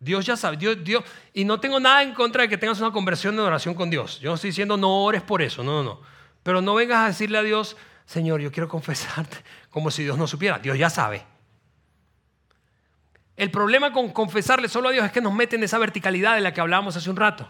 Dios 0.01 0.25
ya 0.25 0.37
sabe, 0.37 0.57
Dios, 0.57 0.83
Dios, 0.85 1.03
y 1.35 1.45
no 1.45 1.59
tengo 1.59 1.81
nada 1.81 2.03
en 2.03 2.15
contra 2.15 2.43
de 2.43 2.49
que 2.49 2.57
tengas 2.57 2.79
una 2.81 2.93
conversión 2.93 3.35
de 3.35 3.43
oración 3.43 3.75
con 3.75 3.91
Dios. 3.91 4.21
Yo 4.21 4.31
no 4.31 4.37
estoy 4.37 4.51
diciendo 4.51 4.77
no 4.77 5.03
ores 5.05 5.23
por 5.23 5.43
eso, 5.43 5.65
no, 5.65 5.83
no, 5.83 5.83
no. 5.83 6.18
Pero 6.43 6.61
no 6.61 6.75
vengas 6.75 6.99
a 6.99 7.07
decirle 7.09 7.39
a 7.39 7.43
Dios, 7.43 7.77
Señor, 8.09 8.41
yo 8.41 8.51
quiero 8.51 8.69
confesarte, 8.69 9.37
como 9.71 9.91
si 9.91 10.03
Dios 10.03 10.17
no 10.17 10.27
supiera. 10.27 10.59
Dios 10.59 10.79
ya 10.79 10.91
sabe. 10.91 11.25
El 13.37 13.51
problema 13.51 13.93
con 13.93 14.11
confesarle 14.13 14.69
solo 14.69 14.89
a 14.89 14.93
Dios 14.93 15.05
es 15.05 15.13
que 15.13 15.21
nos 15.21 15.33
mete 15.33 15.57
en 15.57 15.63
esa 15.63 15.79
verticalidad 15.79 16.35
de 16.35 16.41
la 16.41 16.53
que 16.53 16.61
hablábamos 16.61 16.97
hace 16.97 17.11
un 17.11 17.17
rato. 17.17 17.49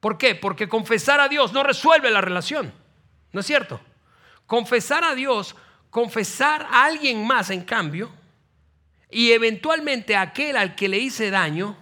¿Por 0.00 0.18
qué? 0.18 0.34
Porque 0.34 0.68
confesar 0.68 1.20
a 1.20 1.28
Dios 1.28 1.52
no 1.52 1.62
resuelve 1.62 2.10
la 2.10 2.20
relación. 2.20 2.72
¿No 3.32 3.40
es 3.40 3.46
cierto? 3.46 3.80
Confesar 4.46 5.04
a 5.04 5.14
Dios, 5.14 5.54
confesar 5.88 6.66
a 6.70 6.84
alguien 6.84 7.26
más 7.26 7.50
en 7.50 7.62
cambio, 7.62 8.10
y 9.08 9.32
eventualmente 9.32 10.16
aquel 10.16 10.56
al 10.56 10.74
que 10.74 10.88
le 10.88 10.98
hice 10.98 11.30
daño, 11.30 11.76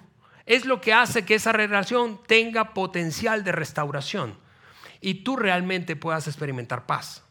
es 0.46 0.64
lo 0.64 0.80
que 0.80 0.92
hace 0.92 1.24
que 1.24 1.34
esa 1.36 1.52
relación 1.52 2.20
tenga 2.26 2.74
potencial 2.74 3.44
de 3.44 3.52
restauración 3.52 4.47
y 5.00 5.14
tú 5.14 5.36
realmente 5.36 5.96
puedas 5.96 6.26
experimentar 6.26 6.86
paz. 6.86 7.22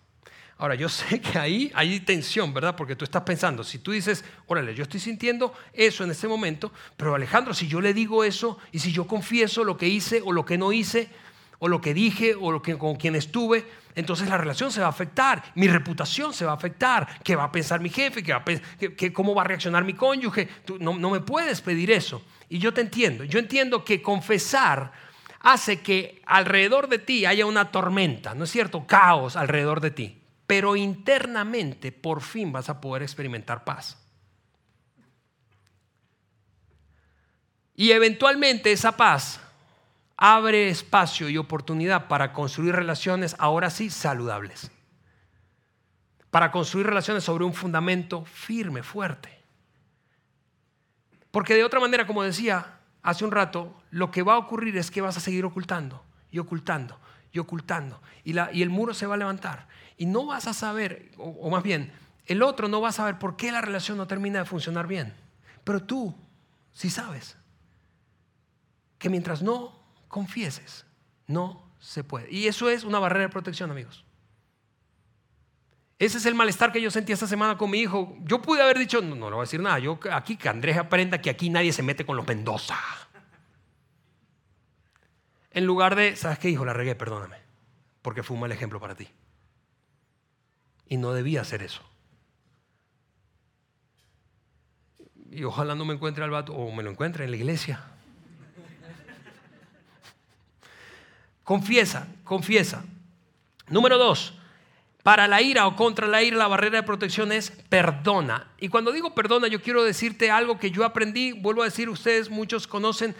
Ahora, 0.59 0.75
yo 0.75 0.89
sé 0.89 1.21
que 1.21 1.37
ahí 1.37 1.71
hay 1.75 1.99
tensión, 1.99 2.53
¿verdad? 2.53 2.75
Porque 2.75 2.95
tú 2.95 3.05
estás 3.05 3.21
pensando, 3.23 3.63
si 3.63 3.79
tú 3.79 3.91
dices, 3.91 4.25
órale, 4.47 4.73
yo 4.73 4.83
estoy 4.83 4.99
sintiendo 4.99 5.53
eso 5.71 6.03
en 6.03 6.11
este 6.11 6.27
momento, 6.27 6.71
pero 6.95 7.13
Alejandro, 7.13 7.53
si 7.53 7.67
yo 7.67 7.79
le 7.79 7.93
digo 7.93 8.23
eso 8.23 8.57
y 8.71 8.79
si 8.79 8.91
yo 8.91 9.05
confieso 9.05 9.63
lo 9.63 9.77
que 9.77 9.87
hice 9.87 10.21
o 10.25 10.31
lo 10.31 10.45
que 10.45 10.57
no 10.57 10.71
hice, 10.71 11.09
o 11.59 11.67
lo 11.67 11.81
que 11.81 11.93
dije 11.93 12.35
o 12.35 12.61
con 12.61 12.95
quien 12.95 13.15
estuve, 13.15 13.65
entonces 13.95 14.29
la 14.29 14.37
relación 14.37 14.71
se 14.71 14.79
va 14.79 14.87
a 14.87 14.91
afectar, 14.91 15.43
mi 15.55 15.67
reputación 15.67 16.33
se 16.33 16.45
va 16.45 16.51
a 16.51 16.55
afectar, 16.55 17.07
qué 17.23 17.35
va 17.35 17.45
a 17.45 17.51
pensar 17.51 17.79
mi 17.79 17.89
jefe, 17.89 18.23
qué 18.23 19.13
cómo 19.13 19.33
va 19.33 19.41
a 19.41 19.45
reaccionar 19.45 19.83
mi 19.83 19.93
cónyuge. 19.93 20.47
Tú 20.65 20.77
no 20.79 21.09
me 21.09 21.19
puedes 21.19 21.61
pedir 21.61 21.89
eso. 21.89 22.23
Y 22.49 22.59
yo 22.59 22.73
te 22.73 22.81
entiendo, 22.81 23.23
yo 23.23 23.39
entiendo 23.39 23.83
que 23.83 24.01
confesar 24.01 24.91
hace 25.51 25.81
que 25.81 26.21
alrededor 26.25 26.87
de 26.89 26.99
ti 26.99 27.25
haya 27.25 27.45
una 27.45 27.71
tormenta, 27.71 28.33
¿no 28.35 28.45
es 28.45 28.51
cierto? 28.51 28.85
Caos 28.87 29.35
alrededor 29.35 29.81
de 29.81 29.91
ti 29.91 30.21
pero 30.47 30.77
internamente 30.77 31.91
por 31.91 32.21
fin 32.21 32.53
vas 32.53 32.69
a 32.69 32.79
poder 32.79 33.03
experimentar 33.03 33.65
paz. 33.65 33.97
Y 37.75 37.91
eventualmente 37.91 38.71
esa 38.71 38.93
paz 38.95 39.41
abre 40.15 40.69
espacio 40.69 41.29
y 41.29 41.37
oportunidad 41.37 42.07
para 42.07 42.33
construir 42.33 42.73
relaciones 42.73 43.35
ahora 43.37 43.69
sí 43.69 43.89
saludables. 43.89 44.71
Para 46.31 46.49
construir 46.51 46.87
relaciones 46.87 47.25
sobre 47.25 47.43
un 47.43 47.53
fundamento 47.53 48.25
firme, 48.25 48.81
fuerte. 48.81 49.37
Porque 51.29 51.53
de 51.53 51.63
otra 51.63 51.79
manera, 51.79 52.07
como 52.07 52.23
decía 52.23 52.76
hace 53.07 53.23
un 53.23 53.31
rato, 53.31 53.73
lo 53.89 54.11
que 54.11 54.21
va 54.21 54.33
a 54.33 54.37
ocurrir 54.37 54.75
es 54.75 54.91
que 54.91 54.99
vas 54.99 55.15
a 55.15 55.21
seguir 55.21 55.45
ocultando 55.45 56.03
y 56.29 56.39
ocultando 56.39 56.99
y 57.31 57.39
ocultando. 57.39 58.01
Y, 58.25 58.33
la, 58.33 58.51
y 58.51 58.61
el 58.61 58.69
muro 58.69 58.93
se 58.93 59.07
va 59.07 59.15
a 59.15 59.17
levantar. 59.17 59.69
Y 59.95 60.07
no 60.07 60.25
vas 60.25 60.45
a 60.45 60.53
saber, 60.53 61.11
o, 61.17 61.49
más 61.49 61.63
bien, 61.63 61.93
el 62.25 62.43
otro 62.43 62.67
no 62.67 62.81
va 62.81 62.89
a 62.89 62.91
saber 62.91 63.17
por 63.17 63.37
qué 63.37 63.49
la 63.53 63.61
relación 63.61 63.97
no 63.97 64.07
termina 64.07 64.39
de 64.39 64.45
funcionar 64.45 64.87
bien. 64.87 65.13
Pero 65.63 65.81
tú 65.83 66.13
sí 66.73 66.89
sabes 66.89 67.37
que 68.97 69.09
mientras 69.09 69.41
no 69.41 69.79
confieses, 70.09 70.85
no 71.27 71.71
se 71.79 72.03
puede. 72.03 72.29
Y 72.29 72.47
eso 72.47 72.69
es 72.69 72.83
una 72.83 72.99
barrera 72.99 73.27
de 73.27 73.29
protección, 73.29 73.71
amigos. 73.71 74.03
Ese 75.99 76.19
es 76.19 76.25
el 76.27 76.35
malestar 76.35 76.71
que 76.71 76.79
yo 76.79 76.91
sentí 76.91 77.11
esta 77.11 77.25
semana 77.25 77.57
con 77.57 77.71
mi 77.71 77.79
hijo. 77.79 78.15
Yo 78.21 78.41
pude 78.41 78.61
haber 78.61 78.77
dicho, 78.77 79.01
no, 79.01 79.15
no 79.15 79.29
le 79.29 79.35
voy 79.35 79.41
a 79.41 79.45
decir 79.45 79.59
nada, 79.59 79.79
yo 79.79 79.99
aquí 80.11 80.37
que 80.37 80.47
Andrés 80.47 80.77
aprenda 80.77 81.19
que 81.19 81.29
aquí 81.29 81.49
nadie 81.49 81.73
se 81.73 81.81
mete 81.81 82.05
con 82.05 82.15
los 82.15 82.27
Mendoza. 82.27 82.77
En 85.51 85.65
lugar 85.65 85.95
de, 85.95 86.15
¿sabes 86.15 86.37
qué, 86.37 86.49
hijo? 86.49 86.65
La 86.65 86.73
regué, 86.73 86.93
perdóname, 86.93 87.37
porque 88.03 88.21
fue 88.21 88.35
un 88.35 88.41
mal 88.41 88.51
ejemplo 88.51 88.79
para 88.79 88.93
ti. 88.93 89.07
Y 90.87 90.97
no 90.97 91.13
debía 91.13 91.41
hacer 91.41 91.63
eso. 91.63 91.81
Y 95.31 95.43
ojalá 95.43 95.73
no 95.73 95.83
me 95.83 95.95
encuentre 95.95 96.23
al 96.23 96.29
vato, 96.29 96.53
o 96.53 96.71
me 96.71 96.83
lo 96.83 96.91
encuentre 96.91 97.25
en 97.25 97.31
la 97.31 97.37
iglesia. 97.37 97.83
Confiesa, 101.43 102.07
confiesa. 102.23 102.83
Número 103.67 103.97
dos, 103.97 104.37
para 105.07 105.25
la 105.25 105.41
ira 105.41 105.67
o 105.67 105.73
contra 105.77 106.05
la 106.05 106.21
ira, 106.21 106.35
la 106.35 106.49
barrera 106.49 106.79
de 106.79 106.83
protección 106.83 107.31
es 107.31 107.49
perdona. 107.49 108.51
Y 108.59 108.67
cuando 108.67 108.91
digo 108.91 109.15
perdona, 109.15 109.47
yo 109.47 109.61
quiero 109.61 109.85
decirte 109.85 110.29
algo 110.31 110.59
que 110.59 110.69
yo 110.69 110.83
aprendí, 110.83 111.31
vuelvo 111.31 111.61
a 111.61 111.65
decir, 111.65 111.87
ustedes 111.87 112.29
muchos 112.29 112.67
conocen 112.67 113.15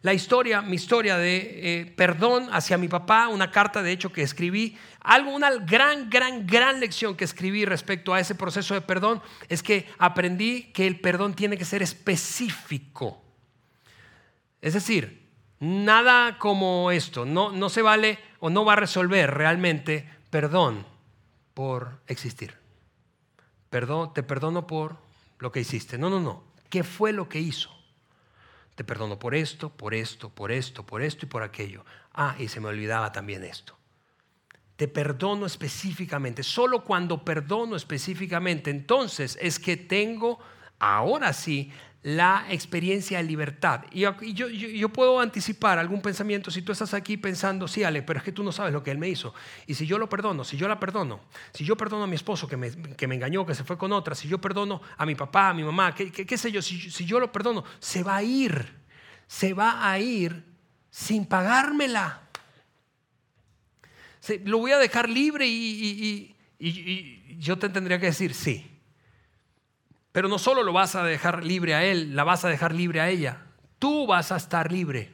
la 0.00 0.14
historia, 0.14 0.62
mi 0.62 0.76
historia 0.76 1.18
de 1.18 1.80
eh, 1.80 1.92
perdón 1.94 2.48
hacia 2.52 2.78
mi 2.78 2.88
papá, 2.88 3.28
una 3.28 3.50
carta 3.50 3.82
de 3.82 3.92
hecho 3.92 4.10
que 4.10 4.22
escribí, 4.22 4.78
algo, 5.00 5.30
una 5.30 5.50
gran, 5.50 6.08
gran, 6.08 6.46
gran 6.46 6.80
lección 6.80 7.14
que 7.14 7.24
escribí 7.24 7.66
respecto 7.66 8.14
a 8.14 8.20
ese 8.20 8.34
proceso 8.34 8.72
de 8.72 8.80
perdón 8.80 9.20
es 9.50 9.62
que 9.62 9.86
aprendí 9.98 10.72
que 10.72 10.86
el 10.86 11.00
perdón 11.00 11.34
tiene 11.34 11.58
que 11.58 11.66
ser 11.66 11.82
específico. 11.82 13.22
Es 14.62 14.72
decir, 14.72 15.28
nada 15.60 16.38
como 16.38 16.90
esto, 16.90 17.26
no, 17.26 17.52
no 17.52 17.68
se 17.68 17.82
vale 17.82 18.20
o 18.40 18.48
no 18.48 18.64
va 18.64 18.72
a 18.72 18.76
resolver 18.76 19.34
realmente 19.34 20.08
perdón. 20.30 20.95
Por 21.56 22.02
existir. 22.06 22.54
Perdón, 23.70 24.12
te 24.12 24.22
perdono 24.22 24.66
por 24.66 24.98
lo 25.38 25.50
que 25.50 25.60
hiciste. 25.60 25.96
No, 25.96 26.10
no, 26.10 26.20
no. 26.20 26.44
¿Qué 26.68 26.84
fue 26.84 27.14
lo 27.14 27.30
que 27.30 27.40
hizo? 27.40 27.70
Te 28.74 28.84
perdono 28.84 29.18
por 29.18 29.34
esto, 29.34 29.70
por 29.70 29.94
esto, 29.94 30.28
por 30.28 30.52
esto, 30.52 30.84
por 30.84 31.00
esto 31.00 31.24
y 31.24 31.30
por 31.30 31.42
aquello. 31.42 31.82
Ah, 32.12 32.36
y 32.38 32.48
se 32.48 32.60
me 32.60 32.68
olvidaba 32.68 33.10
también 33.10 33.42
esto. 33.42 33.74
Te 34.76 34.86
perdono 34.86 35.46
específicamente. 35.46 36.42
Solo 36.42 36.84
cuando 36.84 37.24
perdono 37.24 37.74
específicamente, 37.74 38.68
entonces 38.68 39.38
es 39.40 39.58
que 39.58 39.78
tengo, 39.78 40.38
ahora 40.78 41.32
sí, 41.32 41.72
la 42.06 42.46
experiencia 42.50 43.18
de 43.18 43.24
libertad. 43.24 43.84
Y 43.90 44.02
yo, 44.02 44.88
puedo 44.90 45.18
anticipar 45.18 45.80
algún 45.80 46.00
pensamiento 46.00 46.52
si 46.52 46.62
tú 46.62 46.70
estás 46.70 46.94
aquí 46.94 47.16
pensando, 47.16 47.66
sí, 47.66 47.82
Ale, 47.82 48.00
pero 48.00 48.20
es 48.20 48.24
que 48.24 48.30
tú 48.30 48.44
no 48.44 48.52
sabes 48.52 48.72
lo 48.72 48.80
que 48.80 48.92
él 48.92 48.98
me 48.98 49.08
hizo. 49.08 49.34
Y 49.66 49.74
si 49.74 49.88
yo 49.88 49.98
lo 49.98 50.08
perdono, 50.08 50.44
si 50.44 50.56
yo 50.56 50.68
la 50.68 50.78
perdono, 50.78 51.22
si 51.52 51.64
yo 51.64 51.76
perdono 51.76 52.04
a 52.04 52.06
mi 52.06 52.14
esposo 52.14 52.46
que 52.46 52.56
me, 52.56 52.70
engañó, 53.00 53.44
que 53.44 53.56
se 53.56 53.64
fue 53.64 53.76
con 53.76 53.92
otra, 53.92 54.14
si 54.14 54.28
yo 54.28 54.40
perdono 54.40 54.80
a 54.96 55.04
mi 55.04 55.16
papá, 55.16 55.48
a 55.48 55.54
mi 55.54 55.64
mamá, 55.64 55.96
qué, 55.96 56.38
sé 56.38 56.52
yo, 56.52 56.62
si, 56.62 57.04
yo 57.04 57.18
lo 57.18 57.32
perdono, 57.32 57.64
se 57.80 58.04
va 58.04 58.14
a 58.14 58.22
ir, 58.22 58.72
se 59.26 59.52
va 59.52 59.90
a 59.90 59.98
ir 59.98 60.44
sin 60.88 61.26
pagármela. 61.26 62.22
lo 64.44 64.58
voy 64.58 64.70
a 64.70 64.78
dejar 64.78 65.08
libre 65.08 65.44
y 65.48 66.36
yo 67.40 67.58
te 67.58 67.68
tendría 67.68 67.98
que 67.98 68.06
decir, 68.06 68.32
sí 68.32 68.75
pero 70.16 70.30
no 70.30 70.38
solo 70.38 70.62
lo 70.62 70.72
vas 70.72 70.94
a 70.94 71.04
dejar 71.04 71.44
libre 71.44 71.74
a 71.74 71.84
él, 71.84 72.16
la 72.16 72.24
vas 72.24 72.42
a 72.46 72.48
dejar 72.48 72.74
libre 72.74 73.02
a 73.02 73.10
ella. 73.10 73.42
Tú 73.78 74.06
vas 74.06 74.32
a 74.32 74.36
estar 74.36 74.72
libre. 74.72 75.12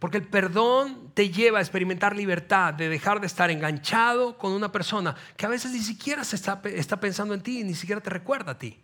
Porque 0.00 0.16
el 0.16 0.26
perdón 0.26 1.12
te 1.14 1.30
lleva 1.30 1.60
a 1.60 1.62
experimentar 1.62 2.16
libertad, 2.16 2.74
de 2.74 2.88
dejar 2.88 3.20
de 3.20 3.28
estar 3.28 3.52
enganchado 3.52 4.36
con 4.36 4.50
una 4.50 4.72
persona 4.72 5.14
que 5.36 5.46
a 5.46 5.48
veces 5.48 5.70
ni 5.70 5.78
siquiera 5.78 6.24
se 6.24 6.34
está, 6.34 6.60
pensando 6.60 7.34
en 7.34 7.40
ti, 7.40 7.62
ni 7.62 7.76
siquiera 7.76 8.00
te 8.00 8.10
recuerda 8.10 8.50
a 8.50 8.58
ti. 8.58 8.80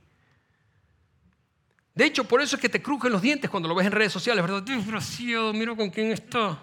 De 1.93 2.05
hecho, 2.05 2.23
por 2.23 2.41
eso 2.41 2.55
es 2.55 2.63
que 2.63 2.69
te 2.69 2.81
crujen 2.81 3.11
los 3.11 3.21
dientes 3.21 3.51
cuando 3.51 3.69
lo 3.69 3.75
ves 3.75 3.89
en 3.89 3.93
redes 3.93 4.13
sociales, 4.13 4.45
¿verdad? 4.45 4.63
Desgraciado, 4.63 5.53
mira 5.53 5.75
con 5.75 5.91
quién 5.91 6.13
está. 6.13 6.57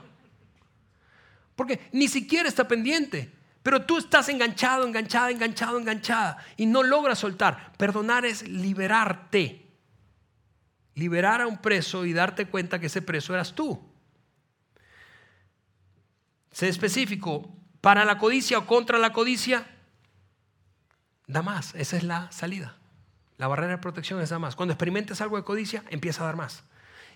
Porque 1.54 1.82
ni 1.92 2.08
siquiera 2.08 2.48
está 2.48 2.66
pendiente. 2.66 3.41
Pero 3.64 3.86
tú 3.86 3.98
estás 3.98 4.28
enganchado, 4.30 4.88
enganchada, 4.88 5.30
enganchado, 5.30 5.78
enganchada 5.78 6.38
y 6.58 6.66
no 6.66 6.82
logras 6.82 7.20
soltar. 7.20 7.74
Perdonar 7.78 8.26
es 8.26 8.48
liberarte. 8.48 9.68
Liberar 10.96 11.42
a 11.42 11.48
un 11.48 11.60
preso 11.60 12.06
y 12.06 12.14
darte 12.14 12.48
cuenta 12.48 12.80
que 12.80 12.88
ese 12.88 13.02
preso 13.02 13.34
eras 13.34 13.54
tú. 13.54 13.80
Sé 16.52 16.68
específico, 16.68 17.56
para 17.82 18.04
la 18.04 18.18
codicia 18.18 18.58
o 18.58 18.66
contra 18.66 18.98
la 18.98 19.14
codicia, 19.14 19.66
da 21.28 21.42
más. 21.42 21.74
Esa 21.76 21.98
es 21.98 22.04
la 22.04 22.32
salida. 22.32 22.78
La 23.38 23.48
barrera 23.48 23.72
de 23.72 23.78
protección 23.78 24.22
es 24.22 24.30
da 24.30 24.40
más. 24.40 24.56
Cuando 24.56 24.74
experimentes 24.74 25.22
algo 25.22 25.38
de 25.38 25.44
codicia, 25.44 25.84
empieza 25.90 26.24
a 26.24 26.26
dar 26.26 26.36
más. 26.36 26.64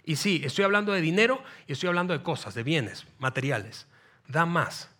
Y 0.04 0.16
sí, 0.16 0.42
estoy 0.46 0.64
hablando 0.64 0.92
de 0.94 1.02
dinero 1.02 1.44
y 1.68 1.74
estoy 1.74 1.90
hablando 1.90 2.14
de 2.14 2.24
cosas, 2.24 2.54
de 2.54 2.64
bienes, 2.64 3.06
materiales. 3.18 3.88
Da 4.28 4.46
más 4.46 4.95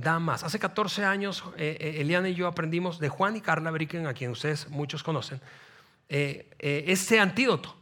da 0.00 0.18
más. 0.18 0.44
Hace 0.44 0.58
14 0.58 1.04
años, 1.04 1.44
eh, 1.56 1.76
eh, 1.80 2.00
Eliana 2.00 2.28
y 2.28 2.34
yo 2.34 2.46
aprendimos 2.46 2.98
de 2.98 3.08
Juan 3.08 3.36
y 3.36 3.40
Carla 3.40 3.70
Bricken, 3.70 4.06
a 4.06 4.14
quien 4.14 4.30
ustedes 4.30 4.68
muchos 4.68 5.02
conocen, 5.02 5.40
eh, 6.08 6.50
ese 6.58 7.20
antídoto. 7.20 7.76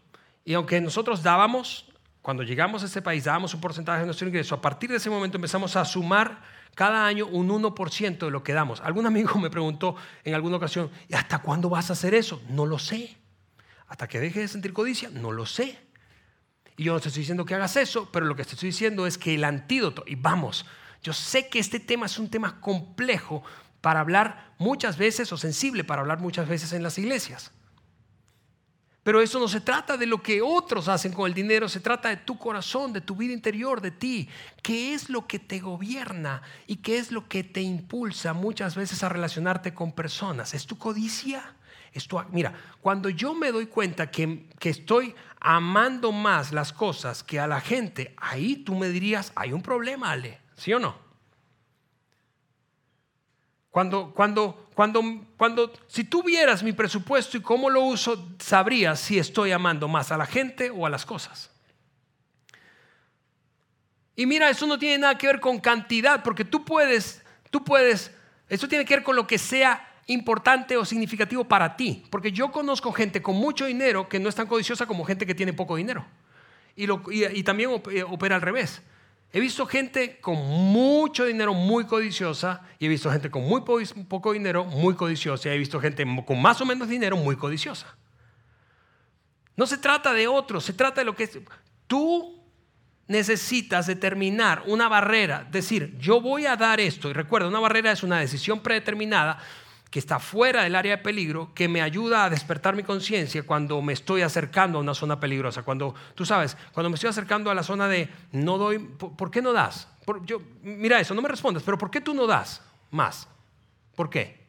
Y 0.45 0.55
aunque 0.55 0.81
nosotros 0.81 1.23
dábamos, 1.23 1.93
cuando 2.23 2.43
llegamos 2.43 2.83
a 2.83 2.87
este 2.87 3.03
país, 3.03 3.25
dábamos 3.25 3.55
un 3.55 3.61
porcentaje 3.61 4.01
de 4.01 4.07
nuestro 4.07 4.27
ingreso, 4.27 4.55
a 4.55 4.61
partir 4.61 4.91
de 4.91 4.97
ese 4.97 5.11
momento 5.11 5.37
empezamos 5.37 5.77
a 5.77 5.85
sumar 5.85 6.43
cada 6.75 7.07
año 7.07 7.27
un 7.27 7.49
1% 7.49 8.19
de 8.19 8.31
lo 8.31 8.43
que 8.43 8.53
damos. 8.53 8.81
Algún 8.81 9.07
amigo 9.07 9.39
me 9.39 9.51
preguntó 9.51 9.97
en 10.25 10.35
alguna 10.35 10.57
ocasión, 10.57 10.91
¿y 11.09 11.15
hasta 11.15 11.41
cuándo 11.41 11.69
vas 11.69 11.91
a 11.91 11.95
hacer 11.95 12.15
eso? 12.15 12.43
No 12.49 12.67
lo 12.67 12.79
sé. 12.79 13.17
Hasta 13.89 14.07
que 14.07 14.21
deje 14.21 14.41
de 14.41 14.49
sentir 14.49 14.73
codicia, 14.73 15.09
no 15.11 15.33
lo 15.33 15.47
sé. 15.47 15.79
Y 16.77 16.85
yo 16.85 16.93
no 16.93 17.01
te 17.01 17.09
estoy 17.09 17.23
diciendo 17.23 17.45
que 17.45 17.55
hagas 17.55 17.77
eso, 17.77 18.09
pero 18.13 18.27
lo 18.27 18.37
que 18.37 18.45
te 18.45 18.53
estoy 18.53 18.69
diciendo 18.69 19.07
es 19.07 19.19
que 19.19 19.35
el 19.35 19.45
antídoto, 19.45 20.05
y 20.07 20.15
vamos, 20.15 20.65
yo 21.03 21.13
sé 21.13 21.49
que 21.49 21.59
este 21.59 21.81
tema 21.81 22.07
es 22.07 22.19
un 22.19 22.29
tema 22.29 22.61
complejo 22.61 23.43
para 23.81 24.01
hablar 24.01 24.53
muchas 24.59 24.99
veces 24.99 25.33
o 25.33 25.37
sensible 25.37 25.85
para 25.85 26.03
hablar 26.03 26.21
muchas 26.21 26.49
veces 26.49 26.73
en 26.73 26.83
las 26.83 26.99
iglesias. 26.99 27.53
Pero 29.09 29.23
eso 29.23 29.39
no 29.39 29.49
se 29.49 29.63
trata 29.63 29.97
de 29.97 30.05
lo 30.05 30.23
que 30.23 30.43
otros 30.43 30.87
hacen 30.87 31.13
con 31.13 31.27
el 31.27 31.33
dinero, 31.33 31.67
se 31.69 31.81
trata 31.81 32.11
de 32.11 32.19
tu 32.19 32.37
corazón, 32.37 32.93
de 32.93 33.01
tu 33.01 33.17
vida 33.17 33.33
interior, 33.33 33.81
de 33.81 33.91
ti. 33.91 34.29
¿Qué 34.63 34.93
es 34.93 35.09
lo 35.09 35.27
que 35.27 35.39
te 35.39 35.61
gobierna 35.61 36.43
y 36.67 36.77
qué 36.77 36.99
es 36.99 37.11
lo 37.11 37.27
que 37.27 37.43
te 37.43 37.63
impulsa 37.63 38.35
muchas 38.35 38.75
veces 38.75 39.03
a 39.03 39.09
relacionarte 39.09 39.73
con 39.73 39.93
personas? 39.93 40.53
¿Es 40.53 40.67
tu 40.67 40.77
codicia? 40.77 41.55
¿Es 41.95 42.07
Mira, 42.33 42.53
cuando 42.83 43.09
yo 43.09 43.33
me 43.33 43.51
doy 43.51 43.67
cuenta 43.67 44.11
que, 44.11 44.47
que 44.59 44.69
estoy 44.69 45.15
amando 45.41 46.13
más 46.13 46.53
las 46.53 46.75
cosas 46.75 47.23
que 47.23 47.41
a 47.41 47.47
la 47.47 47.63
gente, 47.63 48.15
ahí 48.19 48.57
tú 48.57 48.75
me 48.75 48.91
dirías, 48.91 49.33
hay 49.37 49.55
un 49.55 49.63
problema, 49.63 50.11
Ale. 50.11 50.48
¿Sí 50.59 50.73
o 50.75 50.81
no? 50.81 50.95
Cuando, 53.71 54.13
cuando, 54.13 54.69
cuando, 54.75 55.03
cuando, 55.37 55.73
si 55.87 56.03
tú 56.03 56.23
vieras 56.25 56.65
mi 56.65 56.73
presupuesto 56.73 57.37
y 57.37 57.43
cómo 57.43 57.71
lo 57.71 57.83
uso, 57.83 58.29
sabrías 58.41 58.99
si 58.99 59.19
estoy 59.19 59.53
amando 59.53 59.87
más 59.87 60.11
a 60.11 60.17
la 60.17 60.27
gente 60.27 60.71
o 60.71 60.85
a 60.85 60.91
las 60.91 61.07
cosas. 61.07 61.51
Y 64.17 64.27
mira, 64.27 64.51
eso 64.51 64.67
no 64.67 64.81
tiene 64.81 64.99
nada 64.99 65.17
que 65.17 65.29
ver 65.29 65.39
con 65.39 65.61
cantidad, 65.61 66.25
porque 66.25 66.45
tú 66.45 66.65
puedes, 66.65 67.23
tú 67.51 67.63
puedes, 67.63 68.11
eso 68.49 68.67
tiene 68.67 68.85
que 68.85 68.97
ver 68.97 69.05
con 69.05 69.15
lo 69.15 69.29
que 69.29 69.39
sea 69.39 70.03
importante 70.07 70.77
o 70.77 70.85
significativo 70.85 71.45
para 71.45 71.77
ti. 71.77 72.05
Porque 72.11 72.33
yo 72.33 72.51
conozco 72.51 72.91
gente 72.91 73.23
con 73.23 73.37
mucho 73.37 73.67
dinero 73.67 74.09
que 74.09 74.19
no 74.19 74.29
es 74.29 74.35
tan 74.35 74.49
codiciosa 74.49 74.87
como 74.87 75.05
gente 75.05 75.25
que 75.25 75.37
tiene 75.37 75.53
poco 75.53 75.77
dinero. 75.77 76.05
Y, 76.75 76.89
y 77.13 77.43
también 77.45 77.71
opera 77.71 78.35
al 78.35 78.43
revés. 78.43 78.83
He 79.33 79.41
visto 79.41 79.67
gente 79.67 80.19
con 80.21 80.37
mucho 80.37 81.27
dinero 81.27 81.53
muy 81.53 81.85
codiciosa 81.85 82.63
y 82.79 82.87
he 82.87 82.89
visto 82.89 83.11
gente 83.11 83.31
con 83.31 83.43
muy 83.43 83.61
poco 83.61 84.33
dinero 84.33 84.65
muy 84.65 84.95
codiciosa 84.95 85.49
y 85.49 85.53
he 85.53 85.59
visto 85.59 85.81
gente 85.81 86.07
con 86.25 86.41
más 86.41 86.61
o 86.61 86.65
menos 86.65 86.89
dinero 86.89 87.17
muy 87.17 87.37
codiciosa. 87.37 87.95
No 89.55 89.67
se 89.67 89.77
trata 89.77 90.15
de 90.15 90.29
otros, 90.29 90.65
se 90.65 90.73
trata 90.73 91.03
de 91.03 91.05
lo 91.05 91.15
que 91.15 91.25
es. 91.25 91.39
Tú 91.87 92.43
necesitas 93.07 93.87
determinar 93.87 94.63
una 94.67 94.89
barrera, 94.89 95.47
decir, 95.51 95.97
yo 95.99 96.21
voy 96.21 96.47
a 96.47 96.57
dar 96.57 96.81
esto. 96.81 97.11
Y 97.11 97.13
recuerda, 97.13 97.49
una 97.49 97.61
barrera 97.61 97.93
es 97.93 98.03
una 98.03 98.21
decisión 98.21 98.61
predeterminada 98.61 99.39
que 99.91 99.99
está 99.99 100.19
fuera 100.19 100.65
del 100.65 100.75
área 100.75 100.97
de 100.97 101.03
peligro, 101.03 101.53
que 101.55 101.67
me 101.69 101.81
ayuda 101.81 102.25
a 102.25 102.31
despertar 102.31 102.77
mi 102.77 102.83
conciencia 102.83 103.43
cuando 103.45 103.81
me 103.81 103.95
estoy 103.95 104.21
acercando 104.23 104.79
a 104.79 104.83
una 104.83 104.95
zona 104.95 105.19
peligrosa. 105.19 105.63
Cuando, 105.63 105.95
tú 106.15 106.27
sabes, 106.27 106.57
cuando 106.73 106.91
me 106.91 106.97
estoy 106.97 107.09
acercando 107.09 107.51
a 107.51 107.55
la 107.55 107.63
zona 107.63 107.89
de 107.89 108.11
no 108.33 108.59
doy, 108.59 108.79
¿por, 108.79 109.31
qué 109.31 109.41
no 109.41 109.53
das? 109.53 109.89
yo, 110.25 110.43
mira 110.63 111.01
eso, 111.01 111.15
no 111.15 111.23
me 111.23 111.29
respondas, 111.29 111.63
pero 111.63 111.79
¿por 111.79 111.91
qué 111.91 112.03
tú 112.03 112.13
no 112.13 112.27
das 112.27 112.63
más? 112.91 113.29
¿Por 113.97 114.11
qué? 114.11 114.47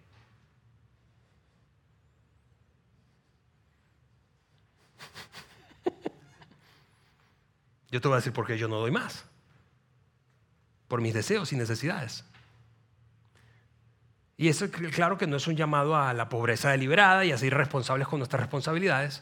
Yo 7.91 8.01
te 8.01 8.07
voy 8.07 8.15
a 8.15 8.17
decir 8.17 8.33
por 8.33 8.45
qué 8.45 8.57
yo 8.57 8.67
no 8.67 8.77
doy 8.79 8.91
más. 8.91 9.25
Por 10.87 11.01
mis 11.01 11.13
deseos 11.13 11.53
y 11.53 11.55
necesidades. 11.55 12.25
Y 14.39 14.47
eso 14.47 14.71
claro 14.71 15.17
que 15.17 15.27
no 15.27 15.35
es 15.35 15.47
un 15.47 15.57
llamado 15.57 15.97
a 15.97 16.13
la 16.13 16.29
pobreza 16.29 16.71
deliberada 16.71 17.25
y 17.25 17.33
a 17.33 17.37
ser 17.37 17.53
responsables 17.53 18.07
con 18.07 18.19
nuestras 18.19 18.39
responsabilidades, 18.39 19.21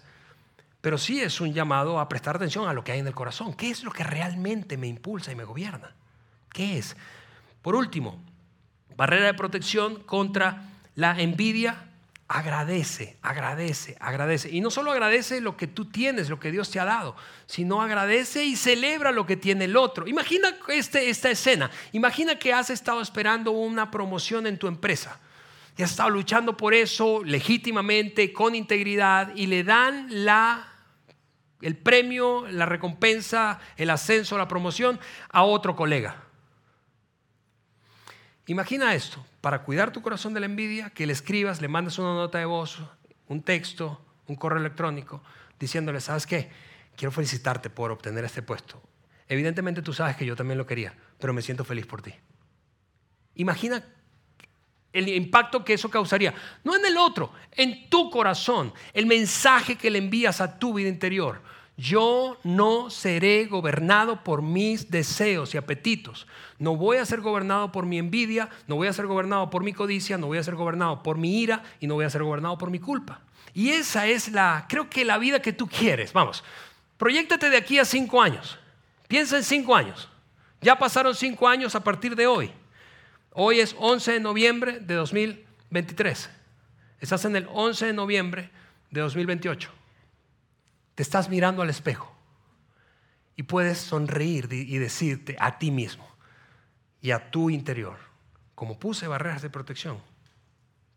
pero 0.80 1.00
sí 1.00 1.20
es 1.20 1.42
un 1.42 1.56
llamado 1.56 2.00
a 2.00 2.08
prestar 2.08 2.36
atención 2.36 2.70
a 2.70 2.74
lo 2.74 2.84
que 2.84 2.92
hay 2.92 3.00
en 3.00 3.08
el 3.08 3.16
corazón. 3.16 3.56
¿Qué 3.56 3.72
es 3.72 3.84
lo 3.84 3.90
que 3.90 4.04
realmente 4.04 4.78
me 4.78 4.86
impulsa 4.86 5.32
y 5.32 5.36
me 5.36 5.44
gobierna? 5.44 5.96
¿Qué 6.54 6.78
es? 6.78 6.96
Por 7.64 7.74
último, 7.74 8.22
barrera 8.96 9.26
de 9.26 9.34
protección 9.34 10.04
contra 10.04 10.70
la 10.94 11.20
envidia 11.20 11.87
agradece, 12.28 13.18
agradece, 13.22 13.96
agradece. 14.00 14.50
Y 14.50 14.60
no 14.60 14.70
solo 14.70 14.92
agradece 14.92 15.40
lo 15.40 15.56
que 15.56 15.68
tú 15.68 15.86
tienes, 15.86 16.30
lo 16.30 16.40
que 16.40 16.52
Dios 16.52 16.70
te 16.70 16.80
ha 16.80 16.86
dado, 16.86 17.16
sino 17.46 17.82
agradece 17.82 18.44
y 18.44 18.56
celebra 18.56 19.12
lo 19.12 19.26
que 19.26 19.38
tiene 19.38 19.66
el 19.66 19.78
otro. 19.78 20.08
Imagina 20.08 20.58
este, 20.68 21.10
esta 21.10 21.30
escena. 21.30 21.72
Imagina 21.94 22.38
que 22.38 22.54
has 22.54 22.70
estado 22.70 23.02
esperando 23.02 23.52
una 23.52 23.90
promoción 23.90 24.46
en 24.46 24.58
tu 24.58 24.68
empresa. 24.68 25.20
Y 25.78 25.84
has 25.84 25.92
estado 25.92 26.10
luchando 26.10 26.58
por 26.58 26.74
eso 26.74 27.24
legítimamente, 27.24 28.34
con 28.34 28.56
integridad, 28.56 29.34
y 29.36 29.46
le 29.46 29.64
dan 29.64 30.08
la, 30.10 30.68
el 31.62 31.78
premio, 31.78 32.48
la 32.50 32.66
recompensa, 32.66 33.60
el 33.78 33.90
ascenso, 33.92 34.38
la 34.38 34.48
promoción 34.48 35.00
a 35.30 35.44
otro 35.44 35.76
colega. 35.76 36.27
Imagina 38.48 38.96
esto, 38.96 39.26
para 39.42 39.64
cuidar 39.64 39.92
tu 39.92 40.02
corazón 40.02 40.34
de 40.34 40.40
la 40.40 40.46
envidia, 40.46 40.90
que 40.90 41.06
le 41.06 41.14
escribas, 41.14 41.62
le 41.62 41.68
mandes 41.68 42.00
una 42.00 42.14
nota 42.14 42.38
de 42.38 42.46
voz, 42.46 42.82
un 43.28 43.44
texto, 43.44 44.02
un 44.28 44.38
correo 44.38 44.60
electrónico, 44.60 45.22
diciéndole, 45.60 46.00
¿sabes 46.00 46.26
qué? 46.26 46.50
Quiero 46.96 47.12
felicitarte 47.12 47.70
por 47.70 47.92
obtener 47.92 48.24
este 48.24 48.42
puesto. 48.42 48.82
Evidentemente 49.28 49.82
tú 49.82 49.92
sabes 49.92 50.16
que 50.16 50.26
yo 50.26 50.36
también 50.36 50.58
lo 50.58 50.66
quería, 50.66 50.94
pero 51.20 51.34
me 51.34 51.42
siento 51.42 51.66
feliz 51.66 51.86
por 51.86 52.02
ti. 52.02 52.14
Imagina 53.36 53.84
el 54.94 55.10
impacto 55.10 55.66
que 55.66 55.74
eso 55.74 55.90
causaría. 55.90 56.34
No 56.64 56.74
en 56.76 56.86
el 56.86 56.98
otro, 56.98 57.34
en 57.52 57.90
tu 57.90 58.10
corazón, 58.10 58.74
el 58.94 59.06
mensaje 59.06 59.76
que 59.76 59.90
le 59.90 60.00
envías 60.00 60.40
a 60.40 60.58
tu 60.58 60.74
vida 60.74 60.88
interior. 60.88 61.42
Yo 61.78 62.40
no 62.44 62.90
seré 62.90 63.46
gobernado 63.46 64.24
por 64.24 64.42
mis 64.42 64.90
deseos 64.90 65.54
y 65.54 65.60
apetitos. 65.60 66.26
No 66.58 66.76
voy 66.76 66.98
a 66.98 67.06
ser 67.06 67.22
gobernado 67.22 67.72
por 67.72 67.86
mi 67.86 68.00
envidia, 68.00 68.50
no 68.68 68.76
voy 68.76 68.88
a 68.88 68.94
ser 68.94 69.06
gobernado 69.06 69.52
por 69.52 69.64
mi 69.64 69.74
codicia, 69.74 70.18
no 70.18 70.26
voy 70.26 70.40
a 70.40 70.44
ser 70.44 70.56
gobernado 70.56 71.04
por 71.04 71.20
mi 71.20 71.40
ira 71.40 71.64
y 71.80 71.86
no 71.86 71.94
voy 71.94 72.06
a 72.06 72.10
ser 72.10 72.24
gobernado 72.24 72.58
por 72.58 72.72
mi 72.72 72.80
culpa. 72.80 73.22
Y 73.54 73.70
esa 73.70 74.08
es 74.08 74.30
la, 74.30 74.66
creo 74.68 74.90
que 74.90 75.06
la 75.06 75.20
vida 75.20 75.40
que 75.40 75.54
tú 75.54 75.68
quieres. 75.68 76.14
Vamos, 76.14 76.44
proyectate 76.98 77.52
de 77.52 77.58
aquí 77.58 77.78
a 77.78 77.86
cinco 77.86 78.24
años. 78.24 78.58
Piensa 79.08 79.38
en 79.38 79.44
cinco 79.44 79.76
años. 79.76 80.10
Ya 80.62 80.80
pasaron 80.80 81.14
cinco 81.14 81.48
años 81.48 81.76
a 81.76 81.84
partir 81.84 82.16
de 82.16 82.26
hoy. 82.26 82.52
Hoy 83.34 83.60
es 83.60 83.76
11 83.78 84.14
de 84.14 84.20
noviembre 84.20 84.80
de 84.80 84.96
2023. 84.96 86.30
Estás 87.00 87.24
en 87.26 87.36
el 87.36 87.48
11 87.54 87.86
de 87.86 87.94
noviembre 87.94 88.50
de 88.90 89.02
2028. 89.02 89.72
Te 90.98 91.04
estás 91.04 91.30
mirando 91.30 91.62
al 91.62 91.70
espejo 91.70 92.12
y 93.36 93.44
puedes 93.44 93.78
sonreír 93.78 94.52
y 94.52 94.80
decirte 94.80 95.38
a 95.40 95.60
ti 95.60 95.70
mismo 95.70 96.10
y 97.02 97.12
a 97.12 97.30
tu 97.30 97.52
interior, 97.52 98.00
como 98.56 98.80
puse 98.80 99.08
barreras 99.08 99.44
de 99.44 99.52
protección, 99.52 100.02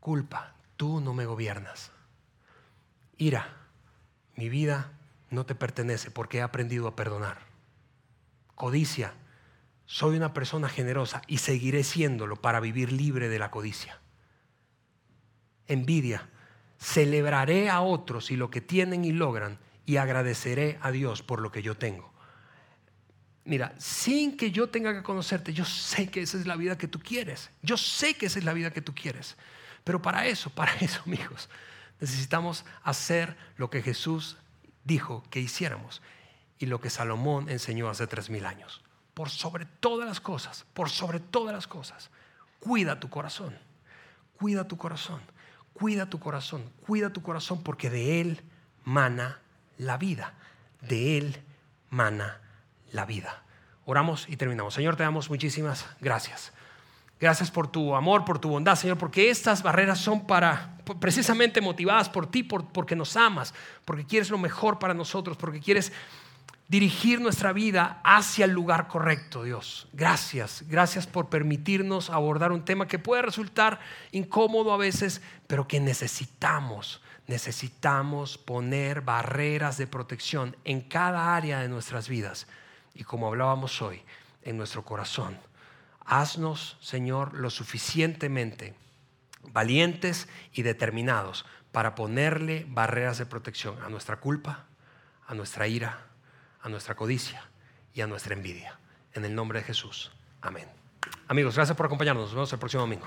culpa, 0.00 0.54
tú 0.78 1.02
no 1.02 1.12
me 1.12 1.26
gobiernas. 1.26 1.92
Ira, 3.18 3.54
mi 4.36 4.48
vida 4.48 4.90
no 5.28 5.44
te 5.44 5.54
pertenece 5.54 6.10
porque 6.10 6.38
he 6.38 6.42
aprendido 6.42 6.88
a 6.88 6.96
perdonar. 6.96 7.40
Codicia, 8.54 9.12
soy 9.84 10.16
una 10.16 10.32
persona 10.32 10.70
generosa 10.70 11.20
y 11.26 11.36
seguiré 11.36 11.84
siéndolo 11.84 12.36
para 12.36 12.60
vivir 12.60 12.90
libre 12.90 13.28
de 13.28 13.38
la 13.38 13.50
codicia. 13.50 14.00
Envidia, 15.66 16.30
celebraré 16.78 17.68
a 17.68 17.82
otros 17.82 18.30
y 18.30 18.36
lo 18.36 18.50
que 18.50 18.62
tienen 18.62 19.04
y 19.04 19.12
logran 19.12 19.58
y 19.90 19.96
agradeceré 19.96 20.78
a 20.82 20.92
Dios 20.92 21.24
por 21.24 21.40
lo 21.40 21.50
que 21.50 21.62
yo 21.62 21.76
tengo. 21.76 22.12
Mira, 23.44 23.74
sin 23.76 24.36
que 24.36 24.52
yo 24.52 24.68
tenga 24.68 24.94
que 24.94 25.02
conocerte, 25.02 25.52
yo 25.52 25.64
sé 25.64 26.08
que 26.08 26.22
esa 26.22 26.38
es 26.38 26.46
la 26.46 26.54
vida 26.54 26.78
que 26.78 26.86
tú 26.86 27.00
quieres. 27.00 27.50
Yo 27.60 27.76
sé 27.76 28.14
que 28.14 28.26
esa 28.26 28.38
es 28.38 28.44
la 28.44 28.52
vida 28.52 28.70
que 28.70 28.82
tú 28.82 28.94
quieres. 28.94 29.36
Pero 29.82 30.00
para 30.00 30.26
eso, 30.26 30.48
para 30.54 30.72
eso, 30.76 31.02
amigos, 31.04 31.50
necesitamos 31.98 32.64
hacer 32.84 33.36
lo 33.56 33.68
que 33.68 33.82
Jesús 33.82 34.36
dijo 34.84 35.24
que 35.28 35.40
hiciéramos 35.40 36.02
y 36.60 36.66
lo 36.66 36.80
que 36.80 36.88
Salomón 36.88 37.48
enseñó 37.48 37.90
hace 37.90 38.06
tres 38.06 38.30
mil 38.30 38.46
años 38.46 38.84
por 39.12 39.28
sobre 39.28 39.66
todas 39.66 40.08
las 40.08 40.20
cosas, 40.20 40.66
por 40.72 40.88
sobre 40.88 41.18
todas 41.18 41.52
las 41.52 41.66
cosas, 41.66 42.10
cuida 42.60 43.00
tu 43.00 43.10
corazón, 43.10 43.58
cuida 44.38 44.68
tu 44.68 44.76
corazón, 44.76 45.20
cuida 45.72 46.08
tu 46.08 46.20
corazón, 46.20 46.62
cuida 46.86 47.12
tu 47.12 47.22
corazón 47.22 47.64
porque 47.64 47.90
de 47.90 48.20
él 48.20 48.40
mana 48.84 49.40
la 49.80 49.96
vida, 49.96 50.34
de 50.80 51.18
él 51.18 51.36
mana 51.88 52.40
la 52.92 53.06
vida. 53.06 53.42
Oramos 53.86 54.26
y 54.28 54.36
terminamos. 54.36 54.74
Señor, 54.74 54.96
te 54.96 55.02
damos 55.02 55.30
muchísimas 55.30 55.86
gracias. 56.00 56.52
Gracias 57.18 57.50
por 57.50 57.68
tu 57.68 57.94
amor, 57.94 58.24
por 58.24 58.38
tu 58.38 58.48
bondad, 58.48 58.76
Señor, 58.76 58.96
porque 58.96 59.28
estas 59.28 59.62
barreras 59.62 59.98
son 59.98 60.26
para 60.26 60.78
precisamente 61.00 61.60
motivadas 61.60 62.08
por 62.08 62.30
ti, 62.30 62.42
porque 62.42 62.96
nos 62.96 63.16
amas, 63.16 63.54
porque 63.84 64.06
quieres 64.06 64.30
lo 64.30 64.38
mejor 64.38 64.78
para 64.78 64.94
nosotros, 64.94 65.36
porque 65.36 65.60
quieres 65.60 65.92
dirigir 66.68 67.20
nuestra 67.20 67.52
vida 67.52 68.00
hacia 68.04 68.44
el 68.44 68.52
lugar 68.52 68.86
correcto, 68.86 69.42
Dios. 69.42 69.88
Gracias, 69.92 70.64
gracias 70.68 71.06
por 71.06 71.28
permitirnos 71.28 72.10
abordar 72.10 72.52
un 72.52 72.64
tema 72.64 72.86
que 72.86 72.98
puede 72.98 73.22
resultar 73.22 73.80
incómodo 74.12 74.72
a 74.72 74.76
veces, 74.76 75.20
pero 75.46 75.66
que 75.66 75.80
necesitamos, 75.80 77.02
necesitamos 77.30 78.38
poner 78.38 79.02
barreras 79.02 79.78
de 79.78 79.86
protección 79.86 80.56
en 80.64 80.80
cada 80.80 81.36
área 81.36 81.60
de 81.60 81.68
nuestras 81.68 82.08
vidas. 82.08 82.48
Y 82.92 83.04
como 83.04 83.28
hablábamos 83.28 83.80
hoy, 83.82 84.02
en 84.42 84.56
nuestro 84.56 84.84
corazón. 84.84 85.38
Haznos, 86.04 86.76
Señor, 86.80 87.34
lo 87.34 87.50
suficientemente 87.50 88.74
valientes 89.52 90.28
y 90.52 90.62
determinados 90.62 91.46
para 91.70 91.94
ponerle 91.94 92.66
barreras 92.68 93.18
de 93.18 93.26
protección 93.26 93.80
a 93.80 93.88
nuestra 93.88 94.16
culpa, 94.16 94.66
a 95.28 95.34
nuestra 95.34 95.68
ira, 95.68 96.06
a 96.62 96.68
nuestra 96.68 96.96
codicia 96.96 97.44
y 97.94 98.00
a 98.00 98.08
nuestra 98.08 98.34
envidia. 98.34 98.76
En 99.14 99.24
el 99.24 99.36
nombre 99.36 99.60
de 99.60 99.66
Jesús. 99.66 100.10
Amén. 100.40 100.68
Amigos, 101.28 101.54
gracias 101.54 101.76
por 101.76 101.86
acompañarnos. 101.86 102.24
Nos 102.24 102.34
vemos 102.34 102.52
el 102.52 102.58
próximo 102.58 102.80
domingo. 102.82 103.06